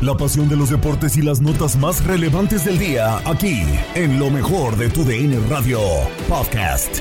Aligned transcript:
La 0.00 0.16
pasión 0.16 0.48
de 0.48 0.56
los 0.56 0.70
deportes 0.70 1.18
y 1.18 1.20
las 1.20 1.42
notas 1.42 1.76
más 1.76 2.02
relevantes 2.02 2.64
del 2.64 2.78
día, 2.78 3.18
aquí, 3.26 3.64
en 3.94 4.18
lo 4.18 4.30
mejor 4.30 4.78
de 4.78 4.88
tu 4.88 5.04
DN 5.04 5.38
Radio 5.50 5.78
Podcast. 6.26 7.00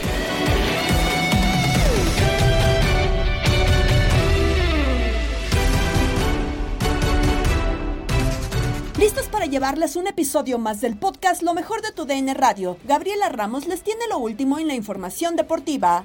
¿Listos 8.98 9.28
para 9.28 9.46
llevarles 9.46 9.96
un 9.96 10.08
episodio 10.08 10.60
más 10.60 10.82
del 10.82 10.98
podcast 10.98 11.42
Lo 11.42 11.54
mejor 11.54 11.82
de 11.82 11.94
tu 11.94 12.04
DN 12.04 12.34
Radio? 12.34 12.76
Gabriela 12.84 13.30
Ramos 13.30 13.66
les 13.66 13.82
tiene 13.82 14.02
lo 14.10 14.18
último 14.18 14.60
en 14.60 14.68
la 14.68 14.76
información 14.76 15.38
deportiva. 15.38 16.04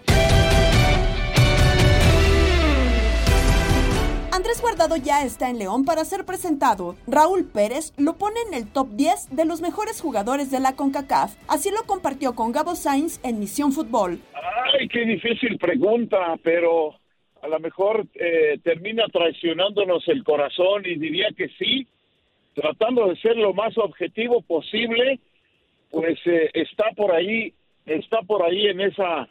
Andrés 4.34 4.60
Guardado 4.60 4.96
ya 4.96 5.24
está 5.24 5.48
en 5.48 5.60
León 5.60 5.84
para 5.84 6.04
ser 6.04 6.24
presentado. 6.24 6.96
Raúl 7.06 7.44
Pérez 7.44 7.92
lo 7.96 8.18
pone 8.18 8.34
en 8.48 8.54
el 8.54 8.66
top 8.66 8.88
10 8.90 9.36
de 9.36 9.44
los 9.44 9.60
mejores 9.60 10.00
jugadores 10.00 10.50
de 10.50 10.58
la 10.58 10.74
CONCACAF. 10.74 11.36
Así 11.46 11.70
lo 11.70 11.86
compartió 11.86 12.34
con 12.34 12.50
Gabo 12.50 12.74
Sainz 12.74 13.20
en 13.22 13.38
Misión 13.38 13.70
Fútbol. 13.70 14.18
Ay, 14.34 14.88
qué 14.88 15.04
difícil 15.04 15.56
pregunta, 15.56 16.34
pero 16.42 16.96
a 17.42 17.46
lo 17.46 17.60
mejor 17.60 18.08
eh, 18.14 18.58
termina 18.64 19.04
traicionándonos 19.06 20.02
el 20.08 20.24
corazón 20.24 20.84
y 20.84 20.96
diría 20.96 21.28
que 21.36 21.48
sí, 21.50 21.86
tratando 22.54 23.06
de 23.06 23.16
ser 23.20 23.36
lo 23.36 23.54
más 23.54 23.78
objetivo 23.78 24.42
posible, 24.42 25.20
pues 25.92 26.18
eh, 26.24 26.50
está 26.54 26.90
por 26.96 27.12
ahí, 27.12 27.54
está 27.86 28.22
por 28.22 28.42
ahí 28.42 28.66
en 28.66 28.80
esa, 28.80 29.28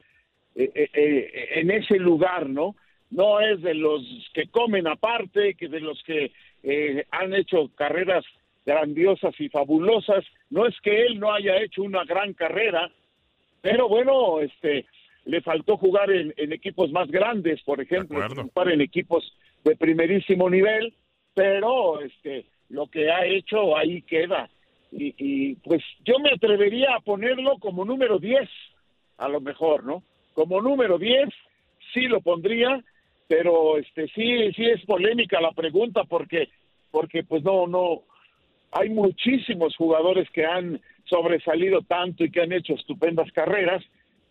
eh, 0.56 0.72
eh, 0.94 1.50
en 1.56 1.72
ese 1.72 1.98
lugar, 1.98 2.50
¿no? 2.50 2.78
No 3.14 3.40
es 3.40 3.62
de 3.62 3.76
los 3.76 4.02
que 4.34 4.48
comen 4.48 4.88
aparte, 4.88 5.54
que 5.54 5.68
de 5.68 5.80
los 5.80 6.02
que 6.04 6.32
eh, 6.64 7.06
han 7.12 7.34
hecho 7.36 7.70
carreras 7.76 8.26
grandiosas 8.66 9.40
y 9.40 9.50
fabulosas. 9.50 10.26
No 10.50 10.66
es 10.66 10.76
que 10.82 11.06
él 11.06 11.20
no 11.20 11.32
haya 11.32 11.62
hecho 11.62 11.84
una 11.84 12.04
gran 12.06 12.34
carrera, 12.34 12.90
pero 13.62 13.88
bueno, 13.88 14.40
este, 14.40 14.88
le 15.26 15.42
faltó 15.42 15.78
jugar 15.78 16.10
en, 16.12 16.34
en 16.38 16.54
equipos 16.54 16.92
más 16.92 17.10
grandes, 17.10 17.62
por 17.62 17.80
ejemplo, 17.80 18.20
jugar 18.36 18.72
en 18.72 18.82
equipos 18.82 19.24
de 19.64 19.76
primerísimo 19.76 20.50
nivel, 20.50 20.94
pero 21.36 22.02
este, 22.02 22.46
lo 22.70 22.88
que 22.88 23.12
ha 23.12 23.26
hecho 23.26 23.78
ahí 23.78 24.02
queda. 24.02 24.50
Y, 24.92 25.14
y 25.18 25.56
pues 25.56 25.84
yo 26.04 26.18
me 26.20 26.32
atrevería 26.32 26.96
a 26.96 27.00
ponerlo 27.00 27.58
como 27.60 27.86
número 27.86 28.18
10, 28.18 28.50
a 29.18 29.30
lo 29.30 29.40
mejor, 29.40 29.84
¿no? 29.84 30.04
Como 30.34 30.62
número 30.62 30.98
10, 30.98 31.30
sí 31.94 32.02
lo 32.08 32.22
pondría, 32.22 32.84
pero 33.28 33.78
este 33.78 34.08
sí 34.10 34.52
sí 34.56 34.66
es 34.66 34.86
polémica 34.86 35.42
la 35.42 35.52
pregunta 35.52 36.04
porque 36.04 36.50
porque 36.92 37.24
pues 37.24 37.44
no 37.44 37.68
no 37.68 38.04
hay 38.72 38.90
muchísimos 38.90 39.76
jugadores 39.76 40.30
que 40.32 40.46
han 40.46 40.82
sobresalido 41.06 41.82
tanto 41.82 42.24
y 42.24 42.32
que 42.32 42.42
han 42.42 42.52
hecho 42.52 42.74
estupendas 42.74 43.32
carreras 43.32 43.84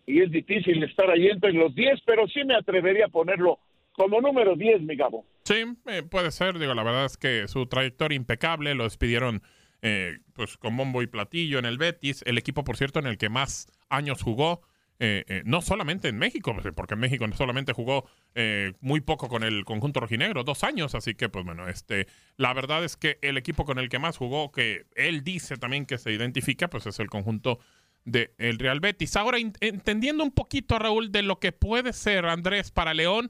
y 0.05 0.21
es 0.21 0.31
difícil 0.31 0.83
estar 0.83 1.09
ahí 1.09 1.27
entre 1.27 1.53
los 1.53 1.73
10, 1.73 2.01
pero 2.05 2.27
sí 2.27 2.43
me 2.43 2.55
atrevería 2.55 3.05
a 3.05 3.09
ponerlo 3.09 3.59
como 3.93 4.19
número 4.19 4.55
10, 4.55 4.81
mi 4.81 4.95
Gabo. 4.95 5.25
Sí, 5.43 5.63
eh, 5.87 6.03
puede 6.03 6.31
ser. 6.31 6.59
Digo, 6.59 6.73
la 6.73 6.83
verdad 6.83 7.05
es 7.05 7.17
que 7.17 7.47
su 7.47 7.67
trayectoria 7.67 8.15
impecable. 8.15 8.75
Lo 8.75 8.83
despidieron 8.83 9.41
eh, 9.81 10.17
pues 10.33 10.57
con 10.57 10.75
bombo 10.75 11.01
y 11.01 11.07
platillo 11.07 11.59
en 11.59 11.65
el 11.65 11.77
Betis. 11.77 12.23
El 12.25 12.37
equipo, 12.37 12.63
por 12.63 12.75
cierto, 12.75 12.99
en 12.99 13.07
el 13.07 13.17
que 13.17 13.29
más 13.29 13.67
años 13.89 14.21
jugó. 14.21 14.61
Eh, 15.05 15.25
eh, 15.27 15.41
no 15.43 15.61
solamente 15.61 16.07
en 16.07 16.17
México, 16.17 16.53
pues, 16.53 16.73
porque 16.73 16.93
en 16.93 17.01
México 17.01 17.27
no 17.27 17.35
solamente 17.35 17.73
jugó 17.73 18.09
eh, 18.35 18.71
muy 18.79 19.01
poco 19.01 19.27
con 19.27 19.43
el 19.43 19.65
conjunto 19.65 19.99
rojinegro, 19.99 20.45
dos 20.45 20.63
años, 20.63 20.95
así 20.95 21.13
que 21.13 21.27
pues 21.27 21.43
bueno, 21.43 21.67
este, 21.67 22.07
la 22.37 22.53
verdad 22.53 22.85
es 22.85 22.95
que 22.95 23.19
el 23.21 23.35
equipo 23.35 23.65
con 23.65 23.79
el 23.79 23.89
que 23.89 23.99
más 23.99 24.15
jugó, 24.15 24.53
que 24.53 24.85
él 24.95 25.25
dice 25.25 25.57
también 25.57 25.85
que 25.85 25.97
se 25.97 26.13
identifica, 26.13 26.69
pues 26.69 26.85
es 26.85 27.01
el 27.01 27.09
conjunto 27.09 27.59
del 28.05 28.31
el 28.37 28.57
Real 28.59 28.79
Betis. 28.79 29.17
Ahora, 29.17 29.39
entendiendo 29.39 30.23
un 30.23 30.31
poquito, 30.31 30.79
Raúl, 30.79 31.11
de 31.11 31.21
lo 31.21 31.37
que 31.37 31.51
puede 31.51 31.91
ser 31.91 32.25
Andrés 32.25 32.71
para 32.71 32.93
León, 32.93 33.29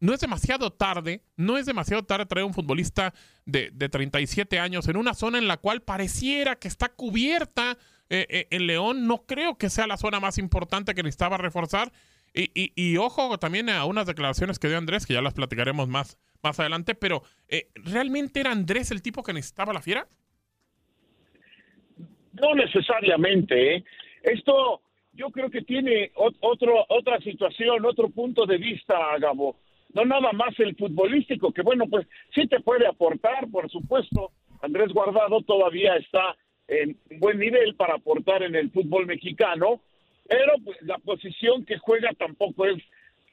no 0.00 0.14
es 0.14 0.18
demasiado 0.18 0.72
tarde, 0.72 1.22
no 1.36 1.56
es 1.56 1.66
demasiado 1.66 2.02
tarde 2.02 2.26
traer 2.26 2.46
un 2.46 2.54
futbolista 2.54 3.14
de, 3.44 3.70
de 3.72 3.88
37 3.88 4.58
años 4.58 4.88
en 4.88 4.96
una 4.96 5.14
zona 5.14 5.38
en 5.38 5.46
la 5.46 5.58
cual 5.58 5.82
pareciera 5.82 6.56
que 6.56 6.66
está 6.66 6.88
cubierta 6.88 7.78
eh, 8.28 8.46
eh, 8.50 8.60
León. 8.60 9.06
No 9.06 9.24
creo 9.26 9.56
que 9.56 9.70
sea 9.70 9.86
la 9.86 9.96
zona 9.96 10.20
más 10.20 10.38
importante 10.38 10.94
que 10.94 11.02
necesitaba 11.02 11.38
reforzar. 11.38 11.92
Y, 12.34 12.50
y- 12.54 12.72
y 12.74 12.96
ojo 12.96 13.36
también 13.38 13.68
a 13.68 13.84
unas 13.84 14.06
declaraciones 14.06 14.58
que 14.58 14.68
dio 14.68 14.78
Andrés, 14.78 15.04
que 15.06 15.12
ya 15.14 15.20
las 15.20 15.34
platicaremos 15.34 15.86
más, 15.88 16.18
más 16.42 16.58
adelante, 16.60 16.94
pero 16.94 17.22
eh, 17.48 17.68
¿realmente 17.74 18.40
era 18.40 18.52
Andrés 18.52 18.90
el 18.90 19.02
tipo 19.02 19.22
que 19.22 19.34
necesitaba 19.34 19.72
la 19.74 19.82
fiera? 19.82 20.08
No 22.32 22.54
necesariamente. 22.54 23.76
¿eh? 23.76 23.84
Esto 24.22 24.80
yo 25.12 25.28
creo 25.30 25.50
que 25.50 25.62
tiene 25.62 26.10
ot- 26.14 26.36
otro, 26.40 26.86
otra 26.88 27.18
situación, 27.20 27.84
otro 27.84 28.08
punto 28.08 28.46
de 28.46 28.56
vista, 28.56 28.94
Gabo. 29.18 29.56
No 29.92 30.06
nada 30.06 30.32
más 30.32 30.58
el 30.58 30.74
futbolístico, 30.76 31.52
que 31.52 31.60
bueno, 31.60 31.84
pues 31.86 32.06
sí 32.34 32.46
te 32.48 32.60
puede 32.60 32.86
aportar, 32.86 33.46
por 33.50 33.70
supuesto. 33.70 34.32
Andrés 34.62 34.90
Guardado 34.94 35.42
todavía 35.42 35.96
está 35.96 36.34
en 36.80 36.96
buen 37.18 37.38
nivel 37.38 37.74
para 37.74 37.94
aportar 37.94 38.42
en 38.42 38.54
el 38.54 38.70
fútbol 38.70 39.06
mexicano, 39.06 39.80
pero 40.28 40.54
pues, 40.64 40.80
la 40.82 40.98
posición 40.98 41.64
que 41.64 41.78
juega 41.78 42.10
tampoco 42.18 42.66
es 42.66 42.82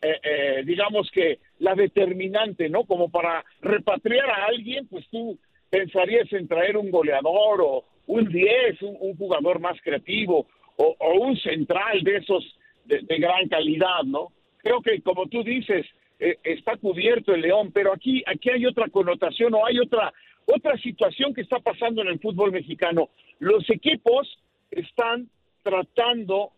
eh, 0.02 0.20
eh, 0.24 0.64
digamos 0.66 1.12
que 1.12 1.40
la 1.60 1.76
determinante, 1.76 2.70
¿no? 2.70 2.86
Como 2.86 3.10
para 3.10 3.44
repatriar 3.62 4.30
a 4.30 4.46
alguien, 4.46 4.88
pues 4.88 5.06
tú 5.10 5.38
pensarías 5.70 6.32
en 6.32 6.48
traer 6.48 6.78
un 6.78 6.90
goleador 6.90 7.62
o 7.62 7.84
un 8.08 8.30
10, 8.30 8.82
un, 8.82 9.18
jugador 9.18 9.60
más 9.60 9.78
creativo 9.82 10.48
o, 10.78 10.96
un 11.20 11.38
central 11.38 12.02
de 12.02 12.16
esos 12.16 12.58
de, 12.86 13.00
de, 13.02 13.18
gran 13.20 13.50
calidad, 13.50 14.04
¿no? 14.06 14.32
Creo 14.60 14.82
que 14.82 15.02
como 15.02 15.28
tú 15.28 15.44
dices, 15.44 15.86
eh, 16.18 16.38
está 16.44 16.78
cubierto 16.78 17.34
el 17.34 17.42
León, 17.42 17.72
pero 17.74 17.94
aquí 17.94 18.24
aquí 18.26 18.50
hay 18.52 18.66
otra 18.66 18.88
connotación 18.88 19.54
o 19.54 19.66
hay 19.66 19.80
otra 19.80 20.14
otra 20.46 20.78
situación 20.78 21.34
que 21.34 21.42
está 21.42 21.60
pasando 21.60 22.02
en 22.02 22.08
el 22.08 22.20
fútbol 22.20 22.52
mexicano. 22.52 23.10
Los 23.40 23.70
equipos 23.70 24.28
están 24.72 25.30
tratando, 25.64 26.52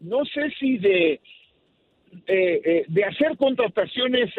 no 0.00 0.24
sé 0.24 0.50
si 0.58 0.78
de, 0.78 1.12
eh, 1.12 1.20
eh, 2.26 2.84
de 2.88 3.04
hacer 3.04 3.36
contrataciones 3.36 4.30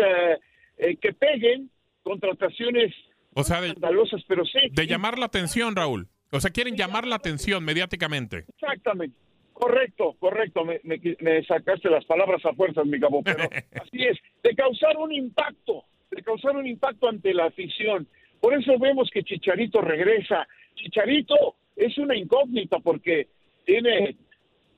eh, 0.78 0.98
que 0.98 1.14
peguen, 1.14 1.70
contrataciones 2.04 2.94
o 3.34 3.44
sea, 3.44 3.62
de, 3.62 3.68
escandalosas, 3.68 4.22
pero 4.28 4.44
sí. 4.46 4.60
De 4.72 4.88
llamar 4.88 5.18
la 5.18 5.26
atención, 5.26 5.76
Raúl. 5.76 6.08
O 6.32 6.40
sea, 6.40 6.52
quieren 6.52 6.76
llamar 6.76 7.08
la 7.08 7.16
atención 7.16 7.64
mediáticamente. 7.64 8.46
Exactamente. 8.48 9.16
Correcto, 9.54 10.16
correcto. 10.20 10.66
Me, 10.66 10.80
me, 10.84 11.00
me 11.20 11.44
sacaste 11.44 11.90
las 11.90 12.04
palabras 12.06 12.44
a 12.46 12.54
fuerzas, 12.54 12.86
mi 12.86 13.00
cabo, 13.00 13.22
pero 13.22 13.44
así 13.82 14.04
es. 14.04 14.18
De 14.42 14.56
causar 14.56 14.98
un 14.98 15.14
impacto, 15.14 15.84
de 16.10 16.24
causar 16.24 16.56
un 16.56 16.68
impacto 16.68 17.08
ante 17.08 17.34
la 17.34 17.46
afición. 17.46 18.08
Por 18.40 18.56
eso 18.56 18.78
vemos 18.80 19.10
que 19.14 19.24
Chicharito 19.24 19.82
regresa. 19.82 20.48
Chicharito 20.76 21.56
es 21.76 21.98
una 21.98 22.16
incógnita 22.16 22.80
porque 22.80 23.28
tiene, 23.66 24.16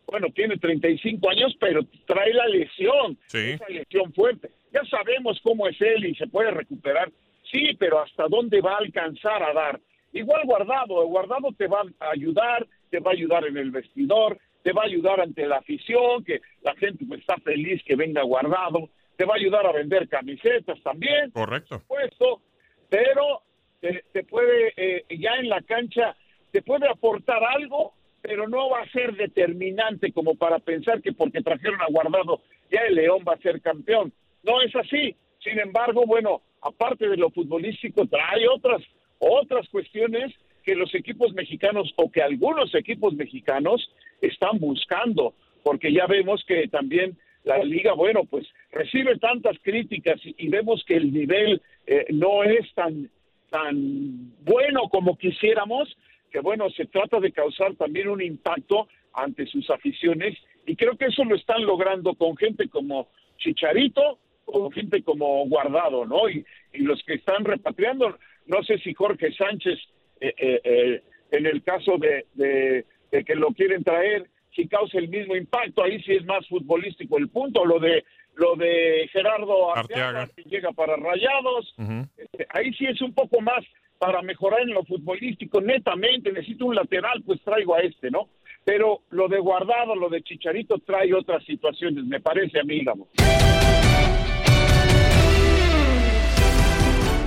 bueno, 0.08 0.28
tiene 0.34 0.58
35 0.58 1.30
años, 1.30 1.56
pero 1.60 1.82
trae 2.06 2.34
la 2.34 2.48
lesión, 2.48 3.18
sí. 3.28 3.52
esa 3.52 3.68
lesión 3.70 4.14
fuerte. 4.14 4.50
Ya 4.72 4.84
sabemos 4.86 5.40
cómo 5.44 5.68
es 5.68 5.80
él 5.82 6.06
y 6.06 6.16
se 6.16 6.28
puede 6.28 6.52
recuperar. 6.52 7.12
Sí, 7.52 7.76
pero 7.78 8.02
¿hasta 8.02 8.28
dónde 8.28 8.62
va 8.62 8.74
a 8.74 8.80
alcanzar 8.80 9.44
a 9.44 9.54
dar? 9.54 9.80
Igual 10.12 10.42
Guardado, 10.46 11.06
Guardado 11.08 11.50
te 11.58 11.68
va 11.68 11.84
a 12.00 12.12
ayudar, 12.12 12.68
te 12.90 13.00
va 13.00 13.12
a 13.12 13.14
ayudar 13.14 13.46
en 13.46 13.58
el 13.58 13.72
vestidor, 13.72 14.40
te 14.64 14.72
va 14.72 14.84
a 14.84 14.86
ayudar 14.86 15.20
ante 15.22 15.46
la 15.46 15.58
afición, 15.58 16.24
que 16.24 16.42
la 16.62 16.76
gente 16.76 17.06
pues, 17.08 17.22
está 17.22 17.38
feliz 17.38 17.82
que 17.84 17.96
venga 17.96 18.24
Guardado, 18.24 18.90
te 19.18 19.26
va 19.26 19.34
a 19.34 19.38
ayudar 19.38 19.66
a 19.66 19.72
vender 19.72 20.08
camisetas 20.08 20.82
también. 20.82 21.32
Correcto. 21.32 21.80
Por 21.80 21.82
supuesto, 21.82 22.42
pero 22.90 23.42
te, 23.80 24.04
te 24.12 24.24
puede, 24.24 24.74
eh, 24.78 25.06
ya 25.20 25.36
en 25.36 25.50
la 25.50 25.62
cancha, 25.62 26.16
te 26.54 26.62
puede 26.62 26.88
aportar 26.88 27.44
algo, 27.44 27.94
pero 28.22 28.48
no 28.48 28.70
va 28.70 28.82
a 28.82 28.90
ser 28.92 29.16
determinante 29.16 30.14
como 30.14 30.36
para 30.36 30.60
pensar 30.60 31.02
que 31.02 31.12
porque 31.12 31.42
trajeron 31.42 31.82
a 31.82 31.88
Guardado 31.90 32.42
ya 32.72 32.82
el 32.88 32.96
León 32.96 33.26
va 33.28 33.34
a 33.34 33.42
ser 33.42 33.60
campeón. 33.60 34.14
No 34.44 34.62
es 34.62 34.74
así. 34.76 35.16
Sin 35.40 35.60
embargo, 35.60 36.04
bueno, 36.06 36.42
aparte 36.62 37.10
de 37.10 37.18
lo 37.18 37.32
futbolístico, 37.32 38.06
trae 38.06 38.48
otras, 38.48 38.84
otras 39.18 39.68
cuestiones 39.70 40.32
que 40.64 40.76
los 40.76 40.94
equipos 40.94 41.34
mexicanos 41.34 41.92
o 41.98 42.12
que 42.12 42.22
algunos 42.22 42.74
equipos 42.76 43.16
mexicanos 43.16 43.92
están 44.22 44.60
buscando, 44.60 45.34
porque 45.64 45.92
ya 45.92 46.06
vemos 46.06 46.44
que 46.48 46.68
también 46.68 47.18
la 47.44 47.58
liga, 47.64 47.94
bueno, 47.94 48.26
pues 48.26 48.46
recibe 48.72 49.18
tantas 49.18 49.58
críticas 49.64 50.22
y, 50.24 50.48
vemos 50.50 50.84
que 50.86 50.96
el 50.98 51.12
nivel 51.12 51.62
eh, 51.88 52.06
no 52.10 52.44
es 52.44 52.72
tan 52.76 53.10
tan 53.50 54.34
bueno 54.44 54.90
como 54.90 55.16
quisiéramos, 55.16 55.96
que 56.34 56.40
bueno, 56.40 56.68
se 56.72 56.88
trata 56.88 57.20
de 57.20 57.32
causar 57.32 57.76
también 57.76 58.10
un 58.10 58.20
impacto 58.20 58.88
ante 59.14 59.46
sus 59.46 59.70
aficiones 59.70 60.36
y 60.66 60.76
creo 60.76 60.98
que 60.98 61.06
eso 61.06 61.24
lo 61.24 61.36
están 61.36 61.64
logrando 61.64 62.16
con 62.16 62.36
gente 62.36 62.68
como 62.70 63.10
Chicharito, 63.38 64.18
con 64.44 64.72
gente 64.72 65.04
como 65.04 65.46
Guardado, 65.48 66.06
¿no? 66.06 66.28
Y, 66.28 66.44
y 66.74 66.80
los 66.80 67.04
que 67.04 67.14
están 67.14 67.46
repatriando, 67.46 68.18
no 68.48 68.64
sé 68.64 68.80
si 68.80 68.96
Jorge 68.96 69.32
Sánchez, 69.34 69.78
eh, 70.22 70.34
eh, 70.36 70.62
eh, 70.64 71.04
en 71.32 71.46
el 71.46 71.62
caso 71.62 72.00
de, 72.00 72.26
de, 72.34 72.86
de, 73.12 73.24
que 73.24 73.36
lo 73.36 73.50
quieren 73.50 73.84
traer, 73.84 74.28
si 74.56 74.68
causa 74.68 74.98
el 74.98 75.10
mismo 75.10 75.36
impacto, 75.36 75.84
ahí 75.84 76.02
sí 76.02 76.14
es 76.14 76.26
más 76.26 76.48
futbolístico 76.48 77.20
el 77.20 77.30
punto, 77.30 77.64
lo 77.64 77.80
de 77.80 78.04
lo 78.36 78.56
de 78.56 79.08
Gerardo 79.12 79.76
Arteaga, 79.76 80.28
que 80.36 80.42
llega 80.44 80.72
para 80.72 80.96
Rayados, 80.96 81.76
uh 81.78 81.84
-huh. 81.84 82.08
ahí 82.50 82.74
sí 82.74 82.86
es 82.88 83.00
un 83.02 83.14
poco 83.14 83.40
más 83.42 83.64
para 84.04 84.22
mejorar 84.22 84.60
en 84.64 84.74
lo 84.74 84.84
futbolístico, 84.84 85.62
netamente, 85.62 86.30
necesito 86.30 86.66
un 86.66 86.76
lateral, 86.76 87.24
pues 87.26 87.40
traigo 87.42 87.74
a 87.74 87.80
este, 87.80 88.12
¿no? 88.12 88.28
Pero 88.66 89.00
lo 89.12 89.30
de 89.30 89.40
Guardado, 89.40 89.96
lo 89.96 90.10
de 90.10 90.22
Chicharito 90.22 90.78
trae 90.80 91.14
otras 91.14 91.42
situaciones, 91.46 92.04
me 92.04 92.20
parece 92.20 92.60
a 92.60 92.64
mí, 92.66 92.80
digamos. 92.80 93.08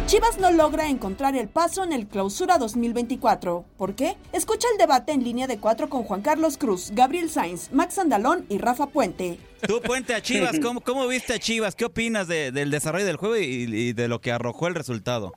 Chivas 0.04 0.38
no 0.38 0.52
logra 0.52 0.90
encontrar 0.90 1.34
el 1.34 1.48
paso 1.48 1.82
en 1.82 1.94
el 1.94 2.08
clausura 2.08 2.58
2024. 2.58 3.64
¿Por 3.78 3.96
qué? 3.96 4.16
Escucha 4.34 4.68
el 4.70 4.76
debate 4.76 5.12
en 5.12 5.24
línea 5.24 5.46
de 5.46 5.58
cuatro 5.58 5.88
con 5.88 6.02
Juan 6.02 6.20
Carlos 6.20 6.58
Cruz, 6.58 6.90
Gabriel 6.94 7.30
Sainz, 7.30 7.72
Max 7.72 7.98
Andalón 7.98 8.44
y 8.50 8.58
Rafa 8.58 8.88
Puente. 8.88 9.38
Tú, 9.66 9.80
Puente, 9.80 10.14
a 10.14 10.20
Chivas, 10.20 10.60
¿cómo, 10.60 10.82
cómo 10.82 11.08
viste 11.08 11.32
a 11.32 11.38
Chivas? 11.38 11.74
¿Qué 11.74 11.86
opinas 11.86 12.28
de, 12.28 12.52
del 12.52 12.70
desarrollo 12.70 13.06
del 13.06 13.16
juego 13.16 13.38
y, 13.38 13.44
y, 13.44 13.92
de 13.94 14.08
lo 14.08 14.20
que 14.20 14.30
arrojó 14.30 14.68
el 14.68 14.74
resultado? 14.74 15.32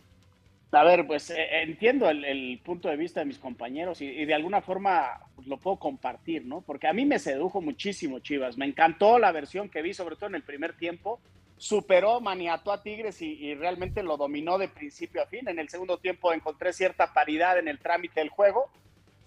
A 0.72 0.84
ver, 0.84 1.08
pues 1.08 1.32
eh, 1.32 1.64
entiendo 1.64 2.10
el, 2.10 2.60
punto 2.64 2.90
de 2.90 2.96
vista 2.96 3.22
de 3.22 3.26
mis 3.26 3.40
compañeros 3.40 4.02
y, 4.02 4.26
de 4.26 4.34
alguna 4.36 4.62
forma 4.62 5.20
pues, 5.36 5.48
lo 5.48 5.58
puedo 5.58 5.78
compartir, 5.78 6.46
¿no? 6.46 6.62
Porque 6.62 6.88
a 6.88 6.94
mí 6.94 7.06
me 7.06 7.18
sedujo 7.18 7.60
muchísimo 7.60 8.20
Chivas. 8.20 8.58
Me 8.58 8.66
encantó 8.66 9.18
la 9.18 9.32
versión 9.32 9.70
que 9.70 9.82
vi, 9.82 9.94
sobre 9.94 10.16
todo 10.16 10.28
en 10.28 10.36
el 10.36 10.44
primer 10.44 10.78
tiempo 10.78 11.20
superó, 11.60 12.22
maniató 12.22 12.72
a 12.72 12.82
Tigres 12.82 13.22
y, 13.22 13.54
realmente 13.54 14.02
lo 14.02 14.16
dominó 14.18 14.58
de 14.58 14.70
principio 14.70 15.22
a 15.22 15.28
fin. 15.28 15.48
En 15.48 15.60
el 15.60 15.70
segundo 15.70 15.98
tiempo 15.98 16.34
encontré 16.34 16.74
cierta 16.74 17.14
paridad 17.14 17.60
en 17.60 17.68
el 17.68 17.80
trámite 17.80 18.22
del 18.22 18.30
juego, 18.30 18.70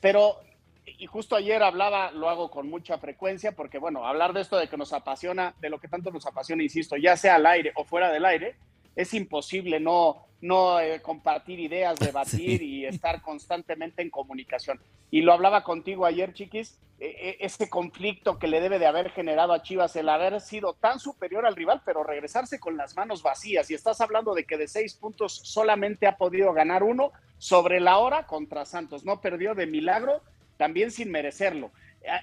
pero, 0.01 0.39
y 0.87 1.07
justo 1.07 1.37
ayer 1.37 1.63
hablaba, 1.63 2.11
lo 2.11 2.31
hago 2.31 2.51
con 2.51 2.69
mucha 2.69 2.97
frecuencia, 2.99 3.53
porque 3.53 3.79
bueno, 3.79 4.07
hablar 4.07 4.33
de 4.33 4.41
esto 4.41 4.57
de 4.57 4.69
que 4.69 4.79
nos 4.79 4.95
apasiona, 4.95 5.55
de 5.61 5.69
lo 5.69 5.79
que 5.79 5.89
tanto 5.89 6.11
nos 6.11 6.27
apasiona, 6.27 6.63
insisto, 6.63 6.97
ya 6.97 7.19
sea 7.19 7.35
al 7.35 7.47
aire 7.47 7.73
o 7.77 7.85
fuera 7.85 8.11
del 8.11 8.25
aire, 8.25 8.57
es 8.97 9.13
imposible 9.13 9.79
no, 9.79 10.25
no 10.43 10.79
eh, 10.81 11.01
compartir 11.01 11.59
ideas, 11.59 11.99
debatir 11.99 12.59
sí. 12.59 12.65
y 12.67 12.85
estar 12.85 13.23
constantemente 13.23 14.03
en 14.03 14.11
comunicación. 14.11 14.79
Y 15.11 15.23
lo 15.23 15.33
hablaba 15.33 15.65
contigo 15.65 16.05
ayer, 16.05 16.35
Chiquis, 16.35 16.79
eh, 16.99 17.39
ese 17.41 17.71
conflicto 17.71 18.39
que 18.39 18.47
le 18.47 18.61
debe 18.61 18.79
de 18.79 18.87
haber 18.87 19.11
generado 19.11 19.53
a 19.53 19.63
Chivas 19.63 19.97
el 19.97 20.09
haber 20.09 20.41
sido 20.41 20.75
tan 20.75 21.01
superior 21.01 21.47
al 21.47 21.57
rival, 21.57 21.83
pero 21.85 22.05
regresarse 22.05 22.61
con 22.61 22.77
las 22.77 22.97
manos 22.97 23.23
vacías. 23.23 23.71
Y 23.71 23.75
estás 23.75 24.01
hablando 24.01 24.35
de 24.35 24.45
que 24.45 24.59
de 24.59 24.69
seis 24.69 24.95
puntos 24.95 25.33
solamente 25.33 26.07
ha 26.07 26.17
podido 26.17 26.53
ganar 26.53 26.83
uno 26.83 27.13
sobre 27.39 27.81
la 27.81 27.99
hora 27.99 28.27
contra 28.27 28.65
Santos. 28.65 29.05
No 29.05 29.21
perdió 29.21 29.55
de 29.55 29.67
milagro, 29.67 30.23
también 30.57 30.91
sin 30.91 31.11
merecerlo. 31.11 31.73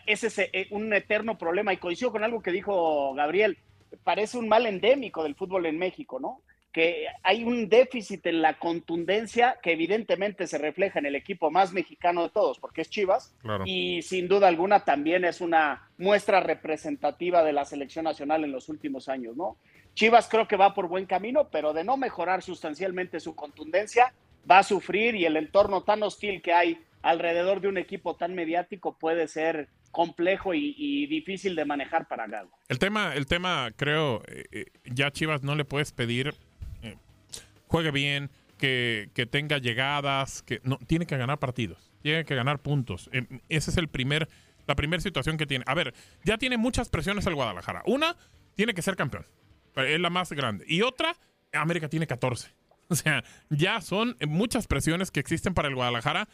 Ese 0.06 0.28
es 0.28 0.40
eh, 0.40 0.68
un 0.72 0.94
eterno 0.94 1.38
problema 1.38 1.74
y 1.74 1.78
coincido 1.78 2.12
con 2.12 2.24
algo 2.24 2.42
que 2.42 2.52
dijo 2.52 3.14
Gabriel. 3.14 3.58
Parece 4.04 4.38
un 4.38 4.48
mal 4.48 4.66
endémico 4.66 5.24
del 5.24 5.36
fútbol 5.36 5.66
en 5.66 5.78
México, 5.78 6.20
¿no? 6.20 6.42
Que 6.72 7.08
hay 7.24 7.44
un 7.44 7.68
déficit 7.68 8.26
en 8.28 8.42
la 8.42 8.60
contundencia 8.60 9.58
que 9.62 9.72
evidentemente 9.72 10.46
se 10.46 10.58
refleja 10.58 11.00
en 11.00 11.08
el 11.08 11.16
equipo 11.16 11.50
más 11.50 11.74
mexicano 11.74 12.24
de 12.24 12.30
todos, 12.30 12.60
porque 12.60 12.82
es 12.82 12.90
Chivas, 12.90 13.36
claro. 13.42 13.64
y 13.66 14.02
sin 14.04 14.28
duda 14.28 14.48
alguna 14.48 14.86
también 14.86 15.26
es 15.26 15.42
una 15.42 15.90
muestra 15.98 16.40
representativa 16.42 17.44
de 17.44 17.54
la 17.54 17.66
selección 17.66 18.06
nacional 18.06 18.44
en 18.44 18.52
los 18.52 18.70
últimos 18.70 19.10
años, 19.10 19.36
¿no? 19.36 19.58
Chivas 19.96 20.30
creo 20.30 20.48
que 20.48 20.56
va 20.56 20.76
por 20.76 20.88
buen 20.88 21.08
camino, 21.08 21.50
pero 21.52 21.74
de 21.74 21.84
no 21.84 21.98
mejorar 21.98 22.44
sustancialmente 22.44 23.20
su 23.20 23.36
contundencia, 23.36 24.14
va 24.50 24.60
a 24.60 24.64
sufrir 24.64 25.16
y 25.16 25.26
el 25.26 25.38
entorno 25.38 25.84
tan 25.84 26.04
hostil 26.04 26.42
que 26.42 26.54
hay 26.54 26.80
alrededor 27.02 27.62
de 27.62 27.68
un 27.68 27.78
equipo 27.78 28.16
tan 28.16 28.36
mediático 28.36 28.98
puede 28.98 29.28
ser 29.28 29.70
complejo 29.92 30.54
y, 30.54 30.76
y, 30.78 31.08
difícil 31.08 31.56
de 31.56 31.66
manejar 31.66 32.08
para 32.08 32.28
Gago. 32.28 32.52
El 32.68 32.78
tema, 32.78 33.16
el 33.16 33.26
tema, 33.26 33.72
creo, 33.76 34.22
eh, 34.28 34.66
ya 34.86 35.10
Chivas 35.10 35.42
no 35.42 35.56
le 35.56 35.66
puedes 35.66 35.92
pedir 35.92 36.28
eh, 36.28 36.34
juegue 37.70 37.92
bien, 37.92 38.32
que, 38.58 39.12
que, 39.14 39.26
tenga 39.26 39.60
llegadas, 39.60 40.42
que 40.42 40.60
no 40.64 40.78
tiene 40.86 41.06
que 41.06 41.18
ganar 41.18 41.40
partidos, 41.40 41.92
tiene 42.02 42.26
que 42.26 42.36
ganar 42.36 42.60
puntos. 42.60 43.10
Eh, 43.14 43.26
ese 43.48 43.72
es 43.72 43.78
el 43.78 43.88
primer, 43.88 44.28
la 44.68 44.76
primera 44.76 45.02
situación 45.02 45.38
que 45.38 45.46
tiene. 45.46 45.64
A 45.68 45.76
ver, 45.76 45.94
ya 46.26 46.38
tiene 46.38 46.58
muchas 46.58 46.90
presiones 46.90 47.26
el 47.28 47.36
Guadalajara. 47.36 47.84
Una, 47.86 48.18
tiene 48.56 48.74
que 48.74 48.82
ser 48.82 48.96
campeón, 48.96 49.26
es 49.76 50.00
la 50.00 50.10
más 50.10 50.32
grande. 50.32 50.66
Y 50.68 50.82
otra, 50.82 51.16
América 51.54 51.88
tiene 51.88 52.06
14. 52.06 52.52
O 52.92 52.96
sea, 52.96 53.24
ya 53.52 53.82
son 53.82 54.18
muchas 54.28 54.66
presiones 54.66 55.12
que 55.12 55.20
existen 55.20 55.54
para 55.54 55.68
el 55.68 55.76
Guadalajara 55.76 56.28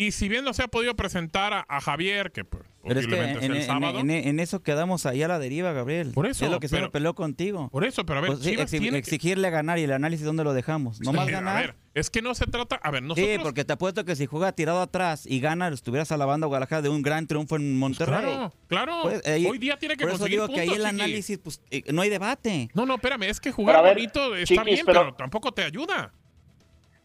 Y 0.00 0.12
si 0.12 0.28
bien 0.28 0.44
no 0.44 0.54
se 0.54 0.62
ha 0.62 0.68
podido 0.68 0.94
presentar 0.94 1.52
a, 1.52 1.66
a 1.68 1.80
Javier, 1.80 2.30
que 2.30 2.44
pues, 2.44 2.62
Pero 2.86 3.00
es 3.00 3.06
que 3.08 3.16
en, 3.20 3.42
el 3.42 3.56
en- 3.56 3.66
sábado. 3.66 3.98
en- 3.98 4.10
en 4.12 4.38
eso 4.38 4.62
quedamos 4.62 5.06
ahí 5.06 5.24
a 5.24 5.28
la 5.28 5.40
deriva, 5.40 5.72
Gabriel. 5.72 6.12
Por 6.14 6.26
eso, 6.28 6.44
Es 6.44 6.52
lo 6.52 6.60
que 6.60 6.68
se 6.68 6.80
me 6.80 6.88
peleó 6.88 7.16
contigo. 7.16 7.68
Por 7.70 7.84
eso, 7.84 8.06
pero 8.06 8.20
a 8.20 8.22
ver, 8.22 8.30
Pues 8.30 8.44
sí, 8.44 8.50
Chivas 8.50 8.66
exi- 8.72 8.78
tiene 8.78 8.90
que- 8.92 8.98
exigirle 8.98 9.50
ganar 9.50 9.76
y 9.80 9.82
el 9.82 9.92
análisis, 9.92 10.24
¿dónde 10.24 10.44
lo 10.44 10.52
dejamos? 10.54 11.00
¿No 11.00 11.12
más 11.12 11.26
ganar? 11.26 11.56
A 11.56 11.60
ver, 11.60 11.74
es 11.94 12.10
que 12.10 12.22
no 12.22 12.32
se 12.36 12.46
trata. 12.46 12.76
A 12.76 12.92
ver, 12.92 13.02
nosotros. 13.02 13.26
Sí, 13.28 13.38
porque 13.42 13.64
te 13.64 13.72
apuesto 13.72 14.04
que 14.04 14.14
si 14.14 14.26
juega 14.26 14.52
tirado 14.52 14.80
atrás 14.80 15.26
y 15.26 15.40
gana, 15.40 15.66
estuvieras 15.66 16.12
alabando 16.12 16.46
a 16.46 16.48
Guadalajara 16.48 16.80
de 16.82 16.90
un 16.90 17.02
gran 17.02 17.26
triunfo 17.26 17.56
en 17.56 17.76
Monterrey. 17.76 18.20
Claro, 18.20 18.54
claro. 18.68 18.98
Pues, 19.02 19.20
Hoy 19.50 19.58
día 19.58 19.80
tiene 19.80 19.96
que 19.96 20.04
por 20.04 20.10
eso 20.10 20.20
conseguir 20.20 20.42
digo 20.42 20.54
que 20.54 20.60
ahí 20.60 20.68
el 20.68 20.86
análisis, 20.86 21.38
pues, 21.38 21.60
eh, 21.72 21.82
no 21.92 22.02
hay 22.02 22.08
debate. 22.08 22.68
No, 22.72 22.86
no, 22.86 22.94
espérame, 22.94 23.24
es 23.24 23.40
que 23.40 23.50
jugar 23.50 23.82
ver, 23.82 23.94
bonito 23.94 24.36
está 24.36 24.54
Chiquis, 24.62 24.64
bien, 24.74 24.86
pero... 24.86 25.00
pero- 25.00 25.14
tampoco 25.14 25.50
te 25.50 25.64
ayuda. 25.64 26.12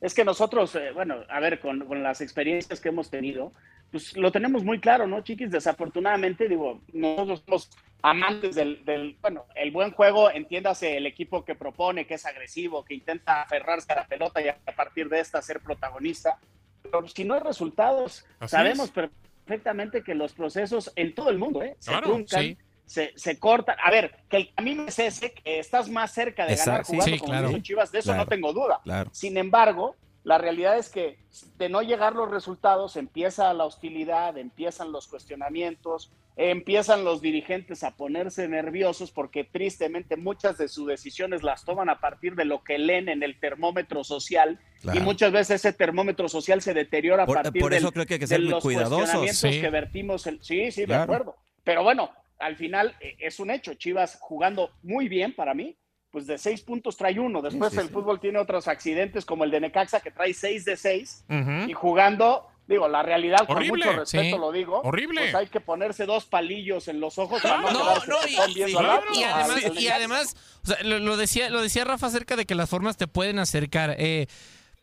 Es 0.03 0.13
que 0.13 0.25
nosotros, 0.25 0.75
eh, 0.75 0.91
bueno, 0.93 1.23
a 1.29 1.39
ver, 1.39 1.59
con, 1.61 1.85
con 1.85 2.03
las 2.03 2.19
experiencias 2.19 2.81
que 2.81 2.89
hemos 2.89 3.09
tenido, 3.09 3.53
pues 3.89 4.17
lo 4.17 4.33
tenemos 4.33 4.65
muy 4.65 4.79
claro, 4.81 5.07
¿no, 5.07 5.21
chiquis? 5.21 5.49
Desafortunadamente, 5.49 6.49
digo, 6.49 6.81
nosotros 6.91 7.41
somos 7.45 7.69
amantes 8.01 8.53
del, 8.53 8.83
del, 8.83 9.15
bueno, 9.21 9.45
el 9.55 9.71
buen 9.71 9.91
juego, 9.91 10.29
entiéndase, 10.29 10.97
el 10.97 11.05
equipo 11.05 11.45
que 11.45 11.55
propone, 11.55 12.05
que 12.05 12.15
es 12.15 12.25
agresivo, 12.25 12.83
que 12.83 12.95
intenta 12.95 13.43
aferrarse 13.43 13.93
a 13.93 13.95
la 13.95 14.05
pelota 14.05 14.41
y 14.41 14.49
a 14.49 14.57
partir 14.75 15.07
de 15.07 15.21
esta 15.21 15.41
ser 15.41 15.61
protagonista. 15.61 16.37
Pero 16.81 17.07
si 17.07 17.23
no 17.23 17.35
hay 17.35 17.39
resultados, 17.39 18.25
Así 18.39 18.51
sabemos 18.57 18.87
es. 18.87 19.09
perfectamente 19.45 20.03
que 20.03 20.15
los 20.15 20.33
procesos 20.33 20.91
en 20.97 21.15
todo 21.15 21.29
el 21.29 21.37
mundo, 21.37 21.63
¿eh? 21.63 21.77
Se 21.79 21.91
Claro, 21.91 22.07
truncan, 22.07 22.41
sí. 22.43 22.57
Se, 22.85 23.13
se 23.15 23.39
cortan. 23.39 23.75
A 23.83 23.89
ver, 23.91 24.15
que 24.29 24.37
el 24.37 24.53
camino 24.53 24.85
es 24.87 24.99
ese, 24.99 25.33
que 25.33 25.59
estás 25.59 25.89
más 25.89 26.13
cerca 26.13 26.45
de 26.45 26.55
ganar 26.55 26.81
Exacto, 26.81 26.85
sí, 26.85 26.91
jugando 26.95 27.13
sí, 27.15 27.19
como 27.19 27.31
claro. 27.31 27.59
Chivas, 27.59 27.91
de 27.91 27.99
eso 27.99 28.07
Claro, 28.11 28.23
no 28.23 28.27
tengo 28.29 28.53
duda. 28.53 28.79
claro. 28.83 29.09
Sin 29.13 29.37
embargo, 29.37 29.95
la 30.23 30.37
realidad 30.37 30.77
es 30.77 30.89
que 30.89 31.17
de 31.57 31.69
no 31.69 31.81
llegar 31.81 32.13
los 32.13 32.29
resultados, 32.31 32.95
empieza 32.95 33.53
la 33.53 33.65
hostilidad, 33.65 34.37
empiezan 34.37 34.91
los 34.91 35.07
cuestionamientos, 35.07 36.11
empiezan 36.35 37.03
los 37.03 37.21
dirigentes 37.21 37.83
a 37.83 37.91
ponerse 37.95 38.47
nerviosos 38.47 39.11
porque 39.11 39.43
tristemente 39.43 40.15
muchas 40.17 40.57
de 40.57 40.67
sus 40.67 40.87
decisiones 40.87 41.43
las 41.43 41.63
toman 41.63 41.89
a 41.89 41.99
partir 41.99 42.35
de 42.35 42.45
lo 42.45 42.63
que 42.63 42.77
leen 42.79 43.07
en 43.09 43.21
el 43.21 43.39
termómetro 43.39 44.03
social 44.03 44.59
Claro. 44.81 44.99
y 44.99 45.01
muchas 45.03 45.31
veces 45.31 45.55
ese 45.63 45.73
termómetro 45.73 46.27
social 46.27 46.61
se 46.61 46.73
deteriora 46.73 47.23
a 47.23 47.25
Por- 47.25 47.41
partir 47.41 47.61
por 47.61 47.73
eso 47.73 47.85
del- 47.87 47.93
creo 47.93 48.05
que 48.05 48.13
hay 48.15 48.19
que 48.19 48.23
de 48.25 48.27
ser 48.27 48.41
muy 48.41 48.49
los 48.49 48.63
cuidadosos. 48.63 48.97
cuestionamientos 48.97 49.39
Sí. 49.55 49.61
que 49.61 49.69
vertimos. 49.69 50.27
el- 50.27 50.43
sí, 50.43 50.71
sí, 50.71 50.81
de 50.81 50.87
Claro. 50.87 51.03
acuerdo. 51.03 51.35
Pero 51.63 51.83
bueno, 51.83 52.09
al 52.39 52.55
final 52.55 52.95
eh, 52.99 53.15
es 53.19 53.39
un 53.39 53.51
hecho. 53.51 53.73
Chivas 53.75 54.17
jugando 54.19 54.71
muy 54.81 55.07
bien 55.07 55.33
para 55.35 55.53
mí. 55.53 55.77
Pues 56.11 56.27
de 56.27 56.37
seis 56.37 56.61
puntos 56.61 56.95
trae 56.95 57.19
uno. 57.19 57.41
Después 57.41 57.71
Sí, 57.71 57.77
sí, 57.77 57.81
el 57.81 57.87
sí. 57.87 57.93
fútbol 57.93 58.19
tiene 58.19 58.37
otros 58.37 58.67
accidentes 58.67 59.25
como 59.25 59.45
el 59.45 59.49
de 59.51 59.59
Necaxa 59.61 59.99
que 59.99 60.11
trae 60.11 60.31
seis 60.35 60.63
de 60.63 60.77
seis 60.77 61.25
y 61.67 61.73
jugando, 61.73 62.45
digo, 62.67 62.87
la 62.87 63.01
realidad 63.01 63.47
con 63.47 63.57
Horrible, 63.57 63.85
mucho 63.87 63.99
respeto 64.01 64.35
sí. 64.35 64.39
lo 64.39 64.51
digo. 64.51 64.81
Horrible. 64.83 65.21
Pues 65.21 65.33
hay 65.33 65.47
que 65.47 65.59
ponerse 65.59 66.05
dos 66.05 66.25
palillos 66.25 66.87
en 66.87 66.99
los 66.99 67.17
ojos 67.17 67.41
para 67.41 67.57
no, 67.61 67.71
No, 67.71 67.95
no, 67.95 68.17
y, 68.47 68.53
viendo 68.53 68.79
y- 68.81 68.85
al 68.85 68.85
y 68.85 69.23
otro. 69.23 69.25
además, 69.33 69.81
y 69.81 69.87
además 69.87 70.35
o 70.63 70.67
sea, 70.67 70.83
lo, 70.83 70.99
lo 70.99 71.17
decía, 71.17 71.49
lo 71.49 71.63
decía 71.63 71.83
Rafa 71.83 72.05
acerca 72.05 72.35
de 72.35 72.45
que 72.45 72.53
las 72.53 72.69
formas 72.69 72.95
te 72.95 73.07
pueden 73.07 73.39
acercar. 73.39 73.95
Eh, 73.97 74.27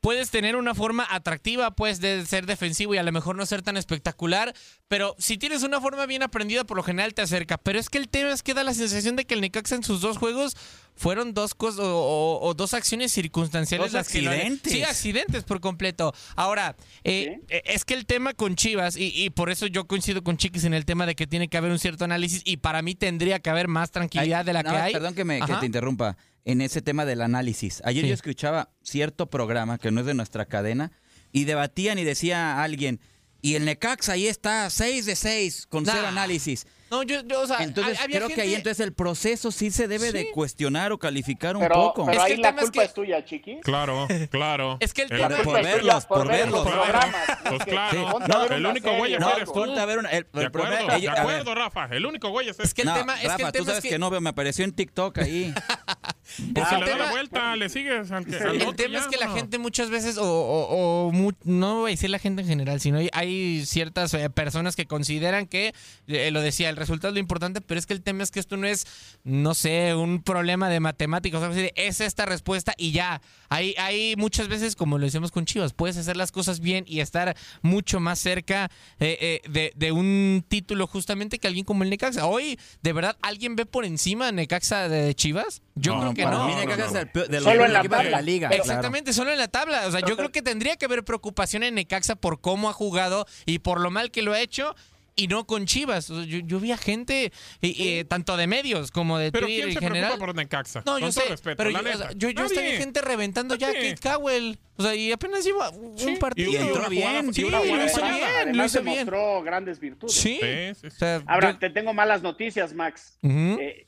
puedes 0.01 0.31
tener 0.31 0.57
una 0.57 0.75
forma 0.75 1.07
atractiva, 1.11 1.71
pues, 1.73 2.01
de 2.01 2.25
ser 2.27 2.47
defensivo 2.47 2.95
y 2.95 2.99
a 2.99 3.03
lo 3.03 3.13
mejor 3.13 3.37
no 3.37 3.45
ser 3.47 3.63
tan 3.63 3.77
espectacular, 3.77 4.55
pero 4.89 5.15
si 5.19 5.37
tienes 5.39 5.63
una 5.63 5.81
forma 5.81 6.07
bien 6.07 6.23
aprendida, 6.23 6.65
por 6.65 6.77
lo 6.77 6.83
general 6.83 7.13
te 7.15 7.23
acerca. 7.23 7.59
Pero 7.59 7.79
es 7.79 7.91
que 7.91 7.99
el 7.99 8.09
tema 8.09 8.33
es 8.33 8.43
que 8.43 8.55
da 8.55 8.65
la 8.65 8.75
sensación 8.75 9.17
de 9.17 9.25
que 9.27 9.35
el 9.35 9.41
Necaxa 9.43 9.75
en 9.75 9.83
sus 9.85 10.01
dos 10.01 10.17
juegos 10.19 10.57
fueron 10.97 11.33
dos 11.35 11.55
cosas 11.55 11.81
o, 11.81 11.97
o- 11.99 12.41
o 12.49 12.55
dos 12.55 12.75
acciones 12.75 13.13
circunstanciales. 13.13 13.93
Dos 13.93 14.01
accidentes. 14.01 14.73
sí, 14.73 14.83
accidentes 14.83 15.45
por 15.45 15.61
completo. 15.61 16.13
Ahora, 16.37 16.77
eh, 17.05 17.41
eh, 17.49 17.63
es 17.67 17.85
que 17.85 17.95
el 17.95 18.07
tema 18.07 18.35
con 18.35 18.57
Chivas, 18.57 18.97
y, 18.97 19.13
y 19.15 19.31
por 19.31 19.51
eso 19.51 19.67
yo 19.67 19.87
coincido 19.87 20.23
con 20.25 20.37
Chiquis 20.37 20.65
en 20.65 20.75
el 20.75 20.85
tema 20.85 21.07
de 21.07 21.15
que 21.15 21.27
tiene 21.27 21.49
que 21.49 21.57
haber 21.57 21.71
un 21.71 21.79
cierto 21.79 22.05
análisis, 22.05 22.43
y 22.45 22.57
para 22.59 22.83
mí 22.83 22.95
tendría 22.95 23.39
que 23.41 23.51
haber 23.51 23.69
más 23.69 23.91
tranquilidad 23.91 24.45
de 24.45 24.53
la 24.53 24.63
No, 24.63 24.71
que 24.73 24.77
hay. 24.77 24.93
Perdón 24.93 25.15
que, 25.15 25.25
me, 25.25 25.41
que 25.41 25.55
te 25.55 25.67
interrumpa. 25.67 26.17
En 26.45 26.61
ese 26.63 26.81
tema 26.83 27.05
del 27.05 27.21
análisis. 27.23 27.83
Ayer 27.85 28.03
Sí. 28.05 28.09
yo 28.09 28.15
escuchaba 28.15 28.71
cierto 28.83 29.29
programa 29.29 29.79
que 29.79 29.91
no 29.91 30.01
es 30.01 30.07
de 30.07 30.15
nuestra 30.15 30.47
cadena 30.47 30.91
y 31.33 31.45
debatían 31.45 31.99
y 31.99 32.05
decía 32.05 32.63
alguien, 32.63 33.01
y 33.43 33.55
el 33.57 33.65
Necaxa 33.65 34.13
ahí 34.13 34.27
está, 34.27 34.69
6 34.71 35.07
de 35.07 35.17
6, 35.17 35.67
con 35.67 35.85
cero 35.87 35.99
Nah. 36.03 36.09
análisis. 36.09 36.67
No, 36.91 37.05
yo, 37.05 37.23
yo, 37.25 37.43
o 37.43 37.47
sea, 37.47 37.59
Entonces 37.63 38.01
ha- 38.01 38.03
había 38.03 38.17
creo 38.17 38.29
que 38.29 38.35
ahí 38.41 38.49
gente- 38.49 38.57
entonces 38.71 38.85
el 38.85 38.93
proceso 38.93 39.53
sí 39.53 39.71
se 39.71 39.87
debe 39.87 40.11
de 40.11 40.23
Sí. 40.23 40.29
cuestionar 40.35 40.91
o 40.91 40.99
calificar 40.99 41.55
un 41.57 41.63
Pero, 41.63 41.75
poco. 41.77 42.05
pero 42.05 42.19
Es 42.19 42.25
que 42.25 42.33
ahí 42.33 42.33
el 42.37 42.43
la 42.43 42.49
tema 42.49 42.63
es 42.63 42.67
culpa 42.67 42.81
que- 42.83 42.87
es 42.89 42.95
tuya, 42.95 43.25
chiquis. 43.25 43.59
Claro, 43.63 44.09
claro. 44.29 44.77
Es 44.81 44.93
que 44.93 45.03
el 45.03 45.13
El- 45.13 45.21
por 45.21 45.29
culpa 45.45 45.61
es 45.61 45.67
tuya 45.67 45.75
verlos, 45.77 46.07
por 46.07 46.27
ver 46.29 46.49
los 46.51 46.65
verlos. 46.65 46.85
programas. 46.85 47.15
Pues 47.49 47.65
Que 47.65 47.71
claro. 47.71 48.09
a 48.19 48.39
ver 48.43 48.53
el 48.55 48.61
una 48.61 48.71
único 48.71 48.97
güey 48.97 49.19
No, 49.19 49.37
eres 49.37 49.53
tú. 49.53 49.61
ver 49.87 49.99
un- 50.01 50.07
el, 50.07 50.27
De 50.33 50.43
el 50.43 50.51
problema- 50.51 50.77
acuerdo, 50.81 50.97
ellos- 50.97 51.01
de 51.03 51.09
a 51.21 51.25
ver, 51.25 51.35
acuerdo, 51.37 51.55
Rafa. 51.55 51.85
El 51.93 52.07
único 52.07 52.29
güey 52.31 52.49
es 52.49 52.59
Es 52.59 52.75
que 52.75 52.83
el 52.83 52.89
no, 52.89 52.95
tema, 52.95 53.15
es 53.15 53.21
que 53.23 53.29
Rafa, 53.29 53.47
el 53.47 53.53
tú 53.53 53.53
tema 53.53 53.65
sabes 53.67 53.79
es 53.79 53.83
que... 53.85 53.89
que, 53.91 53.99
no 54.01 54.11
veo, 54.11 54.21
me 54.21 54.31
apareció 54.31 54.65
en 54.65 54.73
TikTok 54.73 55.19
ahí. 55.19 55.55
Pues 56.55 56.67
Ah, 56.67 56.69
si 56.71 56.75
el 56.75 56.81
le 56.81 56.87
da 56.87 56.93
tema- 56.93 57.05
la 57.07 57.11
vuelta, 57.13 57.57
le 57.57 57.69
sigues 57.69 58.11
al 58.11 58.27
que 58.27 58.37
al 58.37 58.57
el 58.57 58.63
otro 58.63 58.75
tema 58.75 58.95
ya, 58.95 59.01
es 59.01 59.07
que 59.07 59.17
la 59.17 59.31
gente 59.31 59.59
muchas 59.59 59.91
veces, 59.91 60.19
o, 60.19 60.25
o- 60.25 61.07
o 61.09 61.13
mu- 61.13 61.33
no 61.45 61.81
voy 61.81 61.91
a 61.91 61.95
decir 61.95 62.11
la 62.11 62.19
gente 62.19 62.43
en 62.43 62.49
general, 62.49 62.81
sino 62.81 62.99
hay, 63.13 63.65
ciertas 63.67 64.13
eh, 64.15 64.31
personas 64.31 64.77
que 64.77 64.87
consideran 64.87 65.47
que, 65.47 65.75
eh, 66.09 66.31
lo 66.31 66.41
decía, 66.41 66.69
el 66.71 66.77
resultado 66.77 67.09
es 67.09 67.15
lo 67.15 67.21
importante, 67.21 67.61
pero 67.61 67.79
es 67.79 67.87
que 67.87 67.93
el 67.93 68.03
tema 68.03 68.23
es 68.23 68.31
que 68.31 68.41
esto 68.41 68.57
no 68.57 68.67
es, 68.67 68.87
no 69.25 69.55
sé, 69.55 69.95
un 69.95 70.23
problema 70.23 70.69
de 70.69 70.81
matemáticos, 70.81 71.43
es 71.77 72.01
esta 72.01 72.27
respuesta 72.27 72.75
y 72.77 72.93
ya. 72.93 73.21
Hay, 73.49 73.75
hay 73.79 74.15
muchas 74.17 74.49
veces, 74.49 74.77
como 74.77 74.99
lo 74.99 75.05
decíamos 75.05 75.31
con 75.33 75.45
Chivas, 75.45 75.73
puedes 75.73 75.97
hacer 75.97 76.17
las 76.17 76.33
cosas 76.33 76.61
bien 76.61 76.85
y 76.87 77.01
estar 77.01 77.37
mucho 77.63 78.01
más 78.01 78.19
cerca 78.19 78.71
eh, 78.99 79.19
eh, 79.45 79.49
de, 79.51 79.73
de 79.77 79.93
un 79.93 80.45
título 80.49 80.87
justamente 80.87 81.39
que 81.39 81.49
alguien 81.49 81.65
como 81.65 81.83
el 81.85 81.91
Necaxa. 81.91 82.27
Hoy, 82.27 82.59
¿de 82.83 82.93
verdad 82.93 83.17
alguien 83.23 83.57
ve 83.57 83.67
por 83.67 83.85
encima 83.85 84.29
a 84.29 84.33
Necaxa 84.33 84.89
de 84.89 85.15
Chivas? 85.15 85.63
Yo 85.81 85.95
No, 85.95 86.01
creo 86.01 86.15
que 86.15 86.25
no. 86.27 86.47
mí 86.49 86.55
Necaxa 86.55 87.05
de 87.05 87.29
los 87.31 87.43
Solo 87.45 87.65
en 87.65 87.73
la 87.73 87.79
equipos 87.81 87.99
de 87.99 88.05
tabla. 88.05 88.17
la 88.19 88.23
liga. 88.23 88.49
Pero- 88.51 88.63
claro. 88.65 88.79
Exactamente, 88.79 89.13
solo 89.13 89.31
en 89.33 89.39
la 89.39 89.49
tabla. 89.49 89.87
O 89.87 89.91
sea, 89.91 90.01
yo 90.01 90.17
creo 90.17 90.31
que 90.31 90.43
tendría 90.43 90.77
que 90.77 90.85
haber 90.85 91.05
preocupación 91.05 91.63
en 91.63 91.75
Necaxa 91.75 92.17
por 92.17 92.41
cómo 92.41 92.69
ha 92.69 92.73
jugado 92.73 93.27
y 93.47 93.61
por 93.61 93.81
lo 93.81 93.91
mal 93.91 94.11
que 94.11 94.23
lo 94.23 94.33
ha 94.33 94.41
hecho. 94.41 94.75
Y 95.17 95.27
no 95.27 95.45
con 95.45 95.67
Chivas. 95.67 96.07
Yo, 96.09 96.23
yo 96.25 96.61
vi 96.61 96.73
a 96.73 96.79
gente, 96.79 97.31
eh, 97.61 98.05
tanto 98.09 98.37
de 98.39 98.47
medios 98.47 98.91
como 98.91 99.19
de 99.19 99.31
Pero 99.33 99.47
Twitter 99.47 99.65
¿quién 99.65 99.77
en 99.77 99.83
general. 99.83 100.09
preocupa 100.13 100.27
por 100.27 100.35
Necaxa? 100.37 100.83
No, 100.87 100.93
Con 100.93 101.01
yo 101.03 101.13
sé, 101.13 101.25
respeto, 101.29 101.57
pero 101.59 101.71
la 101.71 101.81
yo, 101.81 101.85
o 101.85 101.89
neta. 101.89 101.99
sea, 101.99 102.13
yo, 102.13 102.31
yo 102.31 102.45
estaba 102.47 102.67
gente 102.69 103.03
reventando 103.03 103.55
ya 103.57 103.69
a. 103.69 103.73
Kate 103.73 103.97
Cowell. 104.03 104.59
O 104.77 104.83
sea, 104.83 104.95
y 104.95 105.13
apenas 105.13 105.45
lleva 105.45 105.69
un 105.71 105.99
Sí, 105.99 106.17
partido. 106.17 106.51
y 106.53 106.57
entró 106.57 106.89
bien, 106.89 107.35
Sí, 107.35 107.43
lo 107.43 107.49
hizo 107.85 108.01
bien, 108.01 108.57
lo 108.57 108.65
hizo 108.65 108.83
bien. 108.83 108.95
demostró 109.05 109.43
grandes 109.43 109.79
virtudes. 109.79 110.15
Sí. 110.15 110.39
Sí, 110.41 110.75
sí, 110.81 110.87
O 110.87 110.91
sí. 110.91 110.97
sea, 110.97 111.23
Ahora, 111.27 111.51
yo- 111.53 111.59
te 111.59 111.69
tengo 111.71 111.93
malas 111.93 112.23
noticias, 112.23 112.73
Max. 112.73 113.19
Eh, 113.23 113.87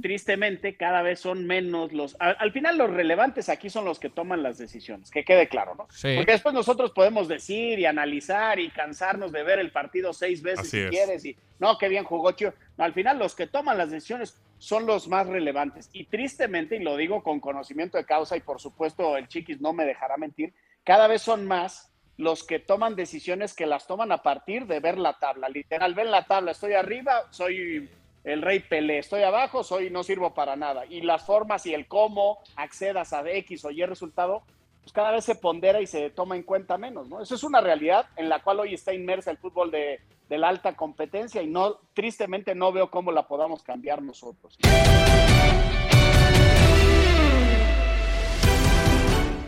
tristemente, 0.00 0.76
cada 0.76 1.02
vez 1.02 1.20
son 1.20 1.46
menos 1.46 1.92
los... 1.92 2.16
Al, 2.18 2.36
al 2.38 2.52
final, 2.52 2.78
los 2.78 2.90
relevantes 2.90 3.48
aquí 3.48 3.70
son 3.70 3.84
los 3.84 3.98
que 3.98 4.10
toman 4.10 4.42
las 4.42 4.58
decisiones, 4.58 5.10
que 5.10 5.24
quede 5.24 5.48
claro, 5.48 5.74
¿no? 5.74 5.86
Sí. 5.90 6.14
Porque 6.16 6.32
después 6.32 6.54
nosotros 6.54 6.92
podemos 6.92 7.28
decir 7.28 7.78
y 7.78 7.86
analizar 7.86 8.58
y 8.58 8.70
cansarnos 8.70 9.32
de 9.32 9.42
ver 9.42 9.58
el 9.58 9.70
partido 9.72 10.12
seis 10.12 10.42
veces 10.42 10.60
Así 10.60 10.70
si 10.70 10.78
es. 10.78 10.90
quieres 10.90 11.24
y 11.24 11.36
no, 11.58 11.78
qué 11.78 11.88
bien 11.88 12.04
jugó 12.04 12.32
Chio. 12.32 12.54
No, 12.76 12.84
al 12.84 12.92
final, 12.92 13.18
los 13.18 13.34
que 13.34 13.46
toman 13.46 13.78
las 13.78 13.90
decisiones 13.90 14.40
son 14.58 14.86
los 14.86 15.08
más 15.08 15.26
relevantes. 15.26 15.90
Y 15.92 16.04
tristemente, 16.04 16.76
y 16.76 16.80
lo 16.80 16.96
digo 16.96 17.22
con 17.22 17.40
conocimiento 17.40 17.98
de 17.98 18.04
causa, 18.04 18.36
y 18.36 18.40
por 18.40 18.60
supuesto 18.60 19.16
el 19.16 19.28
Chiquis 19.28 19.60
no 19.60 19.72
me 19.72 19.84
dejará 19.84 20.16
mentir, 20.16 20.54
cada 20.84 21.06
vez 21.06 21.22
son 21.22 21.46
más 21.46 21.92
los 22.16 22.44
que 22.44 22.58
toman 22.58 22.94
decisiones 22.94 23.54
que 23.54 23.66
las 23.66 23.86
toman 23.86 24.12
a 24.12 24.22
partir 24.22 24.66
de 24.66 24.80
ver 24.80 24.98
la 24.98 25.18
tabla. 25.18 25.48
Literal, 25.48 25.94
ven 25.94 26.10
la 26.10 26.24
tabla, 26.24 26.52
estoy 26.52 26.74
arriba, 26.74 27.28
soy 27.30 27.88
el 28.24 28.42
rey 28.42 28.60
Pelé, 28.60 28.98
estoy 28.98 29.22
abajo, 29.22 29.64
soy 29.64 29.90
no 29.90 30.02
sirvo 30.02 30.34
para 30.34 30.56
nada. 30.56 30.86
Y 30.86 31.00
las 31.02 31.24
formas 31.24 31.66
y 31.66 31.74
el 31.74 31.86
cómo 31.86 32.38
accedas 32.56 33.12
a 33.12 33.28
X 33.28 33.64
o 33.64 33.70
Y 33.70 33.84
resultado, 33.84 34.42
pues 34.80 34.92
cada 34.92 35.10
vez 35.10 35.24
se 35.24 35.34
pondera 35.34 35.80
y 35.80 35.86
se 35.86 36.10
toma 36.10 36.36
en 36.36 36.42
cuenta 36.42 36.78
menos, 36.78 37.08
¿no? 37.08 37.22
Eso 37.22 37.34
es 37.34 37.44
una 37.44 37.60
realidad 37.60 38.06
en 38.16 38.28
la 38.28 38.42
cual 38.42 38.60
hoy 38.60 38.74
está 38.74 38.92
inmersa 38.92 39.30
el 39.30 39.38
fútbol 39.38 39.70
de, 39.70 40.00
de 40.28 40.38
la 40.38 40.48
alta 40.48 40.74
competencia 40.74 41.42
y 41.42 41.46
no, 41.46 41.78
tristemente 41.94 42.54
no 42.54 42.72
veo 42.72 42.90
cómo 42.90 43.12
la 43.12 43.26
podamos 43.26 43.62
cambiar 43.62 44.02
nosotros. 44.02 44.58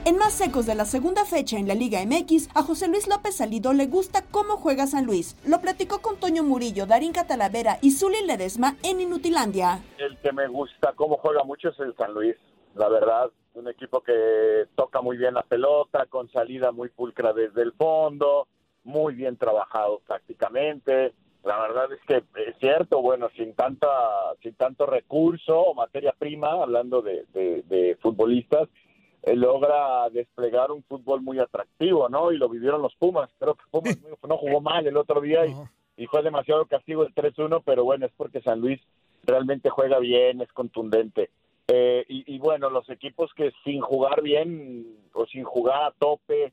En 0.06 0.18
más 0.18 0.34
secos 0.34 0.66
de 0.66 0.74
la 0.74 0.84
segunda 0.84 1.24
fecha 1.24 1.56
en 1.56 1.66
la 1.66 1.74
Liga 1.74 1.98
MX, 2.04 2.50
a 2.54 2.62
José 2.62 2.88
Luis 2.88 3.08
López 3.08 3.36
Salido 3.36 3.72
le 3.72 3.86
gusta 3.86 4.22
cómo 4.30 4.58
juega 4.58 4.86
San 4.86 5.06
Luis. 5.06 5.34
Lo 5.48 5.62
platicó 5.62 6.02
con 6.02 6.20
Toño 6.20 6.42
Murillo, 6.42 6.84
Darín 6.84 7.12
Catalavera 7.12 7.78
y 7.80 7.90
Zuli 7.90 8.22
Ledesma 8.26 8.76
en 8.82 9.00
Inutilandia. 9.00 9.80
El 9.96 10.18
que 10.18 10.30
me 10.32 10.46
gusta 10.46 10.92
cómo 10.94 11.16
juega 11.16 11.42
mucho 11.44 11.70
es 11.70 11.80
el 11.80 11.96
San 11.96 12.12
Luis, 12.12 12.36
la 12.74 12.90
verdad. 12.90 13.30
Un 13.54 13.66
equipo 13.68 14.02
que 14.02 14.66
toca 14.74 15.00
muy 15.00 15.16
bien 15.16 15.32
la 15.32 15.42
pelota, 15.42 16.04
con 16.04 16.30
salida 16.30 16.70
muy 16.70 16.90
pulcra 16.90 17.32
desde 17.32 17.62
el 17.62 17.72
fondo, 17.72 18.46
muy 18.82 19.14
bien 19.14 19.38
trabajado 19.38 20.02
tácticamente. 20.06 21.14
La 21.44 21.58
verdad 21.60 21.90
es 21.92 22.00
que 22.06 22.16
es 22.42 22.56
cierto, 22.58 23.00
bueno, 23.00 23.30
sin 23.36 23.54
tanta, 23.54 23.88
sin 24.42 24.54
tanto 24.54 24.84
recurso 24.84 25.58
o 25.60 25.74
materia 25.74 26.14
prima, 26.18 26.50
hablando 26.52 27.00
de, 27.00 27.96
futbolistas, 28.02 28.68
logra 29.26 30.08
desplegar 30.10 30.70
un 30.70 30.82
fútbol 30.82 31.22
muy 31.22 31.38
atractivo, 31.38 32.08
¿no? 32.08 32.32
Y 32.32 32.36
lo 32.36 32.48
vivieron 32.48 32.82
los 32.82 32.94
Pumas. 32.96 33.30
Creo 33.38 33.54
que 33.54 33.64
Pumas 33.70 33.98
no 34.28 34.36
jugó 34.36 34.60
mal 34.60 34.86
el 34.86 34.96
otro 34.96 35.20
día 35.20 35.46
y, 35.46 35.54
y 35.96 36.06
fue 36.06 36.22
demasiado 36.22 36.66
castigo 36.66 37.04
el 37.04 37.14
3-1, 37.14 37.62
pero 37.64 37.84
bueno, 37.84 38.06
es 38.06 38.12
porque 38.16 38.42
San 38.42 38.60
Luis 38.60 38.80
realmente 39.22 39.70
juega 39.70 39.98
bien, 39.98 40.40
es 40.40 40.52
contundente. 40.52 41.30
Eh, 41.68 42.04
y, 42.08 42.34
y 42.34 42.38
bueno, 42.38 42.68
los 42.68 42.88
equipos 42.90 43.32
que 43.34 43.52
sin 43.64 43.80
jugar 43.80 44.22
bien 44.22 44.98
o 45.14 45.26
sin 45.26 45.44
jugar 45.44 45.84
a 45.84 45.92
tope, 45.92 46.52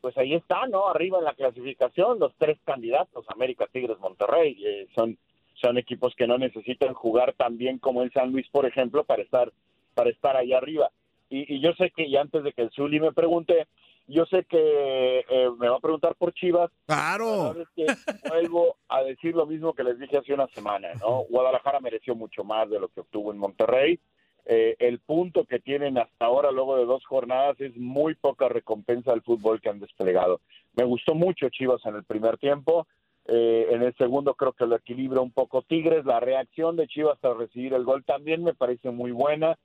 pues 0.00 0.16
ahí 0.18 0.34
están, 0.34 0.70
¿no? 0.70 0.88
Arriba 0.88 1.18
en 1.18 1.24
la 1.24 1.34
clasificación, 1.34 2.18
los 2.18 2.34
tres 2.36 2.58
candidatos, 2.64 3.24
América, 3.28 3.68
Tigres, 3.70 3.98
Monterrey, 4.00 4.56
eh, 4.64 4.88
son, 4.94 5.18
son 5.54 5.78
equipos 5.78 6.14
que 6.16 6.26
no 6.26 6.38
necesitan 6.38 6.94
jugar 6.94 7.34
tan 7.34 7.58
bien 7.58 7.78
como 7.78 8.02
el 8.02 8.12
San 8.12 8.32
Luis, 8.32 8.48
por 8.48 8.66
ejemplo, 8.66 9.04
para 9.04 9.22
estar, 9.22 9.52
para 9.94 10.10
estar 10.10 10.36
ahí 10.36 10.52
arriba. 10.52 10.90
Y, 11.30 11.56
y 11.56 11.60
yo 11.60 11.72
sé 11.74 11.90
que, 11.96 12.06
y 12.06 12.16
antes 12.16 12.44
de 12.44 12.52
que 12.52 12.62
el 12.62 12.70
Zuli 12.70 13.00
me 13.00 13.12
pregunte, 13.12 13.68
yo 14.10 14.26
sé 14.26 14.44
que 14.44 15.24
eh, 15.28 15.48
me 15.58 15.68
va 15.68 15.76
a 15.76 15.80
preguntar 15.80 16.16
por 16.16 16.34
Chivas. 16.34 16.70
Claro. 16.86 17.54
que 17.76 17.86
vuelvo 18.28 18.76
a 18.88 19.02
decir 19.02 19.34
lo 19.34 19.46
mismo 19.46 19.72
que 19.72 19.84
les 19.84 19.98
dije 19.98 20.18
hace 20.18 20.34
una 20.34 20.48
semana, 20.48 20.88
¿no? 21.00 21.24
Guadalajara 21.30 21.80
mereció 21.80 22.14
mucho 22.16 22.42
más 22.42 22.68
de 22.68 22.80
lo 22.80 22.88
que 22.88 23.00
obtuvo 23.00 23.30
en 23.30 23.38
Monterrey. 23.38 24.00
Eh, 24.46 24.74
el 24.80 24.98
punto 24.98 25.44
que 25.44 25.60
tienen 25.60 25.96
hasta 25.96 26.24
ahora, 26.24 26.50
luego 26.50 26.76
de 26.76 26.86
dos 26.86 27.04
jornadas, 27.06 27.60
es 27.60 27.76
muy 27.76 28.16
poca 28.16 28.48
recompensa 28.48 29.12
al 29.12 29.22
fútbol 29.22 29.60
que 29.60 29.68
han 29.68 29.78
desplegado. 29.78 30.40
Me 30.74 30.84
gustó 30.84 31.14
mucho 31.14 31.48
Chivas 31.50 31.84
en 31.86 31.94
el 31.94 32.04
primer 32.04 32.36
tiempo. 32.38 32.88
Eh, 33.26 33.68
en 33.70 33.82
el 33.82 33.94
segundo 33.96 34.34
creo 34.34 34.54
que 34.54 34.66
lo 34.66 34.74
equilibra 34.74 35.20
un 35.20 35.30
poco 35.30 35.62
Tigres. 35.62 36.04
La 36.04 36.18
reacción 36.18 36.74
de 36.74 36.88
Chivas 36.88 37.22
al 37.22 37.38
recibir 37.38 37.74
el 37.74 37.84
gol 37.84 38.04
también 38.04 38.42
me 38.42 38.54
parece 38.54 38.90
muy 38.90 39.12
buena. 39.12 39.56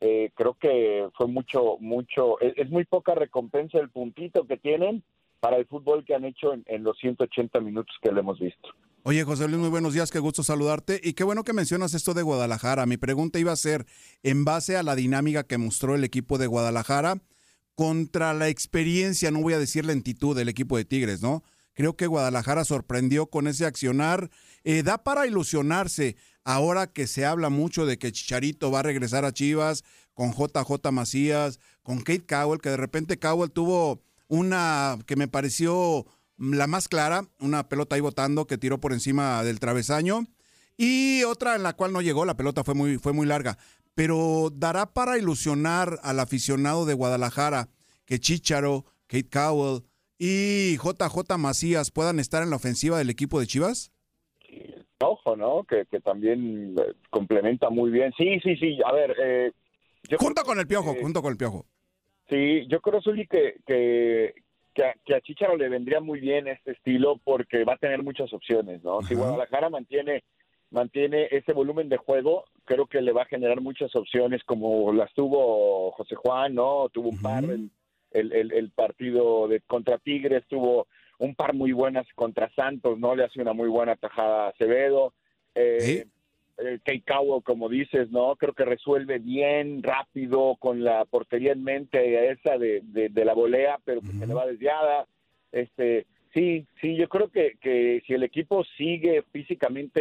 Eh, 0.00 0.30
creo 0.34 0.54
que 0.54 1.08
fue 1.16 1.28
mucho, 1.28 1.76
mucho, 1.80 2.40
es, 2.40 2.68
muy 2.70 2.84
poca 2.84 3.14
recompensa 3.14 3.78
el 3.78 3.90
puntito 3.90 4.46
que 4.46 4.56
tienen 4.56 5.02
para 5.40 5.56
el 5.56 5.66
fútbol 5.66 6.04
que 6.04 6.14
han 6.14 6.24
hecho 6.24 6.52
en, 6.52 6.64
en 6.66 6.82
los 6.82 6.98
180 6.98 7.60
minutos 7.60 7.94
que 8.02 8.12
le 8.12 8.20
hemos 8.20 8.38
visto. 8.38 8.70
Oye, 9.06 9.22
José 9.24 9.46
Luis, 9.46 9.58
muy 9.58 9.68
buenos 9.68 9.92
días, 9.92 10.10
qué 10.10 10.18
gusto 10.18 10.42
saludarte. 10.42 10.98
Y 11.02 11.12
qué 11.12 11.24
bueno 11.24 11.44
que 11.44 11.52
mencionas 11.52 11.92
esto 11.92 12.14
de 12.14 12.22
Guadalajara. 12.22 12.86
Mi 12.86 12.96
pregunta 12.96 13.38
iba 13.38 13.52
a 13.52 13.56
ser, 13.56 13.84
en 14.22 14.46
base 14.46 14.78
a 14.78 14.82
la 14.82 14.96
dinámica 14.96 15.44
que 15.44 15.58
mostró 15.58 15.94
el 15.94 16.04
equipo 16.04 16.38
de 16.38 16.46
Guadalajara, 16.46 17.20
contra 17.74 18.32
la 18.32 18.48
experiencia, 18.48 19.30
no 19.30 19.42
voy 19.42 19.52
a 19.52 19.58
decir 19.58 19.84
lentitud 19.84 20.36
del 20.36 20.48
equipo 20.48 20.76
de 20.76 20.84
Tigres, 20.84 21.22
¿no? 21.22 21.42
Creo 21.74 21.96
que 21.96 22.06
Guadalajara 22.06 22.64
sorprendió 22.64 23.26
con 23.26 23.48
ese 23.48 23.66
accionar. 23.66 24.30
Eh, 24.62 24.82
da 24.82 24.98
para 24.98 25.26
ilusionarse 25.26 26.16
ahora 26.44 26.86
que 26.86 27.06
se 27.06 27.24
habla 27.24 27.48
mucho 27.48 27.86
de 27.86 27.98
que 27.98 28.12
Chicharito 28.12 28.70
va 28.70 28.80
a 28.80 28.84
regresar 28.84 29.24
a 29.24 29.32
Chivas 29.32 29.82
con 30.14 30.32
JJ 30.32 30.90
Macías, 30.92 31.58
con 31.82 31.98
Kate 31.98 32.26
Cowell, 32.26 32.60
que 32.60 32.70
de 32.70 32.76
repente 32.76 33.18
Cowell 33.18 33.50
tuvo 33.50 34.02
una 34.28 34.98
que 35.06 35.16
me 35.16 35.28
pareció 35.28 36.06
la 36.38 36.66
más 36.66 36.88
clara, 36.88 37.28
una 37.40 37.68
pelota 37.68 37.96
ahí 37.96 38.00
botando 38.00 38.46
que 38.46 38.58
tiró 38.58 38.78
por 38.80 38.92
encima 38.92 39.42
del 39.42 39.60
travesaño 39.60 40.26
y 40.76 41.22
otra 41.24 41.54
en 41.54 41.62
la 41.62 41.74
cual 41.74 41.92
no 41.92 42.00
llegó, 42.02 42.24
la 42.24 42.36
pelota 42.36 42.64
fue 42.64 42.74
muy, 42.74 42.98
fue 42.98 43.12
muy 43.12 43.26
larga. 43.26 43.58
Pero 43.94 44.50
dará 44.52 44.92
para 44.92 45.18
ilusionar 45.18 46.00
al 46.02 46.18
aficionado 46.18 46.84
de 46.84 46.94
Guadalajara 46.94 47.68
que 48.06 48.18
Chicharo, 48.18 48.84
Kate 49.06 49.28
Cowell 49.28 49.84
y 50.18 50.76
JJ 50.76 51.38
Macías 51.38 51.90
puedan 51.90 52.18
estar 52.18 52.42
en 52.42 52.50
la 52.50 52.56
ofensiva 52.56 52.98
del 52.98 53.10
equipo 53.10 53.38
de 53.38 53.46
Chivas? 53.46 53.92
Ojo, 55.00 55.36
¿no? 55.36 55.64
Que, 55.64 55.86
que 55.86 56.00
también 56.00 56.74
eh, 56.78 56.94
complementa 57.10 57.70
muy 57.70 57.90
bien. 57.90 58.12
Sí, 58.16 58.38
sí, 58.40 58.56
sí. 58.56 58.78
A 58.84 58.92
ver. 58.92 59.16
Eh, 59.20 59.52
yo 60.08 60.18
junto 60.18 60.42
con 60.42 60.58
el 60.58 60.66
piojo, 60.66 60.94
junto 61.00 61.22
con 61.22 61.32
el 61.32 61.38
piojo. 61.38 61.66
Sí, 62.28 62.66
yo 62.68 62.80
creo, 62.80 63.02
Zuli, 63.02 63.26
que, 63.26 63.56
que, 63.66 64.34
que, 64.74 64.84
a, 64.84 64.94
que 65.04 65.14
a 65.14 65.20
Chicharo 65.20 65.56
le 65.56 65.68
vendría 65.68 66.00
muy 66.00 66.20
bien 66.20 66.48
este 66.48 66.72
estilo 66.72 67.20
porque 67.22 67.64
va 67.64 67.74
a 67.74 67.78
tener 67.78 68.02
muchas 68.02 68.32
opciones, 68.32 68.82
¿no? 68.82 69.02
Si 69.02 69.14
Guadalajara 69.14 69.68
mantiene 69.70 70.24
mantiene 70.70 71.28
ese 71.30 71.52
volumen 71.52 71.88
de 71.88 71.98
juego, 71.98 72.44
creo 72.64 72.86
que 72.86 73.00
le 73.00 73.12
va 73.12 73.22
a 73.22 73.26
generar 73.26 73.60
muchas 73.60 73.94
opciones 73.94 74.42
como 74.42 74.92
las 74.92 75.12
tuvo 75.14 75.92
José 75.92 76.16
Juan, 76.16 76.54
¿no? 76.54 76.88
Tuvo 76.88 77.10
un 77.10 77.22
par 77.22 77.44
el, 77.44 77.70
el, 78.10 78.52
el 78.52 78.70
partido 78.70 79.46
de 79.46 79.60
contra 79.60 79.98
Tigres, 79.98 80.44
tuvo 80.48 80.88
un 81.24 81.34
par 81.34 81.54
muy 81.54 81.72
buenas 81.72 82.06
contra 82.14 82.50
Santos, 82.54 82.98
¿no? 82.98 83.14
Le 83.14 83.24
hace 83.24 83.40
una 83.40 83.52
muy 83.52 83.68
buena 83.68 83.96
tajada 83.96 84.46
a 84.46 84.48
Acevedo. 84.50 85.12
Eh, 85.54 86.06
eh, 86.58 86.78
Kate 86.84 87.02
Cowell, 87.06 87.42
como 87.42 87.68
dices, 87.68 88.10
¿no? 88.10 88.36
Creo 88.36 88.52
que 88.52 88.64
resuelve 88.64 89.18
bien, 89.18 89.82
rápido, 89.82 90.56
con 90.56 90.84
la 90.84 91.04
portería 91.04 91.52
en 91.52 91.64
mente 91.64 92.30
esa 92.30 92.58
de, 92.58 92.80
de, 92.84 93.08
de 93.08 93.24
la 93.24 93.34
volea, 93.34 93.78
pero 93.84 94.00
que 94.00 94.08
se 94.08 94.26
le 94.26 94.34
va 94.34 94.46
desviada. 94.46 95.06
Este, 95.50 96.06
sí, 96.32 96.66
sí, 96.80 96.96
yo 96.96 97.08
creo 97.08 97.28
que, 97.28 97.56
que 97.60 98.02
si 98.06 98.14
el 98.14 98.22
equipo 98.22 98.64
sigue 98.76 99.22
físicamente 99.32 100.00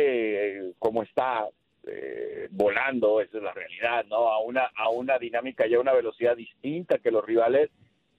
eh, 0.58 0.74
como 0.80 1.04
está, 1.04 1.48
eh, 1.86 2.48
volando, 2.52 3.20
esa 3.20 3.38
es 3.38 3.44
la 3.44 3.54
realidad, 3.54 4.06
¿no? 4.06 4.30
A 4.30 4.40
una, 4.40 4.70
a 4.76 4.90
una 4.90 5.18
dinámica 5.18 5.68
y 5.68 5.74
a 5.74 5.80
una 5.80 5.94
velocidad 5.94 6.36
distinta 6.36 7.00
que 7.00 7.12
los 7.12 7.26
rivales, 7.26 7.70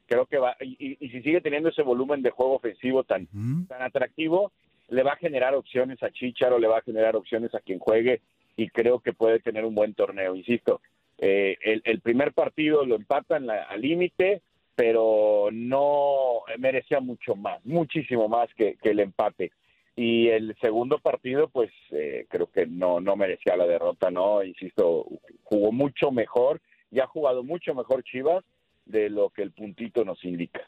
creo 0.06 0.26
que 0.26 0.38
va, 0.38 0.56
y, 0.60 0.96
y 1.00 1.08
si 1.10 1.22
sigue 1.22 1.40
teniendo 1.40 1.68
ese 1.68 1.82
volumen 1.82 2.22
de 2.22 2.30
juego 2.30 2.54
ofensivo 2.54 3.04
tan, 3.04 3.26
tan 3.68 3.82
atractivo, 3.82 4.52
le 4.88 5.02
va 5.02 5.12
a 5.12 5.16
generar 5.16 5.54
opciones 5.54 6.02
a 6.02 6.10
Chicharo, 6.10 6.58
le 6.58 6.68
va 6.68 6.78
a 6.78 6.82
generar 6.82 7.16
opciones 7.16 7.54
a 7.54 7.60
quien 7.60 7.78
juegue 7.78 8.20
y 8.56 8.68
creo 8.68 9.00
que 9.00 9.12
puede 9.12 9.40
tener 9.40 9.64
un 9.64 9.74
buen 9.74 9.94
torneo. 9.94 10.34
Insisto, 10.34 10.80
eh, 11.18 11.56
el, 11.62 11.82
el, 11.84 12.00
primer 12.00 12.32
partido 12.32 12.84
lo 12.84 12.96
empatan 12.96 13.46
la, 13.46 13.64
al 13.64 13.80
límite, 13.80 14.42
pero 14.74 15.48
no 15.52 16.40
merecía 16.58 17.00
mucho 17.00 17.34
más, 17.34 17.64
muchísimo 17.64 18.28
más 18.28 18.48
que, 18.54 18.76
que 18.82 18.90
el 18.90 19.00
empate. 19.00 19.52
Y 19.96 20.28
el 20.28 20.56
segundo 20.60 20.98
partido, 20.98 21.48
pues 21.48 21.70
eh, 21.92 22.26
creo 22.28 22.50
que 22.50 22.66
no, 22.66 23.00
no 23.00 23.14
merecía 23.14 23.56
la 23.56 23.66
derrota, 23.66 24.10
¿no? 24.10 24.42
Insisto, 24.42 25.06
jugó 25.44 25.70
mucho 25.70 26.10
mejor 26.10 26.60
y 26.90 26.98
ha 26.98 27.06
jugado 27.06 27.44
mucho 27.44 27.74
mejor 27.74 28.02
Chivas 28.02 28.44
de 28.84 29.10
lo 29.10 29.30
que 29.30 29.42
el 29.42 29.52
puntito 29.52 30.04
nos 30.04 30.24
indica. 30.24 30.60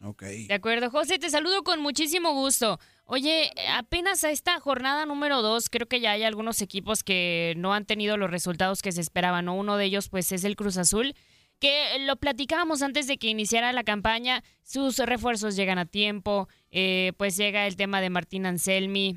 Okay. 0.00 0.46
De 0.46 0.54
acuerdo, 0.54 0.90
José, 0.90 1.18
te 1.18 1.28
saludo 1.28 1.64
con 1.64 1.80
muchísimo 1.80 2.32
gusto. 2.32 2.78
Oye, 3.04 3.50
apenas 3.72 4.22
a 4.22 4.30
esta 4.30 4.60
jornada 4.60 5.06
número 5.06 5.42
dos, 5.42 5.68
creo 5.68 5.88
que 5.88 6.00
ya 6.00 6.12
hay 6.12 6.22
algunos 6.22 6.62
equipos 6.62 7.02
que 7.02 7.54
no 7.56 7.74
han 7.74 7.84
tenido 7.84 8.16
los 8.16 8.30
resultados 8.30 8.80
que 8.80 8.92
se 8.92 9.00
esperaban, 9.00 9.46
¿no? 9.46 9.56
Uno 9.56 9.76
de 9.76 9.86
ellos, 9.86 10.08
pues, 10.08 10.30
es 10.30 10.44
el 10.44 10.54
Cruz 10.54 10.76
Azul, 10.76 11.14
que 11.58 11.98
lo 12.00 12.16
platicábamos 12.16 12.82
antes 12.82 13.08
de 13.08 13.18
que 13.18 13.28
iniciara 13.28 13.72
la 13.72 13.82
campaña, 13.82 14.44
sus 14.62 14.98
refuerzos 14.98 15.56
llegan 15.56 15.78
a 15.78 15.86
tiempo, 15.86 16.48
eh, 16.70 17.12
pues 17.16 17.36
llega 17.36 17.66
el 17.66 17.74
tema 17.74 18.00
de 18.00 18.10
Martín 18.10 18.46
Anselmi, 18.46 19.16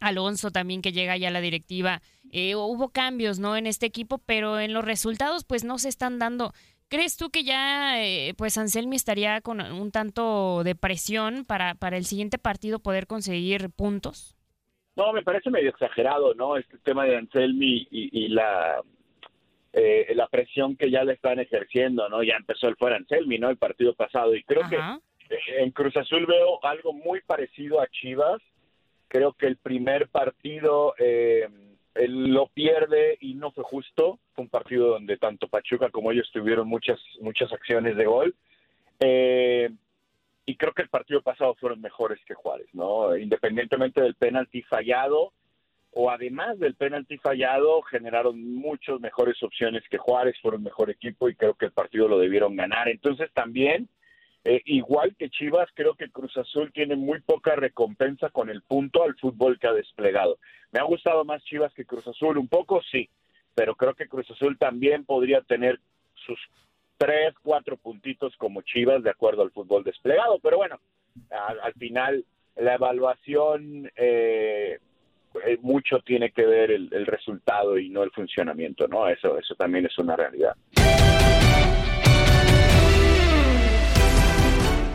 Alonso 0.00 0.50
también 0.50 0.82
que 0.82 0.92
llega 0.92 1.16
ya 1.16 1.28
a 1.28 1.30
la 1.30 1.40
directiva. 1.40 2.02
Eh, 2.32 2.56
hubo 2.56 2.88
cambios, 2.88 3.38
¿no? 3.38 3.56
En 3.56 3.66
este 3.66 3.86
equipo, 3.86 4.18
pero 4.18 4.58
en 4.58 4.72
los 4.72 4.84
resultados, 4.84 5.44
pues, 5.44 5.62
no 5.62 5.78
se 5.78 5.88
están 5.88 6.18
dando. 6.18 6.52
¿Crees 6.88 7.16
tú 7.16 7.30
que 7.30 7.42
ya, 7.42 8.02
eh, 8.04 8.34
pues, 8.36 8.56
Anselmi 8.58 8.96
estaría 8.96 9.40
con 9.40 9.60
un 9.60 9.90
tanto 9.90 10.62
de 10.62 10.74
presión 10.74 11.44
para, 11.44 11.74
para 11.74 11.96
el 11.96 12.04
siguiente 12.04 12.38
partido 12.38 12.78
poder 12.78 13.06
conseguir 13.06 13.70
puntos? 13.70 14.36
No, 14.94 15.12
me 15.12 15.22
parece 15.22 15.50
medio 15.50 15.70
exagerado, 15.70 16.34
¿no? 16.34 16.56
Este 16.56 16.78
tema 16.78 17.04
de 17.04 17.16
Anselmi 17.16 17.86
y, 17.90 18.24
y 18.24 18.28
la 18.28 18.82
eh, 19.78 20.14
la 20.14 20.26
presión 20.26 20.74
que 20.74 20.90
ya 20.90 21.04
le 21.04 21.12
están 21.12 21.38
ejerciendo, 21.38 22.08
¿no? 22.08 22.22
Ya 22.22 22.36
empezó 22.36 22.66
el 22.66 22.76
fuera 22.76 22.96
Anselmi, 22.96 23.38
¿no? 23.38 23.50
El 23.50 23.58
partido 23.58 23.94
pasado. 23.94 24.34
Y 24.34 24.42
creo 24.42 24.62
Ajá. 24.62 25.00
que 25.28 25.36
en 25.58 25.70
Cruz 25.70 25.94
Azul 25.98 26.24
veo 26.24 26.64
algo 26.64 26.94
muy 26.94 27.20
parecido 27.20 27.82
a 27.82 27.86
Chivas. 27.88 28.40
Creo 29.08 29.34
que 29.34 29.46
el 29.46 29.58
primer 29.58 30.08
partido 30.08 30.94
eh, 30.98 31.46
él 31.98 32.28
lo 32.28 32.48
pierde 32.48 33.18
y 33.20 33.34
no 33.34 33.50
fue 33.50 33.64
justo. 33.64 34.18
Fue 34.34 34.44
un 34.44 34.50
partido 34.50 34.88
donde 34.88 35.16
tanto 35.16 35.48
Pachuca 35.48 35.90
como 35.90 36.12
ellos 36.12 36.30
tuvieron 36.32 36.68
muchas, 36.68 37.00
muchas 37.20 37.52
acciones 37.52 37.96
de 37.96 38.04
gol. 38.04 38.34
Eh, 39.00 39.70
y 40.46 40.56
creo 40.56 40.72
que 40.72 40.82
el 40.82 40.88
partido 40.88 41.22
pasado 41.22 41.54
fueron 41.56 41.80
mejores 41.80 42.20
que 42.24 42.34
Juárez, 42.34 42.68
¿no? 42.72 43.16
Independientemente 43.16 44.00
del 44.00 44.14
penalti 44.14 44.62
fallado 44.62 45.32
o 45.98 46.10
además 46.10 46.58
del 46.58 46.74
penalti 46.74 47.16
fallado, 47.16 47.80
generaron 47.80 48.54
muchas 48.54 49.00
mejores 49.00 49.42
opciones 49.42 49.82
que 49.88 49.96
Juárez, 49.96 50.36
fueron 50.42 50.62
mejor 50.62 50.90
equipo 50.90 51.30
y 51.30 51.34
creo 51.34 51.54
que 51.54 51.64
el 51.64 51.72
partido 51.72 52.06
lo 52.06 52.18
debieron 52.18 52.54
ganar. 52.54 52.90
Entonces 52.90 53.32
también, 53.32 53.88
eh, 54.46 54.62
igual 54.66 55.16
que 55.16 55.28
Chivas, 55.28 55.68
creo 55.74 55.94
que 55.94 56.08
Cruz 56.08 56.36
Azul 56.36 56.70
tiene 56.72 56.94
muy 56.94 57.20
poca 57.20 57.56
recompensa 57.56 58.30
con 58.30 58.48
el 58.48 58.62
punto 58.62 59.02
al 59.02 59.16
fútbol 59.16 59.58
que 59.58 59.66
ha 59.66 59.72
desplegado. 59.72 60.38
Me 60.70 60.78
ha 60.78 60.84
gustado 60.84 61.24
más 61.24 61.42
Chivas 61.42 61.74
que 61.74 61.84
Cruz 61.84 62.06
Azul, 62.06 62.38
un 62.38 62.46
poco 62.46 62.80
sí, 62.92 63.08
pero 63.56 63.74
creo 63.74 63.94
que 63.94 64.06
Cruz 64.06 64.30
Azul 64.30 64.56
también 64.56 65.04
podría 65.04 65.40
tener 65.40 65.80
sus 66.14 66.38
tres, 66.96 67.34
cuatro 67.42 67.76
puntitos 67.76 68.36
como 68.36 68.62
Chivas 68.62 69.02
de 69.02 69.10
acuerdo 69.10 69.42
al 69.42 69.50
fútbol 69.50 69.82
desplegado. 69.82 70.38
Pero 70.38 70.58
bueno, 70.58 70.78
al, 71.30 71.58
al 71.58 71.72
final 71.74 72.24
la 72.54 72.74
evaluación 72.74 73.90
eh, 73.96 74.78
eh, 75.44 75.58
mucho 75.60 75.98
tiene 76.04 76.30
que 76.30 76.46
ver 76.46 76.70
el, 76.70 76.88
el, 76.92 77.06
resultado 77.06 77.78
y 77.78 77.88
no 77.88 78.04
el 78.04 78.12
funcionamiento, 78.12 78.86
¿no? 78.86 79.08
Eso, 79.08 79.36
eso 79.38 79.56
también 79.56 79.86
es 79.86 79.98
una 79.98 80.14
realidad. 80.14 80.56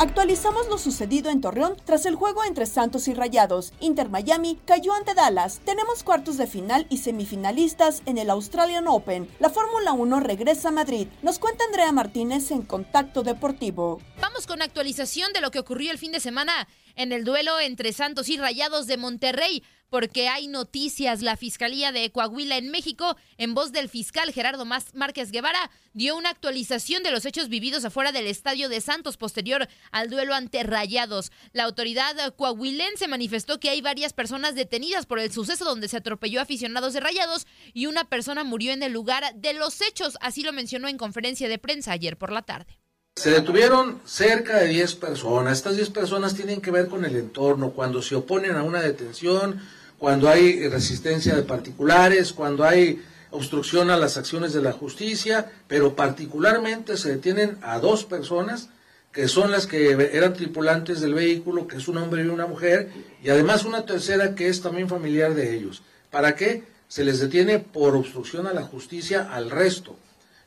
Actualizamos 0.01 0.67
lo 0.67 0.79
sucedido 0.79 1.29
en 1.29 1.41
Torreón 1.41 1.77
tras 1.85 2.07
el 2.07 2.15
juego 2.15 2.43
entre 2.43 2.65
Santos 2.65 3.07
y 3.07 3.13
Rayados. 3.13 3.71
Inter 3.79 4.09
Miami 4.09 4.59
cayó 4.65 4.95
ante 4.95 5.13
Dallas. 5.13 5.61
Tenemos 5.63 6.01
cuartos 6.01 6.37
de 6.37 6.47
final 6.47 6.87
y 6.89 6.97
semifinalistas 6.97 8.01
en 8.07 8.17
el 8.17 8.31
Australian 8.31 8.87
Open. 8.87 9.29
La 9.37 9.51
Fórmula 9.51 9.91
1 9.91 10.19
regresa 10.21 10.69
a 10.69 10.71
Madrid. 10.71 11.07
Nos 11.21 11.37
cuenta 11.37 11.65
Andrea 11.65 11.91
Martínez 11.91 12.49
en 12.49 12.63
Contacto 12.63 13.21
Deportivo. 13.21 14.01
Vamos 14.19 14.47
con 14.47 14.63
actualización 14.63 15.33
de 15.33 15.41
lo 15.41 15.51
que 15.51 15.59
ocurrió 15.59 15.91
el 15.91 15.99
fin 15.99 16.11
de 16.11 16.19
semana 16.19 16.67
en 16.95 17.11
el 17.11 17.23
duelo 17.23 17.59
entre 17.59 17.93
Santos 17.93 18.27
y 18.29 18.37
Rayados 18.37 18.87
de 18.87 18.97
Monterrey 18.97 19.61
porque 19.91 20.29
hay 20.29 20.47
noticias. 20.47 21.21
La 21.21 21.35
Fiscalía 21.37 21.91
de 21.91 22.09
Coahuila 22.11 22.57
en 22.57 22.71
México, 22.71 23.17
en 23.37 23.53
voz 23.53 23.73
del 23.73 23.89
fiscal 23.89 24.31
Gerardo 24.31 24.65
Márquez 24.65 25.31
Guevara, 25.31 25.69
dio 25.93 26.15
una 26.15 26.29
actualización 26.29 27.03
de 27.03 27.11
los 27.11 27.25
hechos 27.25 27.49
vividos 27.49 27.83
afuera 27.83 28.13
del 28.13 28.25
estadio 28.25 28.69
de 28.69 28.79
Santos 28.79 29.17
posterior 29.17 29.67
al 29.91 30.09
duelo 30.09 30.33
ante 30.33 30.63
Rayados. 30.63 31.31
La 31.51 31.65
autoridad 31.65 32.33
coahuilense 32.35 33.09
manifestó 33.09 33.59
que 33.59 33.69
hay 33.69 33.81
varias 33.81 34.13
personas 34.13 34.55
detenidas 34.55 35.05
por 35.05 35.19
el 35.19 35.31
suceso 35.31 35.65
donde 35.65 35.89
se 35.89 35.97
atropelló 35.97 36.39
aficionados 36.39 36.93
de 36.93 37.01
Rayados 37.01 37.45
y 37.73 37.87
una 37.87 38.05
persona 38.05 38.45
murió 38.45 38.71
en 38.71 38.83
el 38.83 38.93
lugar 38.93 39.35
de 39.35 39.53
los 39.53 39.81
hechos. 39.81 40.17
Así 40.21 40.41
lo 40.41 40.53
mencionó 40.53 40.87
en 40.87 40.97
conferencia 40.97 41.49
de 41.49 41.57
prensa 41.57 41.91
ayer 41.91 42.17
por 42.17 42.31
la 42.31 42.43
tarde. 42.43 42.79
Se 43.17 43.29
detuvieron 43.29 43.99
cerca 44.05 44.59
de 44.59 44.67
10 44.67 44.95
personas. 44.95 45.57
Estas 45.57 45.75
10 45.75 45.89
personas 45.89 46.33
tienen 46.33 46.61
que 46.61 46.71
ver 46.71 46.87
con 46.87 47.03
el 47.03 47.17
entorno. 47.17 47.71
Cuando 47.71 48.01
se 48.01 48.15
oponen 48.15 48.55
a 48.55 48.63
una 48.63 48.81
detención, 48.81 49.59
cuando 50.01 50.29
hay 50.29 50.67
resistencia 50.67 51.35
de 51.35 51.43
particulares, 51.43 52.33
cuando 52.33 52.63
hay 52.63 53.03
obstrucción 53.29 53.91
a 53.91 53.97
las 53.97 54.17
acciones 54.17 54.51
de 54.51 54.63
la 54.63 54.71
justicia, 54.71 55.51
pero 55.67 55.95
particularmente 55.95 56.97
se 56.97 57.09
detienen 57.09 57.59
a 57.61 57.77
dos 57.77 58.03
personas 58.05 58.69
que 59.11 59.27
son 59.27 59.51
las 59.51 59.67
que 59.67 59.91
eran 59.91 60.33
tripulantes 60.33 61.01
del 61.01 61.13
vehículo, 61.13 61.67
que 61.67 61.77
es 61.77 61.87
un 61.87 61.99
hombre 61.99 62.23
y 62.23 62.29
una 62.29 62.47
mujer, 62.47 62.89
y 63.23 63.29
además 63.29 63.63
una 63.63 63.85
tercera 63.85 64.33
que 64.33 64.47
es 64.47 64.59
también 64.63 64.89
familiar 64.89 65.35
de 65.35 65.55
ellos. 65.55 65.83
¿Para 66.09 66.35
qué? 66.35 66.63
Se 66.87 67.03
les 67.03 67.19
detiene 67.19 67.59
por 67.59 67.95
obstrucción 67.95 68.47
a 68.47 68.53
la 68.53 68.63
justicia 68.63 69.31
al 69.31 69.51
resto. 69.51 69.95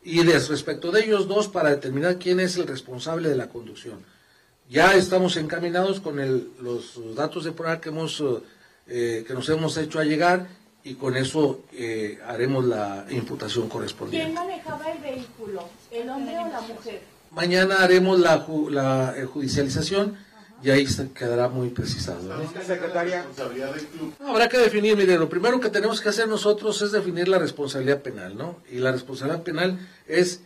Y 0.02 0.20
respecto 0.22 0.90
de 0.90 1.04
ellos 1.04 1.28
dos, 1.28 1.46
para 1.46 1.70
determinar 1.70 2.18
quién 2.18 2.40
es 2.40 2.56
el 2.56 2.66
responsable 2.66 3.28
de 3.28 3.36
la 3.36 3.50
conducción. 3.50 4.00
Ya 4.68 4.96
estamos 4.96 5.36
encaminados 5.36 6.00
con 6.00 6.16
los 6.60 7.14
datos 7.14 7.44
de 7.44 7.52
prueba 7.52 7.80
que 7.80 7.90
hemos 7.90 8.20
eh, 8.86 9.24
que 9.26 9.32
nos 9.32 9.48
hemos 9.48 9.76
hecho 9.78 9.98
a 9.98 10.04
llegar 10.04 10.46
y 10.82 10.94
con 10.94 11.16
eso 11.16 11.62
eh, 11.72 12.18
haremos 12.26 12.66
la 12.66 13.06
imputación 13.08 13.66
correspondiente. 13.70 14.26
¿Quién 14.26 14.34
manejaba 14.34 14.92
el 14.92 14.98
vehículo? 14.98 15.66
¿El 15.90 16.10
hombre 16.10 16.38
o 16.38 16.48
la 16.48 16.60
mujer? 16.60 17.00
Mañana 17.30 17.76
haremos 17.82 18.20
la, 18.20 18.46
la 18.70 19.14
eh, 19.16 19.24
judicialización 19.24 20.18
y 20.62 20.70
ahí 20.70 20.86
se 20.86 21.10
quedará 21.12 21.48
muy 21.48 21.70
precisado. 21.70 22.30
Secretaria, 22.66 23.24
habrá 24.20 24.48
que 24.50 24.58
definir, 24.58 24.96
mire, 24.98 25.16
lo 25.16 25.30
primero 25.30 25.58
que 25.60 25.70
tenemos 25.70 26.02
que 26.02 26.10
hacer 26.10 26.28
nosotros 26.28 26.80
es 26.82 26.92
definir 26.92 27.28
la 27.28 27.38
responsabilidad 27.38 28.02
penal, 28.02 28.36
¿no? 28.36 28.60
Y 28.70 28.76
la 28.78 28.92
responsabilidad 28.92 29.42
penal 29.42 29.78
es 30.06 30.40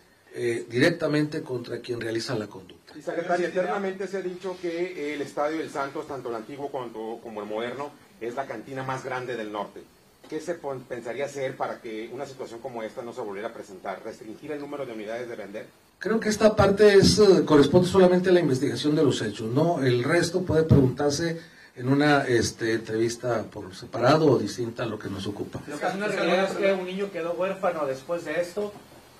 directamente 0.68 1.42
contra 1.42 1.80
quien 1.80 2.00
realiza 2.00 2.36
la 2.36 2.46
conducta. 2.46 2.94
secretaria, 2.94 3.48
eternamente 3.48 4.06
se 4.06 4.18
ha 4.18 4.22
dicho 4.22 4.56
que 4.62 5.14
el 5.14 5.22
Estadio 5.22 5.58
del 5.58 5.70
Santos, 5.70 6.06
tanto 6.06 6.28
el 6.28 6.36
antiguo 6.36 6.70
como, 6.70 7.20
como 7.20 7.40
el 7.40 7.46
moderno, 7.48 7.90
es 8.20 8.34
la 8.34 8.46
cantina 8.46 8.82
más 8.82 9.04
grande 9.04 9.36
del 9.36 9.52
norte. 9.52 9.82
¿Qué 10.28 10.40
se 10.40 10.54
pensaría 10.54 11.24
hacer 11.24 11.56
para 11.56 11.80
que 11.80 12.10
una 12.12 12.26
situación 12.26 12.60
como 12.60 12.82
esta 12.82 13.02
no 13.02 13.12
se 13.12 13.20
volviera 13.22 13.48
a 13.48 13.52
presentar? 13.52 14.02
¿Restringir 14.04 14.52
el 14.52 14.60
número 14.60 14.84
de 14.84 14.92
unidades 14.92 15.28
de 15.28 15.36
vender? 15.36 15.66
Creo 15.98 16.20
que 16.20 16.28
esta 16.28 16.54
parte 16.54 16.94
es, 16.94 17.18
eh, 17.18 17.44
corresponde 17.44 17.88
solamente 17.88 18.28
a 18.28 18.32
la 18.32 18.40
investigación 18.40 18.94
de 18.94 19.02
los 19.02 19.20
hechos, 19.22 19.50
¿no? 19.50 19.82
El 19.82 20.04
resto 20.04 20.42
puede 20.42 20.64
preguntarse 20.64 21.40
en 21.74 21.88
una 21.88 22.24
este, 22.24 22.74
entrevista 22.74 23.44
por 23.44 23.74
separado 23.74 24.26
o 24.26 24.38
distinta 24.38 24.82
a 24.82 24.86
lo 24.86 24.98
que 24.98 25.08
nos 25.08 25.26
ocupa. 25.26 25.60
Lo 25.66 25.78
que 25.78 25.86
es 25.86 25.94
una 25.94 26.08
realidad 26.08 26.50
es 26.50 26.56
que 26.56 26.72
un 26.72 26.84
niño 26.84 27.10
quedó 27.10 27.32
huérfano 27.32 27.86
después 27.86 28.24
de 28.24 28.40
esto 28.40 28.72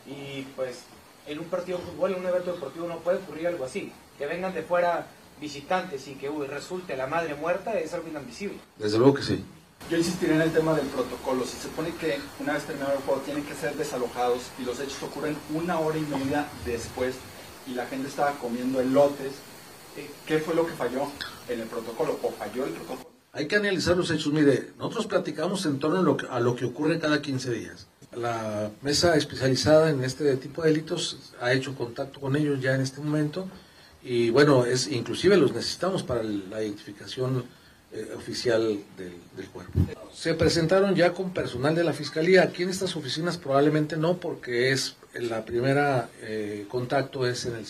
y 0.07 0.43
pues 0.57 0.81
en 1.27 1.39
un 1.39 1.47
partido 1.47 1.79
de 1.79 1.85
fútbol, 1.85 2.13
en 2.13 2.21
un 2.21 2.27
evento 2.27 2.53
deportivo 2.53 2.87
no 2.89 2.99
puede 2.99 3.19
ocurrir 3.19 3.47
algo 3.47 3.65
así. 3.65 3.93
Que 4.19 4.27
vengan 4.27 4.53
de 4.53 4.63
fuera 4.63 5.07
visitantes 5.41 6.07
y 6.09 6.15
que 6.15 6.31
resulte 6.49 6.97
la 6.97 7.07
madre 7.07 7.35
muerta 7.35 7.79
es 7.79 7.93
algo 7.95 8.09
inadmisible. 8.09 8.59
Desde 8.77 8.99
luego 8.99 9.15
que 9.15 9.23
sí. 9.23 9.45
Yo 9.91 9.97
insistiré 9.97 10.35
en 10.35 10.43
el 10.43 10.53
tema 10.53 10.75
del 10.75 10.87
protocolo. 10.87 11.45
Si 11.45 11.57
se 11.57 11.63
supone 11.63 11.95
que 11.95 12.19
una 12.41 12.55
vez 12.55 12.65
terminado 12.65 12.93
el 12.93 13.03
juego 13.03 13.21
tienen 13.23 13.45
que 13.45 13.55
ser 13.55 13.75
desalojados 13.75 14.41
y 14.59 14.65
los 14.65 14.79
hechos 14.81 15.03
ocurren 15.03 15.37
una 15.55 15.79
hora 15.79 15.97
y 15.97 16.03
media 16.03 16.47
después 16.67 17.15
y 17.67 17.75
la 17.75 17.87
gente 17.87 18.09
estaba 18.09 18.33
comiendo 18.33 18.81
elotes, 18.81 19.33
eh, 19.97 20.11
¿qué 20.27 20.41
fue 20.41 20.55
lo 20.55 20.67
que 20.67 20.75
falló 20.75 21.11
en 21.49 21.61
el 21.61 21.69
protocolo 21.69 22.19
o 22.23 22.31
falló 22.33 22.65
el 22.67 22.73
protocolo? 22.73 23.09
Hay 23.33 23.47
que 23.47 23.57
analizar 23.57 23.97
los 23.97 24.11
hechos. 24.11 24.33
Mire, 24.33 24.73
nosotros 24.79 25.07
platicamos 25.07 25.65
en 25.65 25.79
torno 25.79 25.99
a 25.99 26.03
lo 26.03 26.17
que, 26.17 26.27
a 26.27 26.41
lo 26.41 26.55
que 26.55 26.67
ocurre 26.67 26.99
cada 26.99 27.23
15 27.23 27.51
días. 27.53 27.87
La 28.15 28.71
mesa 28.83 29.17
especializada 29.17 29.91
en 29.91 30.03
este 30.05 30.37
tipo 30.37 30.63
de 30.63 30.71
delitos 30.71 31.35
ha 31.41 31.53
hecho 31.53 31.75
contacto 31.75 32.21
con 32.21 32.37
ellos 32.37 32.61
ya 32.61 32.75
en 32.75 32.81
este 32.81 33.01
momento 33.01 33.49
y 34.09 34.31
bueno, 34.31 34.65
es 34.65 34.89
inclusive 34.89 35.37
los 35.37 35.53
necesitamos 35.53 36.03
para 36.03 36.23
la 36.23 36.63
identificación 36.63 37.45
eh, 37.93 38.09
oficial 38.17 38.79
del, 38.97 39.47
cuerpo. 39.49 39.79
Se 40.15 40.33
presentaron 40.33 40.95
ya 40.95 41.13
con 41.13 41.35
personal 41.35 41.75
de 41.75 41.85
la 41.85 41.93
Fiscalía. 41.93 42.43
Aquí 42.43 42.63
en 42.63 42.71
estas 42.71 42.97
oficinas 42.97 43.37
probablemente 43.37 43.99
no, 43.99 44.17
porque 44.17 44.73
es 44.73 44.97
la 45.13 45.45
primera 45.45 46.09
eh, 46.23 46.65
contacto 46.71 47.27
es 47.27 47.45
en 47.45 47.57
el 47.57 47.67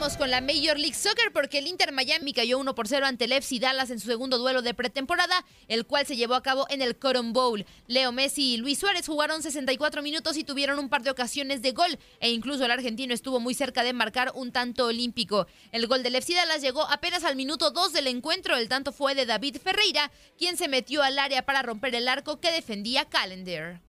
Con 0.00 0.30
la 0.30 0.40
Major 0.40 0.78
League 0.78 0.94
Soccer 0.94 1.30
porque 1.30 1.58
el 1.58 1.66
Inter 1.66 1.92
Miami 1.92 2.32
cayó 2.32 2.58
1 2.58 2.74
por 2.74 2.88
0 2.88 3.04
ante 3.04 3.26
el 3.26 3.32
FC 3.32 3.58
Dallas 3.58 3.90
en 3.90 4.00
su 4.00 4.08
segundo 4.08 4.38
duelo 4.38 4.62
de 4.62 4.72
pretemporada, 4.72 5.44
el 5.68 5.84
cual 5.84 6.06
se 6.06 6.16
llevó 6.16 6.34
a 6.34 6.42
cabo 6.42 6.64
en 6.70 6.80
el 6.80 6.96
Cotton 6.96 7.34
Bowl. 7.34 7.66
Leo 7.86 8.10
Messi 8.10 8.54
y 8.54 8.56
Luis 8.56 8.78
Suárez 8.78 9.06
jugaron 9.06 9.42
64 9.42 10.02
minutos 10.02 10.38
y 10.38 10.44
tuvieron 10.44 10.78
un 10.78 10.88
par 10.88 11.02
de 11.02 11.10
ocasiones 11.10 11.60
de 11.60 11.72
gol 11.72 11.98
e 12.18 12.30
incluso 12.30 12.64
el 12.64 12.70
argentino 12.70 13.12
estuvo 13.12 13.40
muy 13.40 13.52
cerca 13.52 13.82
de 13.82 13.92
marcar 13.92 14.32
un 14.34 14.52
tanto 14.52 14.86
olímpico. 14.86 15.46
El 15.70 15.86
gol 15.86 16.02
del 16.02 16.14
FC 16.14 16.34
Dallas 16.34 16.62
llegó 16.62 16.82
apenas 16.88 17.24
al 17.24 17.36
minuto 17.36 17.70
2 17.70 17.92
del 17.92 18.06
encuentro, 18.06 18.56
el 18.56 18.68
tanto 18.68 18.92
fue 18.92 19.14
de 19.14 19.26
David 19.26 19.58
Ferreira, 19.62 20.10
quien 20.38 20.56
se 20.56 20.68
metió 20.68 21.02
al 21.02 21.18
área 21.18 21.44
para 21.44 21.60
romper 21.60 21.94
el 21.94 22.08
arco 22.08 22.40
que 22.40 22.52
defendía 22.52 23.04
Calendar. 23.04 23.89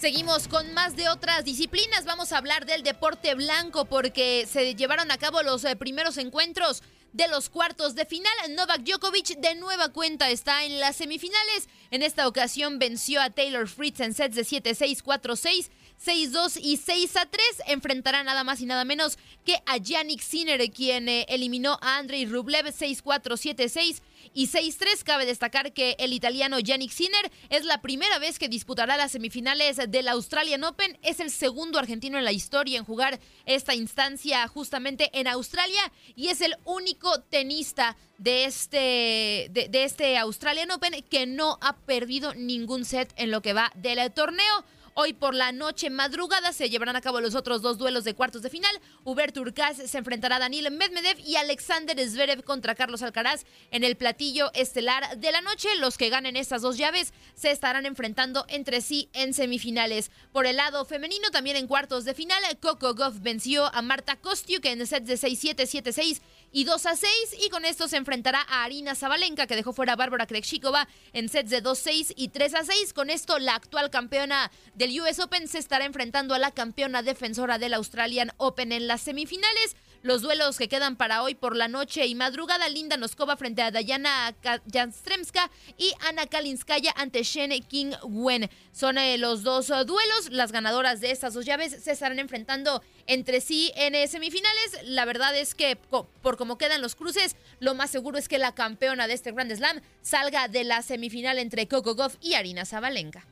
Seguimos 0.00 0.46
con 0.46 0.72
más 0.74 0.94
de 0.94 1.08
otras 1.08 1.44
disciplinas. 1.44 2.04
Vamos 2.04 2.30
a 2.30 2.38
hablar 2.38 2.66
del 2.66 2.84
deporte 2.84 3.34
blanco 3.34 3.84
porque 3.84 4.46
se 4.48 4.76
llevaron 4.76 5.10
a 5.10 5.18
cabo 5.18 5.42
los 5.42 5.64
eh, 5.64 5.74
primeros 5.74 6.18
encuentros 6.18 6.84
de 7.12 7.26
los 7.26 7.48
cuartos 7.48 7.96
de 7.96 8.06
final. 8.06 8.32
Novak 8.50 8.82
Djokovic 8.82 9.40
de 9.40 9.56
nueva 9.56 9.88
cuenta 9.88 10.30
está 10.30 10.64
en 10.64 10.78
las 10.78 10.94
semifinales. 10.94 11.68
En 11.90 12.04
esta 12.04 12.28
ocasión 12.28 12.78
venció 12.78 13.20
a 13.20 13.30
Taylor 13.30 13.66
Fritz 13.66 13.98
en 13.98 14.14
sets 14.14 14.36
de 14.36 14.42
7-6, 14.42 15.02
4-6. 15.02 15.68
6-2 16.04 16.58
y 16.62 16.78
6-3 16.78 17.26
enfrentará 17.66 18.22
nada 18.22 18.44
más 18.44 18.60
y 18.60 18.66
nada 18.66 18.84
menos 18.84 19.18
que 19.44 19.56
a 19.66 19.76
Yannick 19.78 20.20
Sinner, 20.20 20.70
quien 20.70 21.08
eh, 21.08 21.26
eliminó 21.28 21.78
a 21.82 21.98
Andrei 21.98 22.24
Rublev 22.26 22.66
6-4, 22.66 23.02
7-6 23.02 24.00
y 24.32 24.48
6-3. 24.48 25.02
Cabe 25.02 25.26
destacar 25.26 25.72
que 25.72 25.96
el 25.98 26.12
italiano 26.12 26.58
Yannick 26.58 26.92
Sinner 26.92 27.30
es 27.50 27.64
la 27.64 27.80
primera 27.80 28.18
vez 28.18 28.38
que 28.38 28.48
disputará 28.48 28.96
las 28.96 29.12
semifinales 29.12 29.78
del 29.88 30.08
Australian 30.08 30.64
Open. 30.64 30.98
Es 31.02 31.20
el 31.20 31.30
segundo 31.30 31.78
argentino 31.78 32.18
en 32.18 32.24
la 32.24 32.32
historia 32.32 32.78
en 32.78 32.84
jugar 32.84 33.18
esta 33.44 33.74
instancia 33.74 34.46
justamente 34.48 35.10
en 35.12 35.26
Australia 35.26 35.92
y 36.14 36.28
es 36.28 36.40
el 36.40 36.54
único 36.64 37.20
tenista 37.22 37.96
de 38.18 38.44
este, 38.44 39.48
de, 39.50 39.68
de 39.70 39.84
este 39.84 40.18
Australian 40.18 40.70
Open 40.70 41.02
que 41.08 41.26
no 41.26 41.58
ha 41.60 41.76
perdido 41.76 42.34
ningún 42.34 42.84
set 42.84 43.12
en 43.16 43.30
lo 43.30 43.42
que 43.42 43.52
va 43.52 43.72
del 43.74 44.12
torneo. 44.12 44.64
Hoy 45.00 45.12
por 45.12 45.32
la 45.32 45.52
noche 45.52 45.90
madrugada 45.90 46.52
se 46.52 46.70
llevarán 46.70 46.96
a 46.96 47.00
cabo 47.00 47.20
los 47.20 47.36
otros 47.36 47.62
dos 47.62 47.78
duelos 47.78 48.02
de 48.02 48.14
cuartos 48.14 48.42
de 48.42 48.50
final. 48.50 48.80
Hubert 49.04 49.36
Urkaz 49.36 49.76
se 49.76 49.96
enfrentará 49.96 50.34
a 50.34 50.38
Daniel 50.40 50.72
Medvedev 50.72 51.20
y 51.24 51.36
Alexander 51.36 51.96
Zverev 52.04 52.42
contra 52.42 52.74
Carlos 52.74 53.02
Alcaraz 53.02 53.44
en 53.70 53.84
el 53.84 53.94
platillo 53.94 54.50
estelar 54.54 55.16
de 55.16 55.30
la 55.30 55.40
noche. 55.40 55.68
Los 55.76 55.98
que 55.98 56.08
ganen 56.08 56.34
estas 56.34 56.62
dos 56.62 56.78
llaves 56.78 57.12
se 57.36 57.52
estarán 57.52 57.86
enfrentando 57.86 58.44
entre 58.48 58.80
sí 58.80 59.08
en 59.12 59.34
semifinales. 59.34 60.10
Por 60.32 60.46
el 60.46 60.56
lado 60.56 60.84
femenino, 60.84 61.30
también 61.30 61.56
en 61.56 61.68
cuartos 61.68 62.04
de 62.04 62.14
final, 62.14 62.42
Coco 62.60 62.94
Goff 62.94 63.20
venció 63.20 63.72
a 63.72 63.82
Marta 63.82 64.16
Kostiuk 64.16 64.64
en 64.64 64.84
sets 64.84 65.06
de 65.06 65.14
6-7, 65.14 65.84
7-6 65.94 66.22
y 66.52 66.64
2 66.64 66.86
a 66.86 66.96
6 66.96 67.12
y 67.44 67.50
con 67.50 67.64
esto 67.64 67.88
se 67.88 67.96
enfrentará 67.96 68.40
a 68.48 68.64
Arina 68.64 68.94
Zabalenka 68.94 69.46
que 69.46 69.56
dejó 69.56 69.72
fuera 69.72 69.94
a 69.94 69.96
Bárbara 69.96 70.26
Krejcikova 70.26 70.88
en 71.12 71.28
sets 71.28 71.50
de 71.50 71.62
2-6 71.62 72.12
y 72.16 72.28
3 72.28 72.54
a 72.54 72.64
6. 72.64 72.92
Con 72.92 73.10
esto 73.10 73.38
la 73.38 73.54
actual 73.54 73.90
campeona 73.90 74.50
del 74.74 74.98
US 75.00 75.18
Open 75.20 75.48
se 75.48 75.58
estará 75.58 75.84
enfrentando 75.84 76.34
a 76.34 76.38
la 76.38 76.50
campeona 76.50 77.02
defensora 77.02 77.58
del 77.58 77.74
Australian 77.74 78.32
Open 78.36 78.72
en 78.72 78.86
las 78.86 79.02
semifinales. 79.02 79.76
Los 80.02 80.22
duelos 80.22 80.58
que 80.58 80.68
quedan 80.68 80.94
para 80.94 81.22
hoy 81.24 81.34
por 81.34 81.56
la 81.56 81.66
noche 81.66 82.06
y 82.06 82.14
madrugada, 82.14 82.68
Linda 82.68 82.96
Noskova 82.96 83.36
frente 83.36 83.62
a 83.62 83.72
Dayana 83.72 84.32
Janstremska 84.72 85.50
y 85.76 85.92
Ana 86.06 86.26
Kalinskaya 86.26 86.92
ante 86.96 87.24
Shen 87.24 87.50
King 87.64 87.92
Wen. 88.04 88.48
Son 88.70 88.96
eh, 88.96 89.18
los 89.18 89.42
dos 89.42 89.70
eh, 89.70 89.84
duelos. 89.84 90.30
Las 90.30 90.52
ganadoras 90.52 91.00
de 91.00 91.10
estas 91.10 91.34
dos 91.34 91.44
llaves 91.44 91.82
se 91.82 91.90
estarán 91.90 92.20
enfrentando 92.20 92.80
entre 93.08 93.40
sí 93.40 93.72
en 93.74 93.96
eh, 93.96 94.06
semifinales. 94.06 94.78
La 94.84 95.04
verdad 95.04 95.36
es 95.36 95.56
que 95.56 95.76
por 95.76 96.36
cómo 96.36 96.58
quedan 96.58 96.80
los 96.80 96.94
cruces, 96.94 97.34
lo 97.58 97.74
más 97.74 97.90
seguro 97.90 98.18
es 98.18 98.28
que 98.28 98.38
la 98.38 98.54
campeona 98.54 99.08
de 99.08 99.14
este 99.14 99.32
Grand 99.32 99.52
Slam 99.52 99.80
salga 100.00 100.46
de 100.46 100.62
la 100.62 100.82
semifinal 100.82 101.38
entre 101.38 101.66
Coco 101.66 101.96
Goff 101.96 102.16
y 102.20 102.34
Arina 102.34 102.64
Zabalenka. 102.64 103.26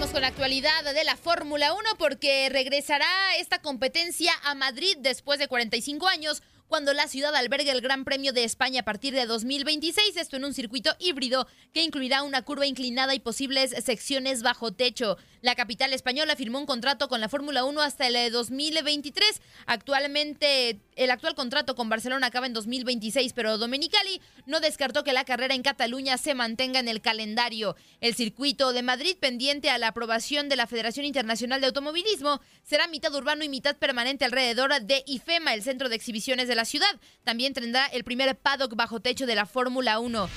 Con 0.00 0.22
la 0.22 0.28
actualidad 0.28 0.82
de 0.94 1.04
la 1.04 1.16
Fórmula 1.16 1.74
1 1.74 1.82
porque 1.98 2.48
regresará 2.50 3.06
esta 3.38 3.60
competencia 3.60 4.32
a 4.44 4.54
Madrid 4.54 4.96
después 4.98 5.38
de 5.38 5.46
45 5.46 6.08
años 6.08 6.42
cuando 6.70 6.94
la 6.94 7.08
ciudad 7.08 7.34
albergue 7.34 7.72
el 7.72 7.80
Gran 7.80 8.04
Premio 8.04 8.32
de 8.32 8.44
España 8.44 8.82
a 8.82 8.84
partir 8.84 9.12
de 9.12 9.26
2026, 9.26 10.16
esto 10.16 10.36
en 10.36 10.44
un 10.44 10.54
circuito 10.54 10.94
híbrido 11.00 11.48
que 11.74 11.82
incluirá 11.82 12.22
una 12.22 12.42
curva 12.42 12.64
inclinada 12.64 13.12
y 13.12 13.18
posibles 13.18 13.74
secciones 13.84 14.42
bajo 14.42 14.72
techo. 14.72 15.18
La 15.42 15.56
capital 15.56 15.92
española 15.92 16.36
firmó 16.36 16.58
un 16.58 16.66
contrato 16.66 17.08
con 17.08 17.20
la 17.20 17.28
Fórmula 17.28 17.64
1 17.64 17.80
hasta 17.80 18.06
el 18.06 18.30
2023. 18.30 19.28
Eh, 19.28 19.42
Actualmente, 19.66 20.78
el 20.96 21.10
actual 21.10 21.34
contrato 21.34 21.74
con 21.74 21.88
Barcelona 21.88 22.28
acaba 22.28 22.46
en 22.46 22.52
2026, 22.52 23.32
pero 23.32 23.58
Domenicali 23.58 24.20
no 24.46 24.60
descartó 24.60 25.02
que 25.02 25.12
la 25.12 25.24
carrera 25.24 25.54
en 25.54 25.62
Cataluña 25.62 26.18
se 26.18 26.34
mantenga 26.34 26.78
en 26.78 26.86
el 26.86 27.00
calendario. 27.00 27.74
El 28.00 28.14
circuito 28.14 28.72
de 28.72 28.82
Madrid, 28.82 29.16
pendiente 29.18 29.70
a 29.70 29.78
la 29.78 29.88
aprobación 29.88 30.48
de 30.48 30.56
la 30.56 30.68
Federación 30.68 31.04
Internacional 31.04 31.60
de 31.60 31.68
Automovilismo, 31.68 32.40
será 32.62 32.86
mitad 32.86 33.12
urbano 33.14 33.42
y 33.42 33.48
mitad 33.48 33.76
permanente 33.76 34.24
alrededor 34.24 34.80
de 34.82 35.02
IFEMA, 35.06 35.54
el 35.54 35.62
centro 35.62 35.88
de 35.88 35.96
exhibiciones 35.96 36.46
de 36.46 36.54
la 36.54 36.59
ciudad. 36.64 37.00
También 37.24 37.52
tendrá 37.52 37.86
el 37.86 38.04
primer 38.04 38.36
paddock 38.36 38.74
bajo 38.74 39.00
techo 39.00 39.26
de 39.26 39.34
la 39.34 39.46
Fórmula 39.46 39.98
1. 39.98 40.28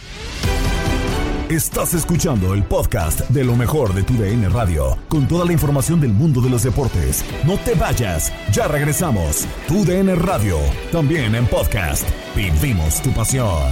Estás 1.50 1.94
escuchando 1.94 2.54
el 2.54 2.64
podcast 2.64 3.20
de 3.30 3.44
lo 3.44 3.56
mejor 3.56 3.94
de 3.94 4.02
tu 4.02 4.16
DN 4.16 4.50
Radio, 4.50 4.98
con 5.08 5.28
toda 5.28 5.46
la 5.46 5.54
información 5.54 6.00
del 6.00 6.12
mundo 6.12 6.42
de 6.42 6.50
los 6.50 6.64
deportes. 6.64 7.24
No 7.46 7.58
te 7.58 7.76
vayas, 7.76 8.32
ya 8.52 8.68
regresamos. 8.68 9.46
Tu 9.68 9.86
DN 9.86 10.16
Radio, 10.16 10.58
también 10.92 11.36
en 11.36 11.46
podcast. 11.46 12.08
Vivimos 12.36 13.02
tu 13.02 13.12
pasión. 13.12 13.72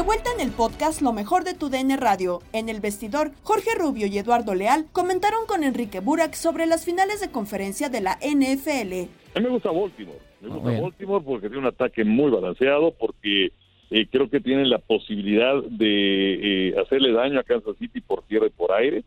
De 0.00 0.06
vuelta 0.06 0.30
en 0.34 0.46
el 0.46 0.52
podcast 0.52 1.02
Lo 1.02 1.12
mejor 1.12 1.44
de 1.44 1.52
tu 1.52 1.68
DN 1.68 1.94
Radio, 1.98 2.40
en 2.54 2.70
el 2.70 2.80
vestidor, 2.80 3.32
Jorge 3.42 3.70
Rubio 3.78 4.06
y 4.06 4.16
Eduardo 4.16 4.54
Leal 4.54 4.86
comentaron 4.92 5.44
con 5.46 5.62
Enrique 5.62 6.00
Burak 6.00 6.32
sobre 6.32 6.64
las 6.64 6.86
finales 6.86 7.20
de 7.20 7.30
conferencia 7.30 7.90
de 7.90 8.00
la 8.00 8.18
NFL. 8.22 9.10
A 9.34 9.40
mí 9.40 9.44
me 9.44 9.50
gusta 9.50 9.70
Baltimore. 9.70 10.18
Me 10.40 10.48
gusta 10.48 10.80
Baltimore 10.80 11.22
porque 11.22 11.48
tiene 11.48 11.58
un 11.58 11.66
ataque 11.66 12.04
muy 12.04 12.30
balanceado, 12.30 12.92
porque 12.92 13.52
eh, 13.90 14.06
creo 14.10 14.30
que 14.30 14.40
tiene 14.40 14.64
la 14.64 14.78
posibilidad 14.78 15.62
de 15.64 16.68
eh, 16.68 16.74
hacerle 16.80 17.12
daño 17.12 17.40
a 17.40 17.44
Kansas 17.44 17.76
City 17.78 18.00
por 18.00 18.22
tierra 18.22 18.46
y 18.46 18.50
por 18.50 18.72
aire, 18.72 19.04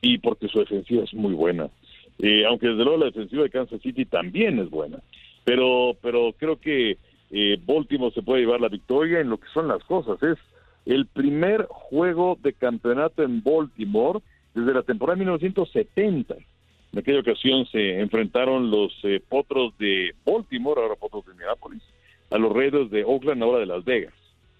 y 0.00 0.18
porque 0.18 0.48
su 0.48 0.58
defensiva 0.58 1.04
es 1.04 1.14
muy 1.14 1.34
buena. 1.34 1.68
Eh, 2.18 2.44
aunque 2.46 2.66
desde 2.66 2.82
luego 2.82 2.98
la 2.98 3.06
defensiva 3.06 3.44
de 3.44 3.50
Kansas 3.50 3.80
City 3.80 4.06
también 4.06 4.58
es 4.58 4.70
buena 4.70 4.98
pero 5.44 5.96
pero 6.00 6.32
creo 6.38 6.60
que 6.60 6.98
eh, 7.30 7.58
Baltimore 7.64 8.12
se 8.12 8.22
puede 8.22 8.42
llevar 8.42 8.60
la 8.60 8.68
victoria 8.68 9.20
en 9.20 9.30
lo 9.30 9.38
que 9.38 9.48
son 9.54 9.68
las 9.68 9.82
cosas. 9.84 10.22
Es 10.22 10.38
el 10.84 11.06
primer 11.06 11.66
juego 11.68 12.38
de 12.42 12.52
campeonato 12.52 13.22
en 13.22 13.42
Baltimore 13.42 14.20
desde 14.54 14.74
la 14.74 14.82
temporada 14.82 15.16
1970. 15.16 16.36
En 16.92 16.98
aquella 16.98 17.20
ocasión 17.20 17.64
se 17.66 18.00
enfrentaron 18.00 18.70
los 18.70 18.92
eh, 19.04 19.20
potros 19.26 19.76
de 19.78 20.14
Baltimore, 20.26 20.80
ahora 20.80 20.94
potros 20.94 21.24
de 21.24 21.32
Minneapolis, 21.32 21.82
a 22.30 22.36
los 22.36 22.52
Raiders 22.52 22.90
de 22.90 23.04
Oakland, 23.04 23.42
ahora 23.42 23.60
de 23.60 23.66
Las 23.66 23.84
Vegas. 23.84 24.12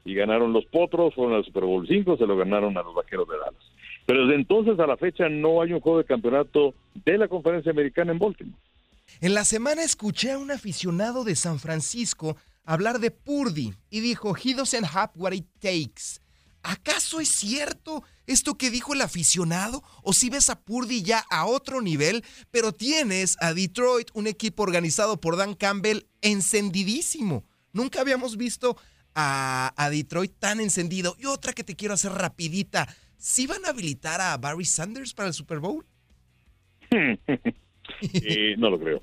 Y 0.04 0.14
ganaron 0.14 0.52
los 0.52 0.64
potros, 0.64 1.14
fueron 1.14 1.34
al 1.34 1.44
Super 1.44 1.64
Bowl 1.64 1.86
5, 1.86 2.16
se 2.16 2.26
lo 2.26 2.36
ganaron 2.36 2.76
a 2.78 2.82
los 2.82 2.94
vaqueros 2.94 3.28
de 3.28 3.36
Dallas. 3.36 3.72
Pero 4.06 4.22
desde 4.22 4.40
entonces 4.40 4.78
a 4.80 4.86
la 4.86 4.96
fecha 4.96 5.28
no 5.28 5.60
hay 5.60 5.74
un 5.74 5.80
juego 5.80 5.98
de 5.98 6.04
campeonato 6.04 6.74
de 7.04 7.18
la 7.18 7.28
conferencia 7.28 7.70
americana 7.70 8.12
en 8.12 8.18
Baltimore. 8.18 8.58
En 9.20 9.34
la 9.34 9.44
semana 9.44 9.82
escuché 9.82 10.32
a 10.32 10.38
un 10.38 10.50
aficionado 10.50 11.24
de 11.24 11.36
San 11.36 11.58
Francisco 11.58 12.36
hablar 12.64 12.98
de 12.98 13.10
Purdy 13.10 13.74
y 13.90 14.00
dijo, 14.00 14.36
he 14.36 14.54
doesn't 14.54 14.86
have 14.92 15.12
what 15.14 15.32
it 15.32 15.46
takes. 15.60 16.20
¿Acaso 16.62 17.20
es 17.20 17.28
cierto 17.28 18.04
esto 18.26 18.56
que 18.56 18.70
dijo 18.70 18.94
el 18.94 19.00
aficionado? 19.00 19.82
¿O 20.02 20.12
si 20.12 20.30
ves 20.30 20.48
a 20.48 20.60
Purdy 20.60 21.02
ya 21.02 21.24
a 21.30 21.44
otro 21.44 21.80
nivel, 21.82 22.24
pero 22.50 22.72
tienes 22.72 23.36
a 23.40 23.52
Detroit, 23.52 24.10
un 24.14 24.28
equipo 24.28 24.62
organizado 24.62 25.20
por 25.20 25.36
Dan 25.36 25.54
Campbell, 25.54 26.06
encendidísimo? 26.20 27.44
Nunca 27.72 28.00
habíamos 28.00 28.36
visto 28.36 28.76
a, 29.14 29.72
a 29.76 29.90
Detroit 29.90 30.34
tan 30.38 30.60
encendido. 30.60 31.16
Y 31.18 31.26
otra 31.26 31.52
que 31.52 31.64
te 31.64 31.74
quiero 31.74 31.94
hacer 31.94 32.12
rapidita. 32.12 32.88
¿Sí 33.18 33.46
van 33.46 33.64
a 33.64 33.70
habilitar 33.70 34.20
a 34.20 34.36
Barry 34.36 34.64
Sanders 34.64 35.14
para 35.14 35.28
el 35.28 35.34
Super 35.34 35.58
Bowl? 35.58 35.84
Eh, 38.14 38.54
no 38.58 38.70
lo 38.70 38.78
creo. 38.78 39.02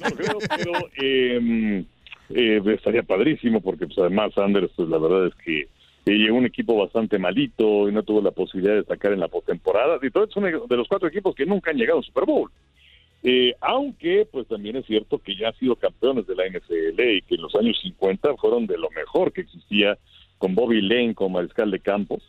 No 0.00 0.08
lo 0.08 0.16
creo, 0.16 0.38
pero 0.56 0.72
eh, 1.00 1.84
eh, 2.30 2.62
estaría 2.66 3.02
padrísimo 3.02 3.60
porque 3.60 3.86
pues, 3.86 3.98
además 3.98 4.32
Sanders, 4.34 4.70
pues, 4.76 4.88
la 4.88 4.98
verdad 4.98 5.26
es 5.26 5.34
que 5.36 5.68
eh, 6.08 6.14
llegó 6.16 6.36
un 6.36 6.46
equipo 6.46 6.76
bastante 6.76 7.18
malito 7.18 7.88
y 7.88 7.92
no 7.92 8.02
tuvo 8.02 8.22
la 8.22 8.30
posibilidad 8.30 8.76
de 8.76 8.84
sacar 8.84 9.12
en 9.12 9.20
la 9.20 9.28
postemporada. 9.28 9.98
Y 10.02 10.10
todos 10.10 10.30
son 10.32 10.44
de 10.44 10.76
los 10.76 10.88
cuatro 10.88 11.08
equipos 11.08 11.34
que 11.34 11.46
nunca 11.46 11.70
han 11.70 11.76
llegado 11.76 11.98
al 11.98 12.04
Super 12.04 12.24
Bowl. 12.24 12.50
Eh, 13.22 13.54
aunque, 13.60 14.26
pues 14.30 14.46
también 14.46 14.76
es 14.76 14.86
cierto 14.86 15.18
que 15.18 15.36
ya 15.36 15.48
han 15.48 15.56
sido 15.56 15.76
campeones 15.76 16.26
de 16.26 16.36
la 16.36 16.46
NFL 16.46 17.00
y 17.00 17.22
que 17.22 17.34
en 17.34 17.42
los 17.42 17.54
años 17.56 17.78
50 17.82 18.36
fueron 18.36 18.66
de 18.66 18.78
lo 18.78 18.90
mejor 18.90 19.32
que 19.32 19.40
existía 19.40 19.98
con 20.38 20.54
Bobby 20.54 20.80
Lane 20.80 21.14
como 21.14 21.38
mariscal 21.38 21.70
de 21.70 21.80
campos. 21.80 22.22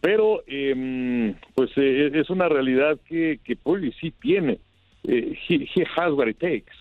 Pero, 0.00 0.42
eh, 0.46 1.34
pues 1.54 1.70
eh, 1.76 2.10
es 2.14 2.30
una 2.30 2.48
realidad 2.48 2.98
que, 3.06 3.38
que 3.44 3.56
sí 4.00 4.12
tiene 4.12 4.58
eh, 5.04 5.36
he, 5.48 5.84
has 5.96 6.12
what 6.12 6.28
it 6.28 6.38
takes. 6.38 6.72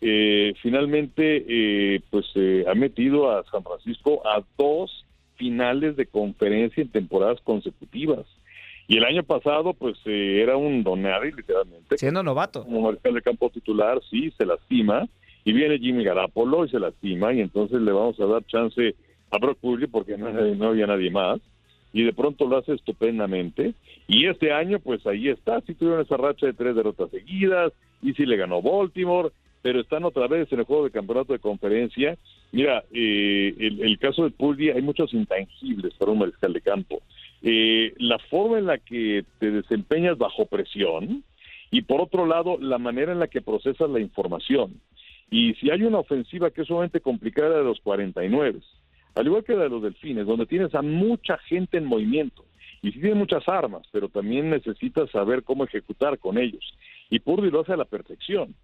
Eh, 0.00 0.54
finalmente, 0.62 1.44
eh, 1.48 2.00
pues 2.10 2.26
ha 2.66 2.74
metido 2.74 3.30
a 3.30 3.44
San 3.50 3.62
Francisco 3.62 4.26
a 4.26 4.42
dos 4.58 5.04
finales 5.36 5.96
de 5.96 6.06
conferencia 6.06 6.82
en 6.82 6.90
temporadas 6.90 7.40
consecutivas. 7.42 8.26
Y 8.86 8.98
el 8.98 9.04
año 9.04 9.22
pasado, 9.22 9.72
pues 9.72 9.96
era 10.04 10.58
un 10.58 10.84
donadi, 10.84 11.32
literalmente. 11.32 11.96
Siendo 11.96 12.22
novato. 12.22 12.64
Como 12.64 12.82
mariscal 12.82 13.14
de 13.14 13.22
campo 13.22 13.48
titular, 13.48 13.98
sí, 14.10 14.30
se 14.36 14.44
lastima. 14.44 15.08
Y 15.42 15.52
viene 15.52 15.78
Jimmy 15.78 16.04
Garapolo 16.04 16.66
y 16.66 16.68
se 16.68 16.78
lastima. 16.78 17.32
Y 17.32 17.40
entonces 17.40 17.80
le 17.80 17.92
vamos 17.92 18.20
a 18.20 18.26
dar 18.26 18.44
chance 18.44 18.94
a 19.30 19.38
Brock 19.38 19.58
Purdy 19.58 19.86
porque 19.86 20.18
no, 20.18 20.30
no 20.30 20.68
había 20.68 20.86
nadie 20.86 21.10
más 21.10 21.40
y 21.94 22.02
de 22.02 22.12
pronto 22.12 22.46
lo 22.46 22.58
hace 22.58 22.74
estupendamente. 22.74 23.72
Y 24.08 24.26
este 24.26 24.52
año, 24.52 24.80
pues 24.80 25.06
ahí 25.06 25.28
está, 25.28 25.60
sí 25.62 25.74
tuvieron 25.74 26.02
esa 26.02 26.16
racha 26.16 26.44
de 26.44 26.52
tres 26.52 26.74
derrotas 26.74 27.10
seguidas, 27.10 27.72
y 28.02 28.12
sí 28.14 28.26
le 28.26 28.36
ganó 28.36 28.60
Baltimore, 28.60 29.30
pero 29.62 29.80
están 29.80 30.04
otra 30.04 30.26
vez 30.26 30.52
en 30.52 30.58
el 30.58 30.64
juego 30.66 30.84
de 30.84 30.90
campeonato 30.90 31.32
de 31.32 31.38
conferencia. 31.38 32.18
Mira, 32.50 32.82
eh, 32.92 33.54
el, 33.58 33.98
caso 33.98 34.24
de 34.24 34.30
Purdy, 34.30 34.70
hay 34.70 34.82
muchos 34.82 35.14
intangibles 35.14 35.94
para 35.94 36.10
un 36.10 36.18
mariscal 36.18 36.52
de 36.52 36.60
campo. 36.60 37.00
Eh, 37.42 37.94
la 37.98 38.18
forma 38.18 38.58
en 38.58 38.66
la 38.66 38.78
que 38.78 39.24
te 39.38 39.52
desempeñas 39.52 40.18
bajo 40.18 40.46
presión, 40.46 41.22
y 41.70 41.82
por 41.82 42.00
otro 42.00 42.26
lado, 42.26 42.58
la 42.58 42.78
manera 42.78 43.12
en 43.12 43.20
la 43.20 43.28
que 43.28 43.40
procesas 43.40 43.88
la 43.88 44.00
información. 44.00 44.80
Y 45.30 45.54
si 45.54 45.70
hay 45.70 45.84
una 45.84 46.00
ofensiva 46.00 46.50
que 46.50 46.62
es 46.62 46.66
sumamente 46.66 47.00
complicada 47.00 47.58
de 47.58 47.64
los 47.64 47.80
49, 47.80 48.60
al 49.14 49.26
igual 49.26 49.44
que 49.44 49.54
la 49.54 49.64
de 49.64 49.70
los 49.70 49.82
delfines, 49.82 50.26
donde 50.26 50.46
tienes 50.46 50.74
a 50.74 50.82
mucha 50.82 51.38
gente 51.38 51.78
en 51.78 51.84
movimiento 51.84 52.44
y 52.82 52.92
sí 52.92 53.00
tienes 53.00 53.16
muchas 53.16 53.48
armas, 53.48 53.86
pero 53.92 54.10
también 54.10 54.50
necesitas 54.50 55.10
saber 55.10 55.42
cómo 55.42 55.64
ejecutar 55.64 56.18
con 56.18 56.36
ellos. 56.36 56.74
Y 57.08 57.18
Purdy 57.18 57.50
lo 57.50 57.62
hace 57.62 57.72
a 57.72 57.78
la 57.78 57.86
perfección. 57.86 58.54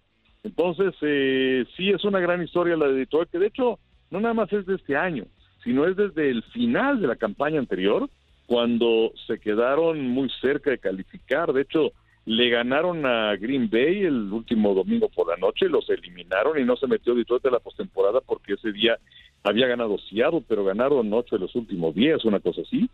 Entonces, 0.43 0.93
eh, 1.01 1.65
sí 1.75 1.89
es 1.89 2.03
una 2.03 2.19
gran 2.19 2.43
historia 2.43 2.77
la 2.77 2.87
de 2.87 2.93
Detroit, 2.93 3.29
que 3.29 3.39
de 3.39 3.47
hecho 3.47 3.79
no 4.11 4.19
nada 4.19 4.33
más 4.33 4.53
es 4.53 4.65
de 4.65 4.75
este 4.75 4.95
año, 4.95 5.25
sino 5.63 5.87
es 5.87 5.95
desde 5.95 6.29
el 6.29 6.43
final 6.43 7.01
de 7.01 7.07
la 7.07 7.15
campaña 7.15 7.59
anterior, 7.59 8.09
cuando 8.45 9.11
se 9.25 9.39
quedaron 9.39 10.09
muy 10.09 10.29
cerca 10.41 10.69
de 10.71 10.77
calificar. 10.77 11.53
De 11.53 11.61
hecho, 11.61 11.91
le 12.25 12.49
ganaron 12.49 13.05
a 13.05 13.35
Green 13.37 13.69
Bay 13.69 14.03
el 14.03 14.31
último 14.31 14.73
domingo 14.75 15.09
por 15.09 15.29
la 15.29 15.37
noche, 15.37 15.67
los 15.67 15.89
eliminaron 15.89 16.59
y 16.59 16.63
no 16.63 16.75
se 16.75 16.85
metió 16.85 17.15
Detroit 17.15 17.43
de 17.43 17.51
la 17.51 17.59
postemporada 17.59 18.21
porque 18.21 18.53
ese 18.53 18.71
día 18.71 18.99
había 19.43 19.67
ganado 19.67 19.97
Seattle, 20.09 20.43
pero 20.47 20.63
ganaron 20.63 21.11
ocho 21.13 21.35
de 21.35 21.41
los 21.41 21.55
últimos 21.55 21.95
diez, 21.95 22.23
una 22.25 22.39
cosa 22.39 22.61
así. 22.61 22.89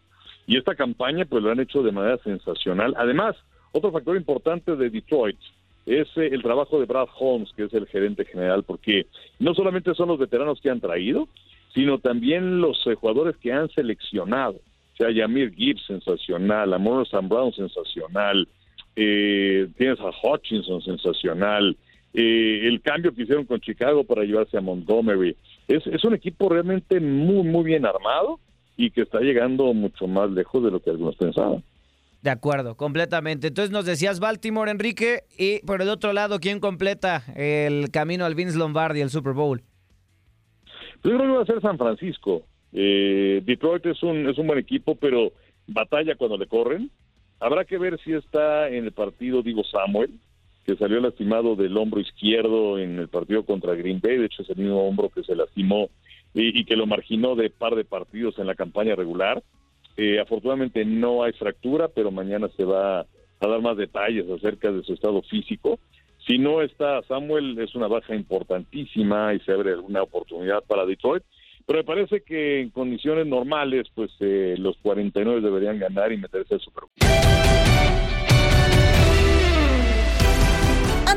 Y 0.45 0.57
esta 0.57 0.75
campaña 0.75 1.25
pues 1.25 1.43
lo 1.43 1.51
han 1.51 1.59
hecho 1.59 1.83
de 1.83 1.91
manera 1.91 2.17
sensacional. 2.19 2.93
Además, 2.97 3.35
otro 3.73 3.91
factor 3.91 4.15
importante 4.15 4.75
de 4.75 4.89
Detroit 4.89 5.37
es 5.85 6.07
eh, 6.15 6.29
el 6.31 6.41
trabajo 6.41 6.79
de 6.79 6.85
Brad 6.85 7.07
Holmes, 7.19 7.51
que 7.55 7.65
es 7.65 7.73
el 7.73 7.87
gerente 7.87 8.25
general, 8.25 8.63
porque 8.63 9.07
no 9.39 9.53
solamente 9.53 9.93
son 9.93 10.09
los 10.09 10.19
veteranos 10.19 10.61
que 10.61 10.69
han 10.69 10.79
traído, 10.79 11.27
sino 11.73 11.99
también 11.99 12.61
los 12.61 12.85
eh, 12.87 12.95
jugadores 12.95 13.35
que 13.37 13.51
han 13.51 13.69
seleccionado. 13.69 14.55
O 14.93 14.97
sea, 14.97 15.11
Yamir 15.11 15.53
Gibbs, 15.53 15.85
sensacional, 15.85 16.73
Amor 16.73 17.07
Sam 17.07 17.29
Brown, 17.29 17.53
sensacional, 17.53 18.47
eh, 18.95 19.67
tienes 19.77 19.99
a 19.99 20.09
Hutchinson, 20.09 20.81
sensacional, 20.81 21.77
eh, 22.15 22.61
el 22.63 22.81
cambio 22.81 23.13
que 23.13 23.21
hicieron 23.21 23.45
con 23.45 23.61
Chicago 23.61 24.03
para 24.03 24.23
llevarse 24.23 24.57
a 24.57 24.61
Montgomery. 24.61 25.35
Es, 25.67 25.85
es 25.87 26.03
un 26.03 26.13
equipo 26.13 26.49
realmente 26.49 26.99
muy, 26.99 27.43
muy 27.43 27.63
bien 27.63 27.85
armado 27.85 28.39
y 28.77 28.91
que 28.91 29.01
está 29.01 29.19
llegando 29.19 29.73
mucho 29.73 30.07
más 30.07 30.29
lejos 30.31 30.63
de 30.63 30.71
lo 30.71 30.79
que 30.79 30.91
algunos 30.91 31.15
pensaban. 31.15 31.63
De 32.21 32.29
acuerdo, 32.29 32.75
completamente. 32.75 33.47
Entonces 33.47 33.71
nos 33.71 33.85
decías 33.85 34.19
Baltimore, 34.19 34.71
Enrique, 34.71 35.23
y 35.37 35.59
por 35.65 35.81
el 35.81 35.89
otro 35.89 36.13
lado, 36.13 36.39
¿quién 36.39 36.59
completa 36.59 37.23
el 37.35 37.91
camino 37.91 38.25
al 38.25 38.35
Vince 38.35 38.57
Lombardi, 38.57 39.01
el 39.01 39.09
Super 39.09 39.33
Bowl? 39.33 39.61
Pues 41.01 41.11
yo 41.11 41.17
creo 41.17 41.31
que 41.31 41.37
va 41.37 41.43
a 41.43 41.45
ser 41.45 41.61
San 41.61 41.77
Francisco. 41.77 42.43
Eh, 42.73 43.41
Detroit 43.45 43.85
es 43.85 44.01
un, 44.03 44.27
es 44.27 44.37
un 44.37 44.47
buen 44.47 44.59
equipo, 44.59 44.95
pero 44.95 45.31
batalla 45.67 46.15
cuando 46.15 46.37
le 46.37 46.47
corren. 46.47 46.91
Habrá 47.39 47.65
que 47.65 47.77
ver 47.77 47.99
si 48.03 48.13
está 48.13 48.67
en 48.67 48.85
el 48.85 48.91
partido 48.91 49.43
Digo 49.43 49.63
Samuel, 49.63 50.11
que 50.67 50.75
salió 50.75 50.99
lastimado 50.99 51.55
del 51.55 51.77
hombro 51.77 52.01
izquierdo 52.01 52.77
en 52.77 52.99
el 52.99 53.07
partido 53.07 53.45
contra 53.45 53.73
Green 53.73 54.01
Bay. 54.01 54.17
De 54.17 54.25
hecho, 54.25 54.41
es 54.41 54.49
el 54.49 54.57
mismo 54.57 54.85
hombro 54.85 55.07
que 55.07 55.23
se 55.23 55.33
lastimó 55.33 55.89
y, 56.33 56.65
que 56.65 56.75
lo 56.75 56.85
marginó 56.85 57.35
de 57.35 57.49
par 57.49 57.73
de 57.75 57.85
partidos 57.85 58.37
en 58.37 58.47
la 58.47 58.53
campaña 58.53 58.93
regular. 58.93 59.41
Eh, 59.95 60.19
afortunadamente 60.19 60.83
no 60.83 61.23
hay 61.23 61.31
fractura, 61.31 61.87
pero 61.87 62.11
mañana 62.11 62.49
se 62.57 62.65
va 62.65 62.99
a 62.99 63.47
dar 63.47 63.61
más 63.61 63.77
detalles 63.77 64.29
acerca 64.29 64.69
de 64.69 64.83
su 64.83 64.93
estado 64.93 65.21
físico. 65.21 65.79
Si 66.27 66.37
no 66.37 66.61
está 66.61 67.01
Samuel, 67.03 67.57
es 67.59 67.73
una 67.73 67.87
baja 67.87 68.13
importantísima 68.13 69.33
y 69.33 69.39
se 69.39 69.53
abre 69.53 69.71
alguna 69.71 70.03
oportunidad 70.03 70.61
para 70.67 70.85
Detroit. 70.85 71.23
Pero 71.65 71.79
me 71.79 71.85
parece 71.85 72.21
que 72.23 72.59
en 72.59 72.71
condiciones 72.71 73.25
normales, 73.25 73.87
pues 73.95 74.11
eh, 74.19 74.55
los 74.57 74.75
49 74.79 75.39
deberían 75.39 75.79
ganar 75.79 76.11
y 76.11 76.17
meterse 76.17 76.55
al 76.55 76.59
Super 76.59 76.83
Bowl. 76.83 78.16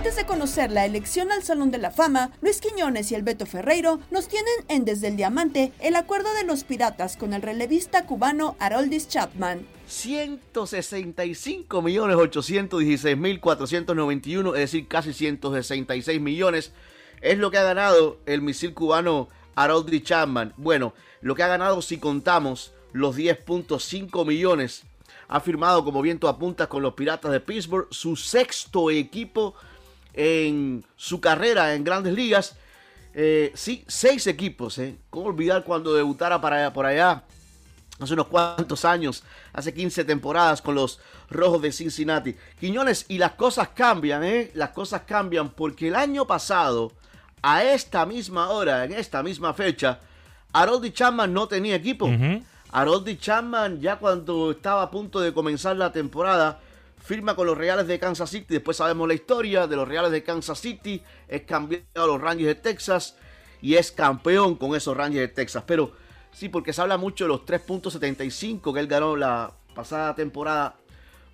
Antes 0.01 0.17
de 0.17 0.25
conocer 0.25 0.73
la 0.73 0.87
elección 0.87 1.31
al 1.31 1.43
Salón 1.43 1.71
de 1.71 1.77
la 1.77 1.91
Fama, 1.91 2.31
Luis 2.41 2.63
Quiñones 2.63 3.13
y 3.13 3.15
el 3.15 3.23
Beto 3.23 3.45
Ferreiro 3.45 4.01
nos 4.11 4.29
tienen 4.29 4.55
en 4.69 4.87
Desde 4.87 5.09
el 5.09 5.17
Diamante 5.19 5.75
el 5.79 5.95
acuerdo 5.95 6.33
de 6.33 6.45
los 6.45 6.65
Piratas 6.65 7.19
con 7.19 7.35
el 7.35 7.43
relevista 7.43 8.07
cubano 8.07 8.57
Haroldis 8.61 9.09
Chapman. 9.09 9.67
165 9.87 11.83
millones 11.83 12.17
816 12.17 13.15
mil 13.19 13.41
491, 13.41 14.55
es 14.55 14.61
decir, 14.61 14.89
casi 14.89 15.13
166 15.13 16.19
millones, 16.19 16.73
es 17.21 17.37
lo 17.37 17.51
que 17.51 17.59
ha 17.59 17.63
ganado 17.63 18.17
el 18.25 18.41
misil 18.41 18.73
cubano 18.73 19.29
Haroldis 19.55 20.05
Chapman. 20.05 20.55
Bueno, 20.57 20.95
lo 21.21 21.35
que 21.35 21.43
ha 21.43 21.49
ganado 21.49 21.83
si 21.83 21.99
contamos 21.99 22.73
los 22.95 23.19
10.5 23.19 24.27
millones. 24.27 24.85
Ha 25.29 25.41
firmado 25.41 25.85
como 25.85 26.01
viento 26.01 26.27
a 26.27 26.39
puntas 26.39 26.69
con 26.69 26.83
los 26.83 26.95
Piratas 26.95 27.31
de 27.31 27.41
Pittsburgh, 27.41 27.87
su 27.91 28.17
sexto 28.17 28.91
equipo 28.91 29.55
en 30.21 30.85
su 30.97 31.19
carrera 31.19 31.75
en 31.75 31.83
grandes 31.83 32.13
ligas. 32.13 32.55
Eh, 33.15 33.53
sí, 33.55 33.85
seis 33.89 34.27
equipos. 34.27 34.77
¿eh? 34.79 34.99
¿Cómo 35.09 35.27
olvidar 35.27 35.65
cuando 35.65 35.95
debutara 35.95 36.39
para 36.41 36.57
allá, 36.57 36.73
por 36.75 36.85
allá 36.85 37.25
hace 37.99 38.15
unos 38.15 38.29
cuantos 38.29 38.85
años, 38.85 39.25
hace 39.53 39.73
15 39.75 40.05
temporadas 40.05 40.61
con 40.61 40.75
los 40.75 41.01
Rojos 41.31 41.63
de 41.63 41.73
Cincinnati? 41.73 42.37
Quiñones, 42.59 43.07
y 43.09 43.17
las 43.17 43.33
cosas 43.33 43.69
cambian, 43.69 44.23
¿eh? 44.23 44.51
Las 44.55 44.71
cosas 44.71 45.03
cambian 45.07 45.49
porque 45.49 45.89
el 45.89 45.97
año 45.97 46.27
pasado, 46.27 46.93
a 47.41 47.65
esta 47.65 48.05
misma 48.05 48.51
hora, 48.51 48.85
en 48.85 48.93
esta 48.93 49.23
misma 49.23 49.55
fecha, 49.55 50.01
Haroldi 50.53 50.93
Chapman 50.93 51.33
no 51.33 51.49
tenía 51.49 51.77
equipo. 51.77 52.11
Haroldi 52.73 53.17
Chapman, 53.17 53.81
ya 53.81 53.97
cuando 53.97 54.51
estaba 54.51 54.83
a 54.83 54.91
punto 54.91 55.19
de 55.21 55.33
comenzar 55.33 55.77
la 55.77 55.93
temporada, 55.93 56.61
firma 57.01 57.35
con 57.35 57.47
los 57.47 57.57
Reales 57.57 57.87
de 57.87 57.99
Kansas 57.99 58.31
City. 58.31 58.47
Después 58.49 58.77
sabemos 58.77 59.09
la 59.09 59.15
historia 59.15 59.67
de 59.67 59.77
los 59.77 59.89
Reales 59.89 60.13
de 60.13 60.23
Kansas 60.23 60.61
City. 60.61 61.03
Es 61.27 61.43
cambiado 61.43 61.85
a 61.95 62.07
los 62.07 62.21
Rangers 62.21 62.49
de 62.49 62.55
Texas 62.55 63.17
y 63.61 63.75
es 63.75 63.91
campeón 63.91 64.57
con 64.57 64.75
esos 64.77 64.97
Rangers 64.97 65.29
de 65.29 65.35
Texas. 65.35 65.65
Pero 65.67 65.93
sí, 66.33 66.49
porque 66.49 66.73
se 66.73 66.83
habla 66.83 66.99
mucho 66.99 67.25
de 67.25 67.29
los 67.29 67.41
3.75 67.45 68.73
que 68.73 68.81
él 68.81 68.87
ganó 68.87 69.17
la 69.17 69.53
pasada 69.75 70.15
temporada. 70.15 70.77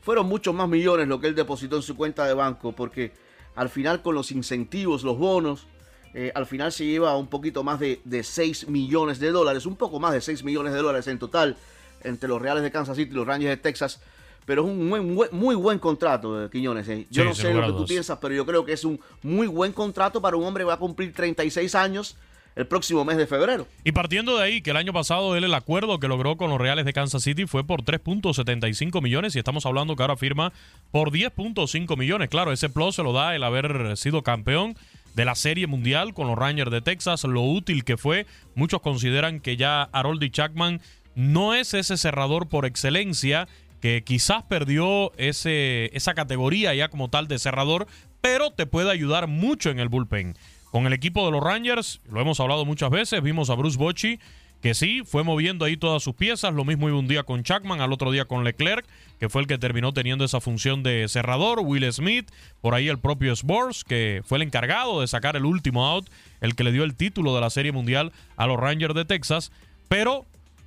Fueron 0.00 0.26
muchos 0.26 0.54
más 0.54 0.68
millones 0.68 1.08
lo 1.08 1.20
que 1.20 1.26
él 1.26 1.34
depositó 1.34 1.76
en 1.76 1.82
su 1.82 1.96
cuenta 1.96 2.26
de 2.26 2.34
banco. 2.34 2.72
Porque 2.72 3.12
al 3.54 3.68
final 3.68 4.02
con 4.02 4.14
los 4.14 4.30
incentivos, 4.30 5.02
los 5.02 5.18
bonos, 5.18 5.66
eh, 6.14 6.32
al 6.34 6.46
final 6.46 6.72
se 6.72 6.86
lleva 6.86 7.16
un 7.16 7.26
poquito 7.26 7.64
más 7.64 7.80
de, 7.80 8.00
de 8.04 8.22
6 8.22 8.68
millones 8.68 9.18
de 9.18 9.30
dólares. 9.30 9.66
Un 9.66 9.76
poco 9.76 9.98
más 9.98 10.12
de 10.12 10.20
6 10.20 10.44
millones 10.44 10.72
de 10.72 10.78
dólares 10.78 11.06
en 11.08 11.18
total 11.18 11.56
entre 12.02 12.28
los 12.28 12.40
Reales 12.40 12.62
de 12.62 12.70
Kansas 12.70 12.96
City 12.96 13.10
y 13.10 13.14
los 13.14 13.26
Rangers 13.26 13.50
de 13.50 13.56
Texas 13.56 14.00
pero 14.46 14.62
es 14.62 14.68
un 14.68 14.88
muy, 15.32 15.54
buen 15.56 15.78
contrato 15.78 16.38
de 16.38 16.48
Quiñones. 16.48 16.88
¿eh? 16.88 17.06
Yo 17.10 17.22
Sí, 17.22 17.28
no 17.28 17.34
sé 17.34 17.52
lo 17.52 17.66
que 17.66 17.72
tú 17.72 17.84
piensas, 17.84 18.18
pero 18.20 18.34
yo 18.34 18.46
creo 18.46 18.64
que 18.64 18.72
es 18.72 18.84
un 18.84 18.98
muy 19.22 19.48
buen 19.48 19.72
contrato 19.72 20.22
para 20.22 20.36
un 20.36 20.44
hombre 20.44 20.62
que 20.62 20.68
va 20.68 20.74
a 20.74 20.78
cumplir 20.78 21.12
36 21.12 21.74
años 21.74 22.16
el 22.54 22.66
próximo 22.66 23.04
mes 23.04 23.18
de 23.18 23.26
febrero. 23.26 23.66
Y 23.84 23.92
partiendo 23.92 24.38
de 24.38 24.44
ahí, 24.44 24.62
que 24.62 24.70
el 24.70 24.76
año 24.78 24.92
pasado 24.92 25.36
él 25.36 25.44
el 25.44 25.52
acuerdo 25.52 25.98
que 25.98 26.08
logró 26.08 26.36
con 26.36 26.48
los 26.48 26.58
Reales 26.58 26.86
de 26.86 26.92
Kansas 26.92 27.22
City 27.22 27.46
fue 27.46 27.64
por 27.64 27.82
3.75 27.82 29.02
millones 29.02 29.36
y 29.36 29.38
estamos 29.38 29.66
hablando 29.66 29.94
que 29.94 30.02
ahora 30.02 30.16
firma 30.16 30.52
por 30.90 31.10
10.5 31.10 31.98
millones. 31.98 32.30
Claro, 32.30 32.52
ese 32.52 32.70
plus 32.70 32.94
se 32.94 33.02
lo 33.02 33.12
da 33.12 33.34
el 33.34 33.42
haber 33.42 33.96
sido 33.98 34.22
campeón 34.22 34.76
de 35.14 35.24
la 35.24 35.34
Serie 35.34 35.66
Mundial 35.66 36.14
con 36.14 36.28
los 36.28 36.38
Rangers 36.38 36.70
de 36.70 36.80
Texas, 36.80 37.24
lo 37.24 37.42
útil 37.42 37.84
que 37.84 37.96
fue. 37.96 38.26
Muchos 38.54 38.80
consideran 38.80 39.40
que 39.40 39.56
ya 39.56 39.82
Haroldi 39.82 40.30
Chapman 40.30 40.80
no 41.16 41.54
es 41.54 41.74
ese 41.74 41.96
cerrador 41.96 42.48
por 42.48 42.66
excelencia, 42.66 43.48
que 43.80 44.02
quizás 44.04 44.42
perdió 44.44 45.12
ese, 45.16 45.90
esa 45.96 46.14
categoría 46.14 46.74
ya 46.74 46.88
como 46.88 47.08
tal 47.08 47.28
de 47.28 47.38
cerrador, 47.38 47.86
pero 48.20 48.50
te 48.50 48.66
puede 48.66 48.90
ayudar 48.90 49.26
mucho 49.28 49.70
en 49.70 49.78
el 49.78 49.88
bullpen. 49.88 50.36
Con 50.70 50.86
el 50.86 50.92
equipo 50.92 51.24
de 51.24 51.32
los 51.32 51.42
Rangers, 51.42 52.00
lo 52.10 52.20
hemos 52.20 52.40
hablado 52.40 52.64
muchas 52.64 52.90
veces, 52.90 53.22
vimos 53.22 53.50
a 53.50 53.54
Bruce 53.54 53.78
Bochy, 53.78 54.18
que 54.60 54.74
sí, 54.74 55.02
fue 55.04 55.22
moviendo 55.22 55.64
ahí 55.64 55.76
todas 55.76 56.02
sus 56.02 56.14
piezas, 56.14 56.52
lo 56.54 56.64
mismo 56.64 56.88
iba 56.88 56.98
un 56.98 57.08
día 57.08 57.22
con 57.22 57.42
Chapman, 57.42 57.80
al 57.80 57.92
otro 57.92 58.10
día 58.10 58.24
con 58.24 58.42
Leclerc, 58.42 58.86
que 59.20 59.28
fue 59.28 59.42
el 59.42 59.46
que 59.46 59.58
terminó 59.58 59.92
teniendo 59.92 60.24
esa 60.24 60.40
función 60.40 60.82
de 60.82 61.06
cerrador, 61.08 61.60
Will 61.60 61.90
Smith, 61.92 62.30
por 62.60 62.74
ahí 62.74 62.88
el 62.88 62.98
propio 62.98 63.32
Sports, 63.32 63.84
que 63.84 64.22
fue 64.24 64.38
el 64.38 64.42
encargado 64.42 65.00
de 65.00 65.06
sacar 65.06 65.36
el 65.36 65.44
último 65.44 65.86
out, 65.86 66.08
el 66.40 66.54
que 66.54 66.64
le 66.64 66.72
dio 66.72 66.84
el 66.84 66.96
título 66.96 67.34
de 67.34 67.42
la 67.42 67.50
Serie 67.50 67.72
Mundial 67.72 68.12
a 68.36 68.46
los 68.46 68.58
Rangers 68.58 68.94
de 68.94 69.04
Texas, 69.04 69.52
pero 69.88 70.26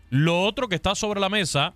lo 0.09 0.43
otro 0.43 0.69
que 0.69 0.75
está 0.75 0.95
sobre 0.95 1.19
la 1.19 1.29
mesa 1.29 1.73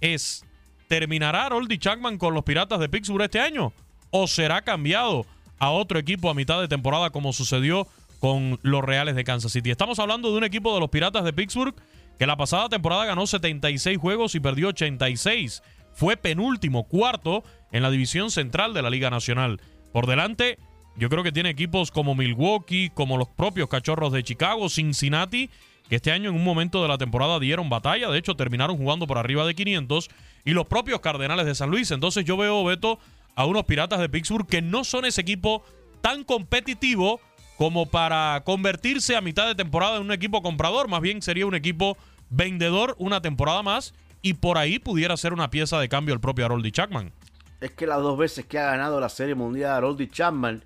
es, 0.00 0.44
¿terminará 0.92 1.46
Haroldie 1.46 1.78
Chapman 1.78 2.18
con 2.18 2.34
los 2.34 2.44
Piratas 2.44 2.78
de 2.78 2.86
Pittsburgh 2.86 3.22
este 3.22 3.40
año? 3.40 3.72
¿O 4.10 4.26
será 4.26 4.60
cambiado 4.60 5.24
a 5.58 5.70
otro 5.70 5.98
equipo 5.98 6.28
a 6.28 6.34
mitad 6.34 6.60
de 6.60 6.68
temporada 6.68 7.08
como 7.08 7.32
sucedió 7.32 7.86
con 8.20 8.60
los 8.60 8.84
Reales 8.84 9.14
de 9.14 9.24
Kansas 9.24 9.52
City? 9.52 9.70
Estamos 9.70 9.98
hablando 9.98 10.30
de 10.30 10.36
un 10.36 10.44
equipo 10.44 10.74
de 10.74 10.80
los 10.80 10.90
Piratas 10.90 11.24
de 11.24 11.32
Pittsburgh 11.32 11.74
que 12.18 12.26
la 12.26 12.36
pasada 12.36 12.68
temporada 12.68 13.06
ganó 13.06 13.26
76 13.26 13.96
juegos 13.96 14.34
y 14.34 14.40
perdió 14.40 14.68
86. 14.68 15.62
Fue 15.94 16.18
penúltimo, 16.18 16.84
cuarto 16.86 17.42
en 17.70 17.82
la 17.82 17.90
división 17.90 18.30
central 18.30 18.74
de 18.74 18.82
la 18.82 18.90
Liga 18.90 19.08
Nacional. 19.08 19.62
Por 19.94 20.06
delante, 20.06 20.58
yo 20.98 21.08
creo 21.08 21.22
que 21.22 21.32
tiene 21.32 21.48
equipos 21.48 21.90
como 21.90 22.14
Milwaukee, 22.14 22.90
como 22.90 23.16
los 23.16 23.28
propios 23.28 23.70
Cachorros 23.70 24.12
de 24.12 24.24
Chicago, 24.24 24.68
Cincinnati, 24.68 25.48
este 25.96 26.12
año 26.12 26.30
en 26.30 26.36
un 26.36 26.44
momento 26.44 26.82
de 26.82 26.88
la 26.88 26.98
temporada 26.98 27.38
dieron 27.38 27.68
batalla, 27.68 28.10
de 28.10 28.18
hecho 28.18 28.34
terminaron 28.34 28.76
jugando 28.76 29.06
por 29.06 29.18
arriba 29.18 29.46
de 29.46 29.54
500, 29.54 30.08
y 30.44 30.52
los 30.52 30.66
propios 30.66 31.00
Cardenales 31.00 31.46
de 31.46 31.54
San 31.54 31.70
Luis. 31.70 31.90
Entonces 31.90 32.24
yo 32.24 32.36
veo, 32.36 32.64
Beto, 32.64 32.98
a 33.34 33.46
unos 33.46 33.64
Piratas 33.64 34.00
de 34.00 34.08
Pittsburgh 34.08 34.46
que 34.46 34.62
no 34.62 34.84
son 34.84 35.04
ese 35.04 35.20
equipo 35.20 35.64
tan 36.00 36.24
competitivo 36.24 37.20
como 37.56 37.86
para 37.86 38.42
convertirse 38.44 39.16
a 39.16 39.20
mitad 39.20 39.46
de 39.46 39.54
temporada 39.54 39.96
en 39.96 40.02
un 40.02 40.12
equipo 40.12 40.42
comprador, 40.42 40.88
más 40.88 41.00
bien 41.00 41.22
sería 41.22 41.46
un 41.46 41.54
equipo 41.54 41.96
vendedor 42.30 42.96
una 42.98 43.20
temporada 43.20 43.62
más 43.62 43.94
y 44.22 44.34
por 44.34 44.58
ahí 44.58 44.78
pudiera 44.78 45.16
ser 45.16 45.32
una 45.32 45.50
pieza 45.50 45.78
de 45.78 45.88
cambio 45.88 46.14
el 46.14 46.20
propio 46.20 46.44
Haroldie 46.44 46.72
Chapman. 46.72 47.12
Es 47.60 47.70
que 47.72 47.86
las 47.86 48.00
dos 48.00 48.18
veces 48.18 48.46
que 48.46 48.58
ha 48.58 48.66
ganado 48.66 48.98
la 48.98 49.08
Serie 49.08 49.34
Mundial 49.34 49.70
Haroldie 49.72 50.08
Chapman, 50.08 50.64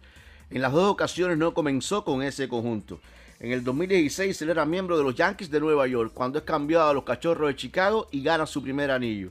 en 0.51 0.62
las 0.62 0.72
dos 0.72 0.91
ocasiones 0.91 1.37
no 1.37 1.53
comenzó 1.53 2.05
con 2.05 2.22
ese 2.22 2.49
conjunto. 2.49 3.01
En 3.39 3.53
el 3.53 3.62
2016 3.62 4.41
él 4.43 4.51
era 4.51 4.64
miembro 4.64 4.97
de 4.97 5.05
los 5.05 5.14
Yankees 5.14 5.51
de 5.51 5.61
Nueva 5.61 5.87
York, 5.87 6.12
cuando 6.14 6.39
es 6.39 6.45
cambiado 6.45 6.89
a 6.89 6.95
los 6.95 7.05
Cachorros 7.05 7.49
de 7.49 7.57
Chicago 7.57 8.09
y 8.11 8.22
gana 8.22 8.47
su 8.47 8.62
primer 8.62 8.91
anillo. 8.91 9.30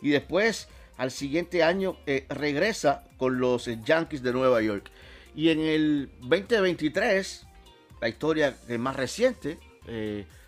Y 0.00 0.10
después, 0.10 0.68
al 0.96 1.10
siguiente 1.10 1.64
año, 1.64 1.96
eh, 2.06 2.26
regresa 2.28 3.04
con 3.16 3.40
los 3.40 3.66
eh, 3.66 3.80
Yankees 3.84 4.22
de 4.22 4.32
Nueva 4.32 4.62
York. 4.62 4.90
Y 5.34 5.48
en 5.48 5.60
el 5.60 6.10
2023, 6.20 7.46
la 8.00 8.08
historia 8.08 8.56
eh, 8.68 8.78
más 8.78 8.94
reciente, 8.94 9.58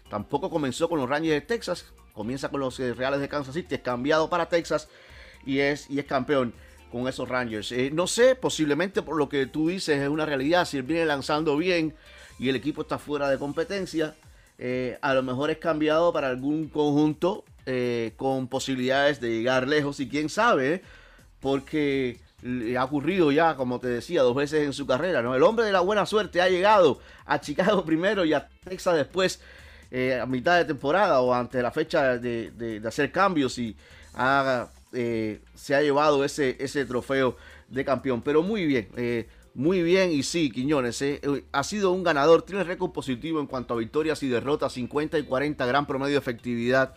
tampoco 0.09 0.49
comenzó 0.49 0.89
con 0.89 0.99
los 0.99 1.09
Rangers 1.09 1.35
de 1.35 1.41
Texas, 1.41 1.93
comienza 2.15 2.49
con 2.49 2.61
los 2.61 2.79
Reales 2.79 3.21
de 3.21 3.29
Kansas 3.29 3.55
City, 3.55 3.75
es 3.75 3.81
cambiado 3.83 4.31
para 4.31 4.49
Texas 4.49 4.89
y 5.45 5.59
es, 5.59 5.91
y 5.91 5.99
es 5.99 6.07
campeón 6.07 6.55
con 6.91 7.07
esos 7.07 7.29
Rangers. 7.29 7.75
No 7.93 8.07
sé, 8.07 8.35
posiblemente 8.35 9.03
por 9.03 9.17
lo 9.17 9.29
que 9.29 9.45
tú 9.47 9.69
dices 9.69 10.01
es 10.01 10.09
una 10.09 10.25
realidad, 10.25 10.65
si 10.65 10.79
él 10.79 10.85
viene 10.85 11.05
lanzando 11.05 11.57
bien 11.59 11.95
y 12.39 12.49
el 12.49 12.57
equipo 12.57 12.83
está 12.83 12.99
fuera 12.99 13.29
de 13.29 13.39
competencia, 13.39 14.15
eh, 14.59 14.99
a 15.03 15.15
lo 15.15 15.23
mejor 15.23 15.51
es 15.51 15.59
cambiado 15.59 16.13
para 16.13 16.29
algún 16.29 16.69
conjunto 16.69 17.45
eh, 17.67 18.13
con 18.17 18.49
posibilidades 18.49 19.21
de 19.21 19.31
llegar 19.31 19.69
lejos 19.69 20.01
y 20.01 20.09
quién 20.09 20.29
sabe, 20.29 20.83
porque 21.41 22.19
le 22.43 22.77
ha 22.77 22.85
ocurrido 22.85 23.33
ya, 23.33 23.57
como 23.57 23.81
te 23.81 23.89
decía, 23.89 24.23
dos 24.23 24.35
veces 24.35 24.65
en 24.65 24.73
su 24.73 24.87
carrera. 24.87 25.23
¿no? 25.23 25.35
El 25.35 25.43
hombre 25.43 25.65
de 25.67 25.73
la 25.73 25.81
buena 25.81 26.07
suerte 26.07 26.41
ha 26.41 26.49
llegado 26.49 27.01
a 27.25 27.41
Chicago 27.41 27.85
primero 27.87 28.25
y 28.25 28.33
a 28.33 28.49
Texas 28.65 28.97
después, 28.97 29.41
eh, 29.91 30.19
a 30.19 30.27
mitad 30.27 30.59
de 30.59 30.65
temporada 30.65 31.21
o 31.21 31.35
ante 31.35 31.61
la 31.63 31.71
fecha 31.71 32.19
de, 32.19 32.83
hacer 32.87 33.13
cambios 33.13 33.59
y 33.59 33.77
se 34.13 35.75
ha 35.75 35.83
llevado 35.83 36.25
ese, 36.25 36.57
ese 36.59 36.85
trofeo 36.87 37.37
de 37.69 37.85
campeón. 37.85 38.23
Pero 38.23 38.43
muy 38.43 38.65
bien, 38.65 38.89
muy 39.57 39.83
bien 39.83 40.13
y 40.13 40.23
sí, 40.23 40.51
Quiñones, 40.51 41.01
eh, 41.01 41.19
eh, 41.23 41.45
ha 41.51 41.65
sido 41.65 41.91
un 41.91 42.05
ganador, 42.05 42.43
tiene 42.43 42.63
récord 42.63 42.93
positivo 42.93 43.41
en 43.41 43.47
cuanto 43.47 43.73
a 43.73 43.79
victorias 43.79 44.23
y 44.23 44.29
derrotas, 44.29 44.75
50 44.75 45.19
y 45.19 45.23
40, 45.23 45.65
gran 45.65 45.87
promedio 45.87 46.13
de 46.13 46.19
efectividad, 46.19 46.95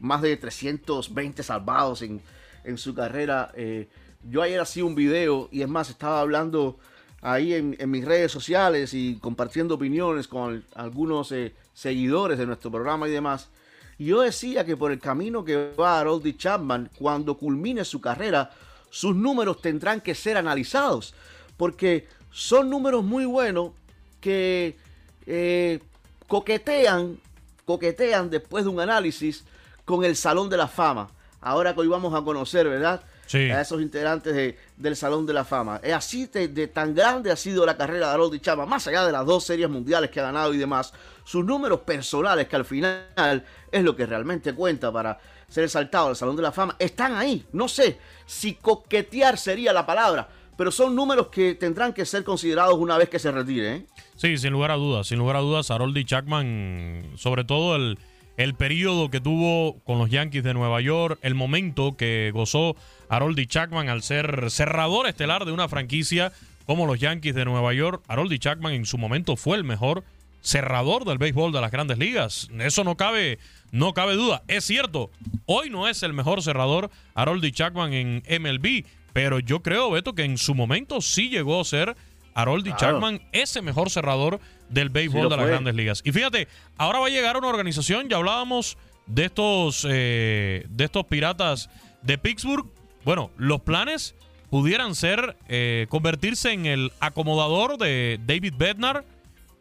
más 0.00 0.20
de 0.20 0.36
320 0.36 1.42
salvados 1.44 2.02
en, 2.02 2.20
en 2.64 2.78
su 2.78 2.94
carrera. 2.94 3.52
eh, 3.54 3.88
yo 4.28 4.42
ayer 4.42 4.60
hacía 4.60 4.84
un 4.84 4.96
video 4.96 5.48
y 5.52 5.62
es 5.62 5.68
más, 5.68 5.88
estaba 5.88 6.20
hablando 6.20 6.78
ahí 7.22 7.54
en, 7.54 7.90
mis 7.90 8.04
redes 8.04 8.32
sociales 8.32 8.92
y 8.92 9.16
compartiendo 9.20 9.76
opiniones 9.76 10.26
con 10.26 10.64
algunos 10.74 11.30
eh, 11.32 11.54
seguidores 11.74 12.38
de 12.38 12.46
nuestro 12.46 12.72
programa 12.72 13.08
y 13.08 13.12
demás. 13.12 13.50
Yo 13.98 14.22
decía 14.22 14.64
que 14.64 14.76
por 14.76 14.92
el 14.92 14.98
camino 14.98 15.44
que 15.44 15.72
va 15.78 16.00
Harold 16.00 16.36
Chapman, 16.36 16.90
cuando 16.98 17.36
culmine 17.36 17.84
su 17.84 18.00
carrera, 18.00 18.50
sus 18.90 19.14
números 19.14 19.60
tendrán 19.60 20.00
que 20.00 20.14
ser 20.14 20.36
analizados. 20.36 21.14
Porque 21.60 22.08
son 22.30 22.70
números 22.70 23.04
muy 23.04 23.26
buenos 23.26 23.72
que 24.18 24.78
eh, 25.26 25.78
coquetean, 26.26 27.18
coquetean 27.66 28.30
después 28.30 28.64
de 28.64 28.70
un 28.70 28.80
análisis 28.80 29.44
con 29.84 30.02
el 30.06 30.16
Salón 30.16 30.48
de 30.48 30.56
la 30.56 30.68
Fama. 30.68 31.10
Ahora 31.42 31.74
que 31.74 31.80
hoy 31.80 31.86
vamos 31.88 32.14
a 32.14 32.22
conocer, 32.24 32.66
¿verdad? 32.66 33.02
Sí. 33.26 33.50
A 33.50 33.60
esos 33.60 33.82
integrantes 33.82 34.34
de- 34.34 34.56
del 34.78 34.96
Salón 34.96 35.26
de 35.26 35.34
la 35.34 35.44
Fama. 35.44 35.80
Es 35.82 35.92
así 35.92 36.26
de, 36.28 36.48
de 36.48 36.66
tan 36.66 36.94
grande 36.94 37.30
ha 37.30 37.36
sido 37.36 37.66
la 37.66 37.76
carrera 37.76 38.08
de 38.08 38.14
Harold 38.14 38.40
Chapman, 38.40 38.66
más 38.66 38.86
allá 38.86 39.04
de 39.04 39.12
las 39.12 39.26
dos 39.26 39.44
series 39.44 39.68
mundiales 39.68 40.10
que 40.10 40.18
ha 40.20 40.22
ganado 40.22 40.54
y 40.54 40.56
demás, 40.56 40.94
sus 41.24 41.44
números 41.44 41.80
personales, 41.80 42.48
que 42.48 42.56
al 42.56 42.64
final 42.64 43.44
es 43.70 43.84
lo 43.84 43.94
que 43.94 44.06
realmente 44.06 44.54
cuenta 44.54 44.90
para 44.90 45.18
ser 45.46 45.64
exaltado 45.64 46.08
al 46.08 46.16
Salón 46.16 46.36
de 46.36 46.42
la 46.42 46.52
Fama, 46.52 46.74
están 46.78 47.14
ahí. 47.16 47.44
No 47.52 47.68
sé 47.68 47.98
si 48.24 48.54
coquetear 48.54 49.36
sería 49.36 49.74
la 49.74 49.84
palabra, 49.84 50.26
pero 50.60 50.70
son 50.70 50.94
números 50.94 51.28
que 51.28 51.54
tendrán 51.54 51.94
que 51.94 52.04
ser 52.04 52.22
considerados 52.22 52.74
una 52.74 52.98
vez 52.98 53.08
que 53.08 53.18
se 53.18 53.32
retire. 53.32 53.76
¿eh? 53.76 53.86
Sí, 54.16 54.36
sin 54.36 54.52
lugar 54.52 54.70
a 54.70 54.74
dudas, 54.74 55.06
sin 55.06 55.18
lugar 55.18 55.36
a 55.36 55.38
dudas, 55.38 55.70
Harold 55.70 56.04
Chapman, 56.04 57.12
sobre 57.16 57.44
todo 57.44 57.76
el, 57.76 57.98
el 58.36 58.52
periodo 58.52 59.08
que 59.08 59.22
tuvo 59.22 59.80
con 59.86 59.96
los 59.96 60.10
Yankees 60.10 60.44
de 60.44 60.52
Nueva 60.52 60.82
York, 60.82 61.18
el 61.22 61.34
momento 61.34 61.96
que 61.96 62.30
gozó 62.34 62.76
Harold 63.08 63.42
Chapman 63.46 63.88
al 63.88 64.02
ser 64.02 64.50
cerrador 64.50 65.06
estelar 65.06 65.46
de 65.46 65.52
una 65.52 65.66
franquicia 65.66 66.30
como 66.66 66.84
los 66.84 67.00
Yankees 67.00 67.34
de 67.34 67.46
Nueva 67.46 67.72
York, 67.72 68.02
Harold 68.06 68.38
Chapman 68.38 68.74
en 68.74 68.84
su 68.84 68.98
momento 68.98 69.36
fue 69.36 69.56
el 69.56 69.64
mejor 69.64 70.04
cerrador 70.42 71.06
del 71.06 71.16
béisbol 71.16 71.52
de 71.52 71.60
las 71.62 71.70
grandes 71.70 71.96
ligas. 71.96 72.48
Eso 72.58 72.84
no 72.84 72.96
cabe, 72.96 73.38
no 73.72 73.94
cabe 73.94 74.14
duda. 74.14 74.42
Es 74.46 74.64
cierto, 74.64 75.10
hoy 75.46 75.70
no 75.70 75.88
es 75.88 76.02
el 76.02 76.12
mejor 76.12 76.42
cerrador 76.42 76.90
Harold 77.14 77.50
Chapman 77.50 77.94
en 77.94 78.22
MLB, 78.42 78.84
pero 79.12 79.38
yo 79.38 79.60
creo, 79.62 79.90
Beto, 79.90 80.14
que 80.14 80.24
en 80.24 80.38
su 80.38 80.54
momento 80.54 81.00
sí 81.00 81.28
llegó 81.28 81.60
a 81.60 81.64
ser 81.64 81.96
Harold 82.34 82.64
Claro. 82.64 82.78
Chapman 82.78 83.20
ese 83.32 83.60
mejor 83.62 83.90
cerrador 83.90 84.40
del 84.68 84.88
béisbol 84.88 85.22
Sí 85.22 85.30
de 85.30 85.36
las 85.36 85.44
fue. 85.44 85.50
grandes 85.50 85.74
ligas. 85.74 86.02
Y 86.04 86.12
fíjate, 86.12 86.48
ahora 86.76 87.00
va 87.00 87.06
a 87.06 87.10
llegar 87.10 87.36
una 87.36 87.48
organización, 87.48 88.08
ya 88.08 88.16
hablábamos 88.18 88.78
de 89.06 89.24
estos, 89.24 89.86
eh, 89.90 90.64
de 90.68 90.84
estos 90.84 91.04
piratas 91.06 91.68
de 92.02 92.18
Pittsburgh. 92.18 92.66
Bueno, 93.04 93.30
los 93.36 93.60
planes 93.62 94.14
pudieran 94.50 94.94
ser 94.94 95.36
eh, 95.48 95.86
convertirse 95.88 96.52
en 96.52 96.66
el 96.66 96.92
acomodador 97.00 97.78
de 97.78 98.20
David 98.24 98.54
Bednar, 98.56 99.04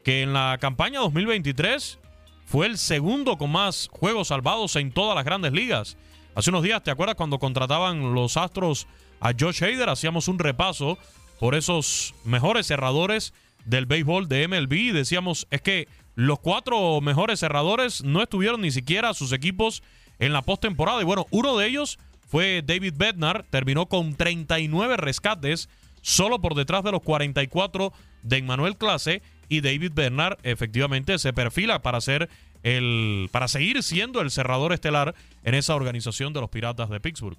que 0.03 0.21
en 0.21 0.33
la 0.33 0.57
campaña 0.61 0.99
2023 0.99 1.99
fue 2.45 2.65
el 2.67 2.77
segundo 2.77 3.37
con 3.37 3.51
más 3.51 3.89
juegos 3.91 4.29
salvados 4.29 4.75
en 4.75 4.91
todas 4.91 5.15
las 5.15 5.25
grandes 5.25 5.53
ligas. 5.53 5.97
Hace 6.35 6.51
unos 6.51 6.63
días, 6.63 6.81
¿te 6.83 6.91
acuerdas 6.91 7.15
cuando 7.15 7.37
contrataban 7.39 8.13
los 8.13 8.37
Astros 8.37 8.87
a 9.19 9.33
Josh 9.37 9.63
Hader? 9.63 9.89
Hacíamos 9.89 10.27
un 10.27 10.39
repaso 10.39 10.97
por 11.39 11.55
esos 11.55 12.13
mejores 12.25 12.67
cerradores 12.67 13.33
del 13.65 13.85
béisbol 13.85 14.27
de 14.27 14.47
MLB 14.47 14.73
y 14.73 14.91
decíamos, 14.91 15.47
es 15.51 15.61
que 15.61 15.87
los 16.15 16.39
cuatro 16.39 16.99
mejores 17.01 17.39
cerradores 17.39 18.03
no 18.03 18.21
estuvieron 18.21 18.61
ni 18.61 18.71
siquiera 18.71 19.13
sus 19.13 19.31
equipos 19.31 19.83
en 20.19 20.33
la 20.33 20.41
postemporada. 20.41 21.01
Y 21.01 21.05
bueno, 21.05 21.27
uno 21.31 21.57
de 21.57 21.67
ellos 21.67 21.97
fue 22.27 22.61
David 22.65 22.93
Bednar, 22.97 23.45
terminó 23.49 23.87
con 23.87 24.15
39 24.15 24.97
rescates, 24.97 25.69
solo 26.01 26.39
por 26.41 26.55
detrás 26.55 26.83
de 26.83 26.91
los 26.91 27.01
44 27.01 27.93
de 28.23 28.37
Emmanuel 28.37 28.77
Clase. 28.77 29.21
Y 29.47 29.61
David 29.61 29.93
Bednar 29.93 30.37
efectivamente 30.43 31.17
se 31.17 31.33
perfila 31.33 31.81
para 31.81 32.01
ser 32.01 32.29
el. 32.61 33.29
para 33.31 33.47
seguir 33.47 33.81
siendo 33.81 34.21
el 34.21 34.29
cerrador 34.29 34.73
estelar 34.73 35.15
en 35.43 35.55
esa 35.55 35.73
organización 35.73 36.33
de 36.33 36.41
los 36.41 36.49
Piratas 36.49 36.89
de 36.89 36.99
Pittsburgh. 36.99 37.37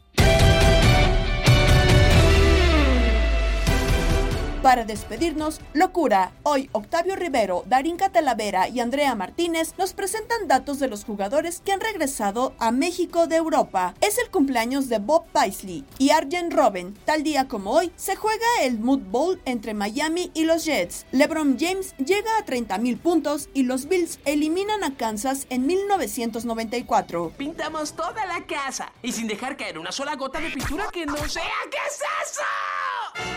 Para 4.63 4.85
despedirnos, 4.85 5.59
locura. 5.73 6.33
Hoy 6.43 6.69
Octavio 6.73 7.17
Rivero, 7.17 7.65
Darinka 7.67 8.11
Talavera 8.11 8.69
y 8.69 8.81
Andrea 8.81 9.15
Martínez 9.15 9.73
nos 9.79 9.95
presentan 9.95 10.49
datos 10.49 10.79
de 10.79 10.89
los 10.89 11.07
jugadores 11.07 11.63
que 11.65 11.73
han 11.73 11.81
regresado 11.81 12.55
a 12.59 12.71
México 12.71 13.27
de 13.27 13.37
Europa. 13.37 13.95
Es 14.03 14.19
el 14.19 14.31
cumpleaños 14.31 14.91
de 14.91 14.99
Bob 14.99 15.25
Paisley 15.33 15.87
y 15.97 16.11
Arjen 16.11 16.51
Robben. 16.51 16.93
Tal 17.07 17.23
día 17.23 17.49
como 17.49 17.71
hoy 17.71 17.91
se 17.97 18.17
juega 18.17 18.45
el 18.63 18.79
Mood 18.79 19.01
Bowl 19.01 19.41
entre 19.47 19.73
Miami 19.73 20.31
y 20.35 20.45
los 20.45 20.67
Jets. 20.67 21.07
LeBron 21.11 21.57
James 21.59 21.95
llega 21.97 22.31
a 22.39 22.45
30 22.45 22.77
mil 22.79 22.99
puntos 22.99 23.49
y 23.55 23.63
los 23.63 23.89
Bills 23.89 24.21
eliminan 24.27 24.85
a 24.85 24.95
Kansas 24.95 25.47
en 25.49 25.67
1994. 25.67 27.33
Pintamos 27.39 27.95
toda 27.95 28.27
la 28.27 28.45
casa 28.45 28.93
y 29.01 29.13
sin 29.13 29.27
dejar 29.27 29.57
caer 29.57 29.79
una 29.79 29.91
sola 29.91 30.17
gota 30.17 30.39
de 30.39 30.51
pintura 30.51 30.89
que 30.93 31.07
no 31.07 31.17
sea. 31.31 31.45
¿Qué 31.71 31.79
es 31.89 32.03
eso? 32.31 32.43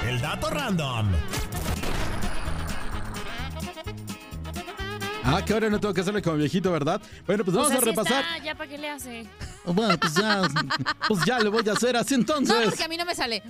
El 0.08 0.22
dato 0.22 0.50
random. 0.50 1.13
Amen. 1.14 1.63
Ah, 5.26 5.44
que 5.44 5.54
ahora 5.54 5.70
no 5.70 5.80
tengo 5.80 5.94
que 5.94 6.02
hacerle 6.02 6.22
como 6.22 6.38
viejito, 6.38 6.72
¿verdad? 6.72 7.02
Bueno, 7.26 7.46
pues 7.46 7.56
vamos 7.56 7.72
a 7.72 7.80
repasar. 7.80 8.24
está, 8.24 8.44
ya 8.44 8.56
para 8.56 8.70
qué 8.70 8.78
le 8.78 8.90
hace. 8.90 9.26
Bueno, 9.66 9.98
pues 9.98 10.14
ya, 10.16 10.42
pues 11.08 11.26
ya 11.26 11.40
le 11.40 11.50
voy 11.50 11.68
a 11.68 11.72
hacer 11.72 11.96
así 11.96 12.16
entonces. 12.16 12.54
No, 12.54 12.70
porque 12.70 12.84
a 12.84 12.88
mí 12.88 12.98
no 12.98 13.06
me 13.06 13.16
sale. 13.16 13.42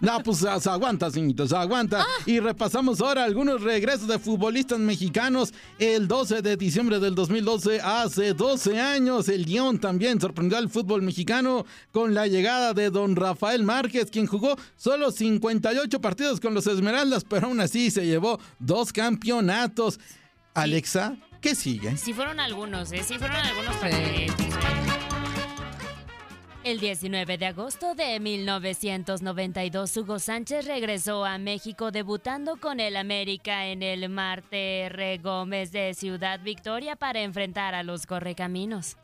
No, 0.00 0.20
pues 0.22 0.44
ah, 0.44 0.58
se 0.60 0.68
aguanta, 0.68 1.10
señorito, 1.10 1.46
se 1.46 1.56
aguanta. 1.56 2.04
Y 2.26 2.40
repasamos 2.40 3.00
ahora 3.00 3.24
algunos 3.24 3.62
regresos 3.62 4.08
de 4.08 4.18
futbolistas 4.18 4.78
mexicanos. 4.78 5.54
El 5.78 6.08
12 6.08 6.42
de 6.42 6.56
diciembre 6.56 6.98
del 6.98 7.14
2012, 7.14 7.80
hace 7.80 8.34
12 8.34 8.80
años, 8.80 9.28
el 9.28 9.44
León 9.44 9.78
también 9.78 10.20
sorprendió 10.20 10.58
al 10.58 10.68
fútbol 10.68 11.02
mexicano 11.02 11.64
con 11.92 12.12
la 12.12 12.26
llegada 12.26 12.74
de 12.74 12.90
don 12.90 13.16
Rafael 13.16 13.62
Márquez, 13.62 14.10
quien 14.10 14.26
jugó 14.26 14.56
solo 14.76 15.10
58 15.10 16.00
partidos 16.00 16.40
con 16.40 16.54
los 16.54 16.66
Esmeraldas, 16.66 17.24
pero 17.24 17.46
aún 17.46 17.60
así 17.60 17.90
se 17.90 18.04
llevó 18.04 18.40
dos 18.58 18.92
campeonatos. 18.92 20.00
Alexa, 20.58 21.16
¿qué 21.40 21.54
sigue? 21.54 21.96
Sí 21.96 22.12
fueron 22.12 22.40
algunos, 22.40 22.90
¿eh? 22.90 23.04
Sí 23.04 23.16
fueron 23.16 23.36
algunos. 23.36 23.76
El 26.64 26.80
19 26.80 27.38
de 27.38 27.46
agosto 27.46 27.94
de 27.94 28.18
1992, 28.18 29.96
Hugo 29.96 30.18
Sánchez 30.18 30.66
regresó 30.66 31.24
a 31.24 31.38
México 31.38 31.92
debutando 31.92 32.56
con 32.56 32.80
el 32.80 32.96
América 32.96 33.66
en 33.66 33.82
el 33.82 34.08
Marte 34.08 34.80
R. 34.80 35.18
Gómez 35.18 35.70
de 35.70 35.94
Ciudad 35.94 36.40
Victoria 36.42 36.96
para 36.96 37.22
enfrentar 37.22 37.76
a 37.76 37.84
los 37.84 38.06
Correcaminos. 38.06 38.96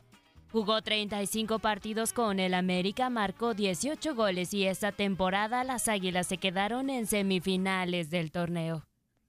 Jugó 0.51 0.81
35 0.81 1.59
partidos 1.59 2.11
con 2.11 2.39
el 2.39 2.53
América, 2.53 3.09
marcó 3.09 3.53
18 3.53 4.13
goles 4.13 4.53
y 4.53 4.65
esta 4.65 4.91
temporada 4.91 5.63
las 5.63 5.87
Águilas 5.87 6.27
se 6.27 6.37
quedaron 6.37 6.89
en 6.89 7.07
semifinales 7.07 8.09
del 8.09 8.31
torneo. 8.31 8.85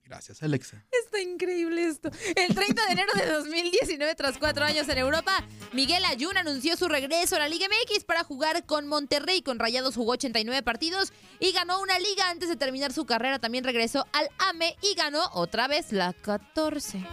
Gracias, 0.06 0.40
Alexa. 0.42 0.84
Está 1.04 1.20
increíble 1.20 1.84
esto. 1.84 2.10
El 2.36 2.54
30 2.54 2.86
de 2.86 2.92
enero 2.92 3.12
de 3.16 3.26
2019, 3.26 4.14
tras 4.14 4.38
cuatro 4.38 4.64
años 4.64 4.88
en 4.88 4.98
Europa, 4.98 5.44
Miguel 5.72 6.04
Ayun 6.04 6.36
anunció 6.36 6.76
su 6.76 6.86
regreso 6.86 7.34
a 7.34 7.40
la 7.40 7.48
Liga 7.48 7.66
MX 7.66 8.04
para 8.04 8.22
jugar 8.22 8.64
con 8.66 8.86
Monterrey. 8.86 9.42
Con 9.42 9.58
Rayados 9.58 9.96
jugó 9.96 10.12
89 10.12 10.62
partidos 10.62 11.12
y 11.40 11.50
ganó 11.50 11.80
una 11.80 11.98
liga 11.98 12.30
antes 12.30 12.48
de 12.48 12.56
terminar 12.56 12.92
su 12.92 13.04
carrera. 13.04 13.40
También 13.40 13.64
regresó 13.64 14.06
al 14.12 14.28
AME 14.38 14.76
y 14.80 14.94
ganó 14.94 15.24
otra 15.32 15.66
vez 15.66 15.90
la 15.90 16.12
14. 16.12 17.04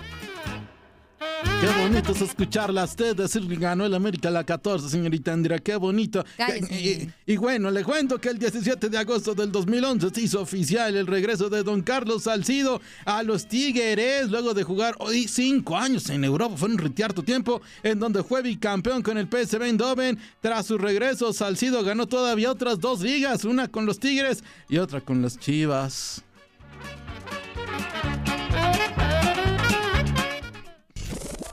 Qué 1.63 1.69
bonito 1.81 2.11
es 2.11 2.21
escucharla 2.21 2.81
a 2.81 2.85
usted 2.85 3.15
decir 3.15 3.47
que 3.47 3.55
ganó 3.55 3.85
el 3.85 3.93
América 3.93 4.29
la 4.29 4.43
14, 4.43 4.89
señorita 4.89 5.31
Andrea, 5.31 5.59
qué 5.59 5.77
bonito. 5.77 6.25
Y, 6.69 7.07
y 7.25 7.37
bueno, 7.37 7.71
le 7.71 7.83
cuento 7.83 8.19
que 8.19 8.29
el 8.29 8.37
17 8.37 8.89
de 8.89 8.97
agosto 8.97 9.33
del 9.33 9.51
2011 9.51 10.09
se 10.13 10.21
hizo 10.21 10.41
oficial 10.41 10.95
el 10.95 11.07
regreso 11.07 11.49
de 11.49 11.63
don 11.63 11.81
Carlos 11.81 12.23
Salcido 12.23 12.81
a 13.05 13.23
los 13.23 13.47
Tigres, 13.47 14.29
luego 14.29 14.53
de 14.53 14.63
jugar 14.63 14.95
hoy 14.99 15.27
cinco 15.27 15.77
años 15.77 16.09
en 16.09 16.25
Europa, 16.25 16.57
fue 16.57 16.69
un 16.69 16.77
retiarto 16.77 17.23
tiempo, 17.23 17.61
en 17.81 17.97
donde 17.97 18.23
fue 18.23 18.41
bicampeón 18.41 19.01
con 19.01 19.17
el 19.17 19.27
PSV 19.27 19.63
Eindhoven. 19.63 20.19
Tras 20.41 20.65
su 20.65 20.77
regreso, 20.77 21.31
Salcido 21.31 21.83
ganó 21.83 22.07
todavía 22.07 22.51
otras 22.51 22.79
dos 22.79 23.01
ligas, 23.01 23.45
una 23.45 23.69
con 23.69 23.85
los 23.85 23.99
Tigres 23.99 24.43
y 24.67 24.79
otra 24.79 24.99
con 24.99 25.21
las 25.21 25.39
Chivas. 25.39 26.23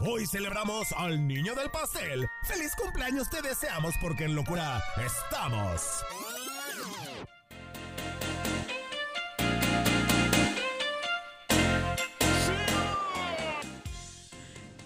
Hoy 0.03 0.27
celebramos 0.27 0.93
al 0.93 1.29
niño 1.29 1.55
del 1.55 1.69
pastel. 1.71 2.27
¡Feliz 2.45 2.73
cumpleaños 2.75 3.29
te 3.29 3.43
deseamos 3.43 3.95
porque 4.01 4.25
en 4.25 4.35
locura 4.35 4.83
estamos! 4.97 5.83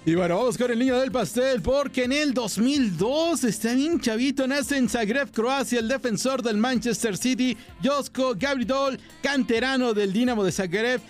Y 0.04 0.16
bueno, 0.16 0.36
vamos 0.36 0.58
con 0.58 0.70
el 0.70 0.78
niño 0.80 0.98
del 0.98 1.12
pastel, 1.12 1.62
porque 1.62 2.04
en 2.04 2.12
el 2.12 2.34
2002, 2.34 3.44
está 3.44 3.72
bien 3.72 4.00
chavito, 4.00 4.46
nace 4.46 4.76
en 4.76 4.88
Zagreb, 4.88 5.30
Croacia, 5.30 5.78
el 5.78 5.88
defensor 5.88 6.42
del 6.42 6.56
Manchester 6.56 7.16
City, 7.16 7.56
Josko 7.82 8.34
Gabridol, 8.36 9.00
canterano 9.22 9.94
del 9.94 10.12
Dinamo 10.12 10.42
de 10.42 10.52
Zagreb. 10.52 11.00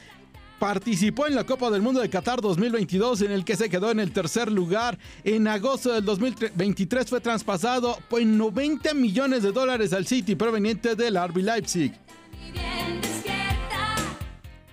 Participó 0.59 1.27
en 1.27 1.35
la 1.35 1.45
Copa 1.45 1.71
del 1.71 1.83
Mundo 1.83 2.01
de 2.01 2.09
Qatar 2.09 2.41
2022 2.41 3.23
en 3.23 3.33
el 3.33 3.45
que 3.45 3.57
se 3.57 3.69
quedó 3.69 3.91
en 3.91 4.01
el 4.01 4.13
tercer 4.13 4.51
lugar. 4.51 4.99
En 5.25 5.49
agosto 5.49 5.93
del 5.93 6.05
2023 6.05 7.09
fue 7.09 7.21
traspasado 7.21 7.99
por 8.09 8.25
90 8.25 8.95
millones 8.95 9.43
de 9.43 9.53
dólares 9.53 9.93
al 9.93 10.07
City 10.07 10.35
proveniente 10.35 10.95
del 10.95 11.17
RB 11.17 11.39
Leipzig. 11.39 11.93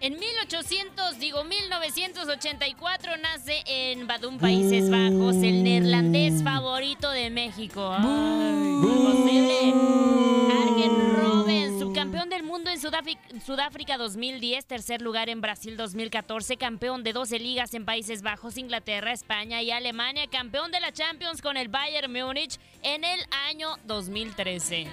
En 0.03 0.17
1800, 0.17 1.19
digo 1.19 1.43
1984, 1.43 3.17
nace 3.17 3.61
en 3.67 4.07
Badum, 4.07 4.39
Países 4.39 4.89
Bajos, 4.89 5.35
el 5.35 5.63
neerlandés 5.63 6.43
favorito 6.43 7.11
de 7.11 7.29
México. 7.29 7.95
Ay, 7.95 8.79
imposible. 8.81 9.73
Arjen 10.59 11.15
Robben, 11.17 11.77
subcampeón 11.79 12.29
del 12.31 12.41
mundo 12.41 12.71
en 12.71 12.81
Sudáfrica, 12.81 13.21
Sudáfrica 13.45 13.99
2010, 13.99 14.65
tercer 14.65 15.03
lugar 15.03 15.29
en 15.29 15.39
Brasil 15.39 15.77
2014, 15.77 16.57
campeón 16.57 17.03
de 17.03 17.13
12 17.13 17.37
ligas 17.37 17.75
en 17.75 17.85
Países 17.85 18.23
Bajos, 18.23 18.57
Inglaterra, 18.57 19.11
España 19.11 19.61
y 19.61 19.69
Alemania, 19.69 20.25
campeón 20.31 20.71
de 20.71 20.79
la 20.79 20.91
Champions 20.91 21.43
con 21.43 21.57
el 21.57 21.67
Bayern 21.67 22.11
Múnich 22.11 22.57
en 22.81 23.03
el 23.03 23.19
año 23.47 23.77
2013. 23.85 24.87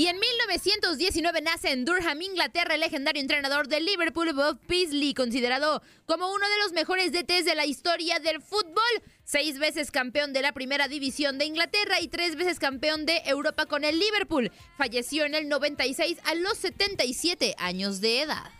Y 0.00 0.06
en 0.06 0.18
1919 0.18 1.42
nace 1.42 1.72
en 1.72 1.84
Durham, 1.84 2.22
Inglaterra, 2.22 2.72
el 2.72 2.80
legendario 2.80 3.20
entrenador 3.20 3.68
del 3.68 3.84
Liverpool, 3.84 4.32
Bob 4.32 4.58
Paisley, 4.66 5.12
considerado 5.12 5.82
como 6.06 6.32
uno 6.32 6.48
de 6.48 6.58
los 6.62 6.72
mejores 6.72 7.12
DTs 7.12 7.44
de 7.44 7.54
la 7.54 7.66
historia 7.66 8.18
del 8.18 8.40
fútbol. 8.40 8.80
Seis 9.24 9.58
veces 9.58 9.90
campeón 9.90 10.32
de 10.32 10.40
la 10.40 10.54
primera 10.54 10.88
división 10.88 11.36
de 11.36 11.44
Inglaterra 11.44 12.00
y 12.00 12.08
tres 12.08 12.36
veces 12.36 12.58
campeón 12.58 13.04
de 13.04 13.18
Europa 13.26 13.66
con 13.66 13.84
el 13.84 13.98
Liverpool. 13.98 14.50
Falleció 14.78 15.26
en 15.26 15.34
el 15.34 15.50
96 15.50 16.16
a 16.24 16.34
los 16.34 16.56
77 16.56 17.56
años 17.58 18.00
de 18.00 18.22
edad. 18.22 18.59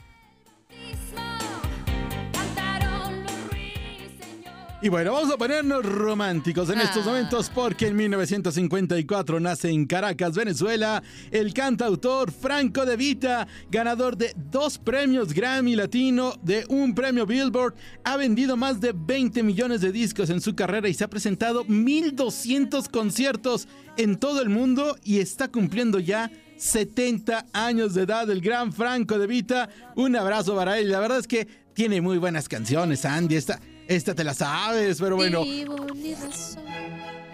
Y 4.82 4.88
bueno, 4.88 5.12
vamos 5.12 5.30
a 5.30 5.36
ponernos 5.36 5.84
románticos 5.84 6.70
en 6.70 6.80
estos 6.80 7.04
momentos 7.04 7.50
porque 7.54 7.88
en 7.88 7.96
1954 7.96 9.38
nace 9.38 9.68
en 9.68 9.84
Caracas, 9.84 10.34
Venezuela, 10.34 11.02
el 11.30 11.52
cantautor 11.52 12.32
Franco 12.32 12.86
De 12.86 12.96
Vita, 12.96 13.46
ganador 13.70 14.16
de 14.16 14.32
dos 14.50 14.78
premios 14.78 15.34
Grammy 15.34 15.76
Latino, 15.76 16.32
de 16.42 16.64
un 16.70 16.94
premio 16.94 17.26
Billboard, 17.26 17.74
ha 18.04 18.16
vendido 18.16 18.56
más 18.56 18.80
de 18.80 18.94
20 18.94 19.42
millones 19.42 19.82
de 19.82 19.92
discos 19.92 20.30
en 20.30 20.40
su 20.40 20.54
carrera 20.54 20.88
y 20.88 20.94
se 20.94 21.04
ha 21.04 21.10
presentado 21.10 21.66
1200 21.66 22.88
conciertos 22.88 23.68
en 23.98 24.16
todo 24.16 24.40
el 24.40 24.48
mundo 24.48 24.96
y 25.04 25.18
está 25.18 25.48
cumpliendo 25.48 25.98
ya 25.98 26.30
70 26.56 27.48
años 27.52 27.92
de 27.92 28.04
edad 28.04 28.30
el 28.30 28.40
gran 28.40 28.72
Franco 28.72 29.18
De 29.18 29.26
Vita. 29.26 29.68
Un 29.94 30.16
abrazo 30.16 30.56
para 30.56 30.78
él. 30.78 30.90
La 30.90 31.00
verdad 31.00 31.18
es 31.18 31.26
que 31.26 31.46
tiene 31.74 32.00
muy 32.00 32.16
buenas 32.16 32.48
canciones, 32.48 33.04
Andy. 33.04 33.36
Esta, 33.36 33.60
esta 33.90 34.14
te 34.14 34.22
la 34.22 34.34
sabes, 34.34 34.98
pero 35.00 35.16
bueno. 35.16 35.42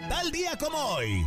Tal 0.09 0.31
día 0.31 0.57
como 0.57 0.77
hoy. 0.77 1.25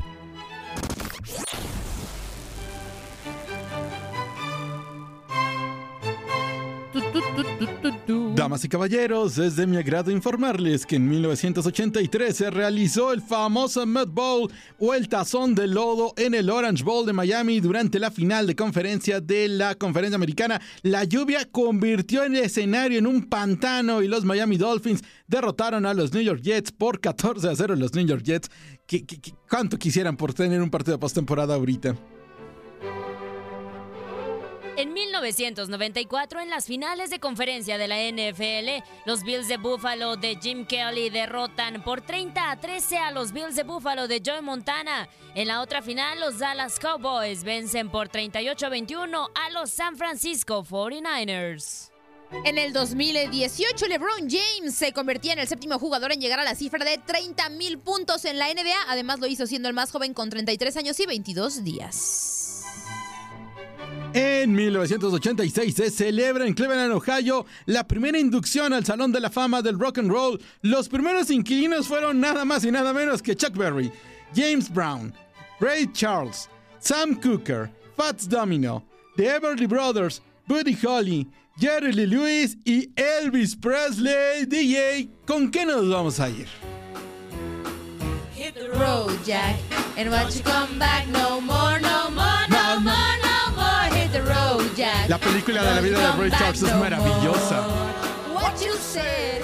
Damas 8.34 8.64
y 8.64 8.68
caballeros, 8.68 9.38
es 9.38 9.56
de 9.56 9.66
mi 9.66 9.76
agrado 9.76 10.10
informarles 10.10 10.86
que 10.86 10.96
en 10.96 11.08
1983 11.08 12.36
se 12.36 12.50
realizó 12.50 13.12
el 13.12 13.20
famoso 13.20 13.86
Mud 13.86 14.08
Bowl 14.08 14.50
o 14.78 14.94
el 14.94 15.08
tazón 15.08 15.54
de 15.54 15.66
lodo 15.66 16.14
en 16.16 16.34
el 16.34 16.48
Orange 16.48 16.82
Bowl 16.82 17.04
de 17.04 17.12
Miami 17.12 17.60
durante 17.60 17.98
la 17.98 18.10
final 18.10 18.46
de 18.46 18.56
conferencia 18.56 19.20
de 19.20 19.48
la 19.48 19.74
conferencia 19.74 20.16
americana. 20.16 20.60
La 20.82 21.04
lluvia 21.04 21.46
convirtió 21.50 22.22
el 22.22 22.36
escenario 22.36 22.98
en 22.98 23.06
un 23.06 23.24
pantano 23.24 24.02
y 24.02 24.08
los 24.08 24.24
Miami 24.24 24.56
Dolphins 24.56 25.02
derrotaron 25.26 25.84
a 25.86 25.94
los 25.94 26.12
New 26.12 26.22
York 26.22 26.40
Jets 26.42 26.72
por 26.72 27.00
14 27.00 27.48
a 27.48 27.56
0 27.56 27.76
los 27.76 27.94
New 27.94 28.06
York 28.06 28.22
Jets. 28.22 28.50
¿Qué, 28.86 29.04
qué, 29.04 29.18
cuánto 29.48 29.76
quisieran 29.76 30.16
por 30.16 30.34
tener 30.34 30.62
un 30.62 30.70
partido 30.70 30.96
de 30.96 31.00
postemporada 31.00 31.54
ahorita? 31.54 31.94
En 34.80 34.94
1994, 34.94 36.40
en 36.40 36.48
las 36.48 36.64
finales 36.64 37.10
de 37.10 37.20
conferencia 37.20 37.76
de 37.76 37.86
la 37.86 37.98
NFL, 37.98 38.82
los 39.04 39.24
Bills 39.24 39.46
de 39.46 39.58
Buffalo 39.58 40.16
de 40.16 40.38
Jim 40.40 40.64
Kelly 40.64 41.10
derrotan 41.10 41.84
por 41.84 42.00
30 42.00 42.50
a 42.50 42.58
13 42.58 42.96
a 42.96 43.10
los 43.10 43.32
Bills 43.32 43.56
de 43.56 43.64
Buffalo 43.64 44.08
de 44.08 44.22
Joe 44.24 44.40
Montana. 44.40 45.06
En 45.34 45.48
la 45.48 45.60
otra 45.60 45.82
final, 45.82 46.18
los 46.18 46.38
Dallas 46.38 46.80
Cowboys 46.80 47.44
vencen 47.44 47.90
por 47.90 48.08
38 48.08 48.64
a 48.64 48.68
21 48.70 49.28
a 49.34 49.50
los 49.50 49.68
San 49.68 49.98
Francisco 49.98 50.64
49ers. 50.64 51.90
En 52.46 52.56
el 52.56 52.72
2018, 52.72 53.86
LeBron 53.86 54.30
James 54.30 54.74
se 54.74 54.94
convertía 54.94 55.34
en 55.34 55.40
el 55.40 55.46
séptimo 55.46 55.78
jugador 55.78 56.12
en 56.12 56.22
llegar 56.22 56.40
a 56.40 56.44
la 56.44 56.54
cifra 56.54 56.86
de 56.86 56.96
30 56.96 57.50
mil 57.50 57.78
puntos 57.78 58.24
en 58.24 58.38
la 58.38 58.46
NBA. 58.48 58.88
Además, 58.88 59.20
lo 59.20 59.26
hizo 59.26 59.46
siendo 59.46 59.68
el 59.68 59.74
más 59.74 59.90
joven 59.90 60.14
con 60.14 60.30
33 60.30 60.74
años 60.78 60.98
y 61.00 61.04
22 61.04 61.64
días. 61.64 62.49
En 64.12 64.52
1986 64.52 65.72
se 65.72 65.90
celebra 65.90 66.44
en 66.44 66.54
Cleveland, 66.54 66.92
Ohio, 66.92 67.46
la 67.66 67.86
primera 67.86 68.18
inducción 68.18 68.72
al 68.72 68.84
Salón 68.84 69.12
de 69.12 69.20
la 69.20 69.30
Fama 69.30 69.62
del 69.62 69.78
Rock 69.78 69.98
and 69.98 70.10
Roll. 70.10 70.40
Los 70.62 70.88
primeros 70.88 71.30
inquilinos 71.30 71.86
fueron 71.86 72.18
nada 72.18 72.44
más 72.44 72.64
y 72.64 72.72
nada 72.72 72.92
menos 72.92 73.22
que 73.22 73.36
Chuck 73.36 73.56
Berry, 73.56 73.92
James 74.34 74.68
Brown, 74.68 75.14
Ray 75.60 75.86
Charles, 75.92 76.48
Sam 76.80 77.20
Cooker, 77.20 77.70
Fats 77.96 78.28
Domino, 78.28 78.82
The 79.16 79.36
Everly 79.36 79.66
Brothers, 79.66 80.20
Buddy 80.48 80.76
Holly, 80.84 81.28
Jerry 81.60 81.92
Lee 81.92 82.06
Lewis 82.06 82.56
y 82.64 82.90
Elvis 82.96 83.54
Presley. 83.54 84.44
DJ, 84.44 85.08
¿con 85.24 85.52
qué 85.52 85.64
nos 85.64 85.88
vamos 85.88 86.18
a 86.18 86.28
ir? 86.28 86.48
Hit 88.34 88.54
the 88.54 88.70
road, 88.70 89.16
Jack, 89.24 89.56
and 89.96 90.10
watch 90.10 90.36
you 90.36 90.42
come 90.42 90.80
back 90.80 91.06
no 91.08 91.40
more, 91.40 91.78
no 91.78 92.10
more, 92.10 92.48
no 92.48 92.80
more, 92.80 92.80
no 92.80 92.80
more. 92.80 93.19
Jack. 94.80 95.10
La 95.10 95.18
película 95.18 95.62
de 95.62 95.74
la 95.74 95.80
vida 95.82 95.98
de 95.98 96.22
Ray 96.22 96.30
Charles 96.30 96.62
es 96.62 96.74
maravillosa. 96.74 97.66
What 98.34 98.54
you 98.64 98.72
said. 98.80 99.42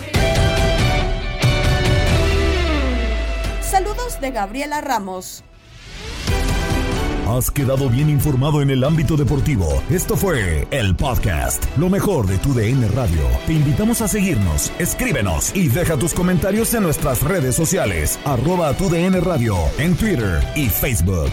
Saludos 3.61 4.19
de 4.19 4.31
Gabriela 4.31 4.81
Ramos. 4.81 5.45
Has 7.29 7.51
quedado 7.51 7.91
bien 7.91 8.09
informado 8.09 8.63
en 8.63 8.71
el 8.71 8.83
ámbito 8.83 9.17
deportivo. 9.17 9.83
Esto 9.91 10.17
fue 10.17 10.67
el 10.71 10.97
podcast, 10.97 11.65
lo 11.77 11.91
mejor 11.91 12.27
de 12.27 12.39
tu 12.39 12.55
DN 12.55 12.89
Radio. 12.89 13.21
Te 13.47 13.53
invitamos 13.53 14.01
a 14.01 14.09
seguirnos, 14.09 14.73
escríbenos 14.79 15.55
y 15.55 15.69
deja 15.69 15.99
tus 15.99 16.15
comentarios 16.15 16.73
en 16.73 16.85
nuestras 16.85 17.23
redes 17.23 17.55
sociales, 17.55 18.19
arroba 18.25 18.73
tu 18.75 18.89
DN 18.89 19.21
Radio, 19.21 19.57
en 19.77 19.97
Twitter 19.97 20.41
y 20.55 20.69
Facebook. 20.71 21.33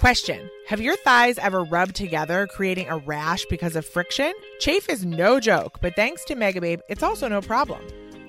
Question 0.00 0.50
Have 0.66 0.80
your 0.80 0.96
thighs 0.96 1.38
ever 1.38 1.64
rubbed 1.64 1.94
together, 1.94 2.46
creating 2.46 2.88
a 2.88 2.98
rash 2.98 3.44
because 3.46 3.76
of 3.76 3.86
friction? 3.86 4.32
Chafe 4.58 4.88
is 4.88 5.04
no 5.04 5.38
joke, 5.38 5.78
but 5.80 5.94
thanks 5.94 6.24
to 6.26 6.34
Megababe, 6.34 6.80
it's 6.88 7.02
also 7.02 7.28
no 7.28 7.40
problem. 7.40 7.80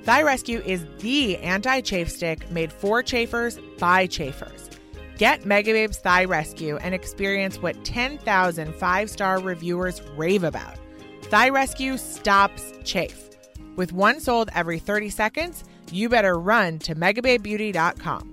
Thigh 0.03 0.23
Rescue 0.23 0.61
is 0.65 0.85
the 0.99 1.37
anti 1.37 1.81
chafe 1.81 2.09
stick 2.09 2.49
made 2.51 2.71
for 2.71 3.01
chafers 3.01 3.57
by 3.79 4.07
chafers. 4.07 4.69
Get 5.17 5.43
Megababe's 5.43 5.99
Thigh 5.99 6.25
Rescue 6.25 6.77
and 6.77 6.93
experience 6.93 7.61
what 7.61 7.83
10,000 7.85 8.75
five 8.75 9.09
star 9.09 9.39
reviewers 9.39 10.01
rave 10.17 10.43
about. 10.43 10.77
Thigh 11.23 11.49
Rescue 11.49 11.97
stops 11.97 12.73
chafe. 12.83 13.29
With 13.75 13.93
one 13.93 14.19
sold 14.19 14.49
every 14.53 14.79
30 14.79 15.09
seconds, 15.09 15.63
you 15.91 16.09
better 16.09 16.37
run 16.37 16.79
to 16.79 16.95
megababebeauty.com. 16.95 18.32